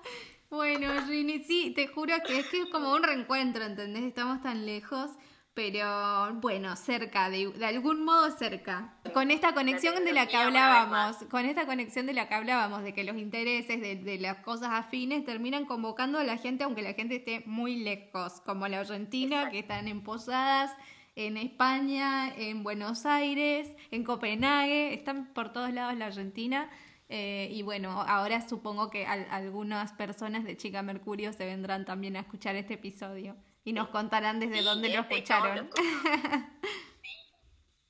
Bueno, 0.49 0.93
Rini, 1.07 1.43
sí, 1.43 1.73
te 1.75 1.87
juro 1.87 2.13
que 2.25 2.39
es 2.39 2.47
que 2.47 2.61
es 2.61 2.69
como 2.69 2.93
un 2.93 3.03
reencuentro, 3.03 3.63
¿entendés? 3.63 4.03
Estamos 4.03 4.41
tan 4.43 4.67
lejos, 4.67 5.09
pero 5.55 6.31
bueno, 6.35 6.75
cerca, 6.75 7.29
de, 7.29 7.47
de 7.49 7.65
algún 7.65 8.05
modo 8.05 8.29
cerca. 8.29 8.93
Con 9.13 9.31
esta 9.31 9.53
conexión 9.53 10.05
de 10.05 10.13
la 10.13 10.27
que 10.27 10.37
hablábamos, 10.37 11.17
con 11.31 11.45
esta 11.45 11.65
conexión 11.65 12.05
de 12.05 12.13
la 12.13 12.29
que 12.29 12.35
hablábamos, 12.35 12.83
de 12.83 12.93
que 12.93 13.03
los 13.03 13.17
intereses 13.17 13.81
de, 13.81 13.95
de 13.95 14.19
las 14.19 14.37
cosas 14.37 14.69
afines 14.71 15.25
terminan 15.25 15.65
convocando 15.65 16.19
a 16.19 16.23
la 16.23 16.37
gente, 16.37 16.63
aunque 16.63 16.83
la 16.83 16.93
gente 16.93 17.15
esté 17.15 17.41
muy 17.45 17.77
lejos, 17.77 18.39
como 18.45 18.67
la 18.67 18.81
Argentina, 18.81 19.49
que 19.49 19.59
están 19.59 19.87
en 19.87 20.03
Posadas, 20.03 20.71
en 21.15 21.37
España, 21.37 22.33
en 22.35 22.63
Buenos 22.63 23.05
Aires, 23.05 23.71
en 23.91 24.03
Copenhague, 24.03 24.93
están 24.93 25.33
por 25.33 25.53
todos 25.53 25.71
lados 25.73 25.95
la 25.97 26.07
Argentina. 26.07 26.69
Eh, 27.09 27.49
y 27.51 27.61
bueno, 27.61 28.01
ahora 28.01 28.47
supongo 28.47 28.89
que 28.89 29.05
al- 29.05 29.27
algunas 29.29 29.91
personas 29.93 30.43
de 30.45 30.57
Chica 30.57 30.81
Mercurio 30.81 31.31
se 31.33 31.45
vendrán 31.45 31.85
también 31.85 32.15
a 32.15 32.21
escuchar 32.21 32.55
este 32.55 32.75
episodio 32.75 33.35
y 33.63 33.73
nos 33.73 33.89
contarán 33.89 34.39
desde 34.39 34.59
Sí, 34.59 34.63
dónde 34.63 34.89
lo 34.89 35.01
escucharon. 35.01 35.69
¿cómo 35.69 35.83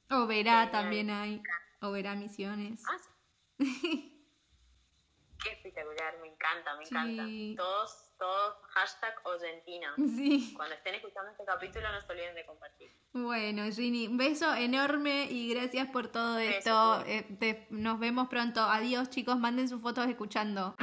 lo 0.09 0.19
O 0.23 0.27
verá 0.27 0.69
también 0.71 1.09
hay, 1.09 1.41
o 1.81 1.91
verá 1.91 2.15
misiones. 2.15 2.83
Ah, 2.87 2.97
sí. 3.59 3.59
Qué 5.43 5.49
espectacular, 5.51 6.15
me 6.21 6.27
encanta, 6.27 6.75
me 6.77 6.85
Sí. 6.85 6.93
encanta. 6.93 7.63
Todos, 7.63 8.02
todos, 8.17 8.55
hashtag 8.69 9.13
Oyentina. 9.25 9.93
Sí. 9.97 10.53
Cuando 10.55 10.75
estén 10.75 10.95
escuchando 10.95 11.31
este 11.31 11.43
capítulo 11.45 11.91
no 11.91 12.01
se 12.01 12.11
olviden 12.11 12.35
de 12.35 12.45
compartir. 12.45 12.91
Bueno, 13.13 13.63
Ginny, 13.71 14.07
un 14.07 14.17
beso 14.17 14.53
enorme 14.55 15.25
y 15.29 15.53
gracias 15.53 15.87
por 15.89 16.07
todo 16.07 16.37
Beso, 16.37 16.57
esto. 16.57 17.03
Eh, 17.05 17.23
te- 17.39 17.67
nos 17.69 17.99
vemos 17.99 18.27
pronto. 18.27 18.61
Adiós, 18.61 19.09
chicos. 19.09 19.37
Manden 19.37 19.67
sus 19.69 19.81
fotos 19.81 20.07
escuchando. 20.07 20.75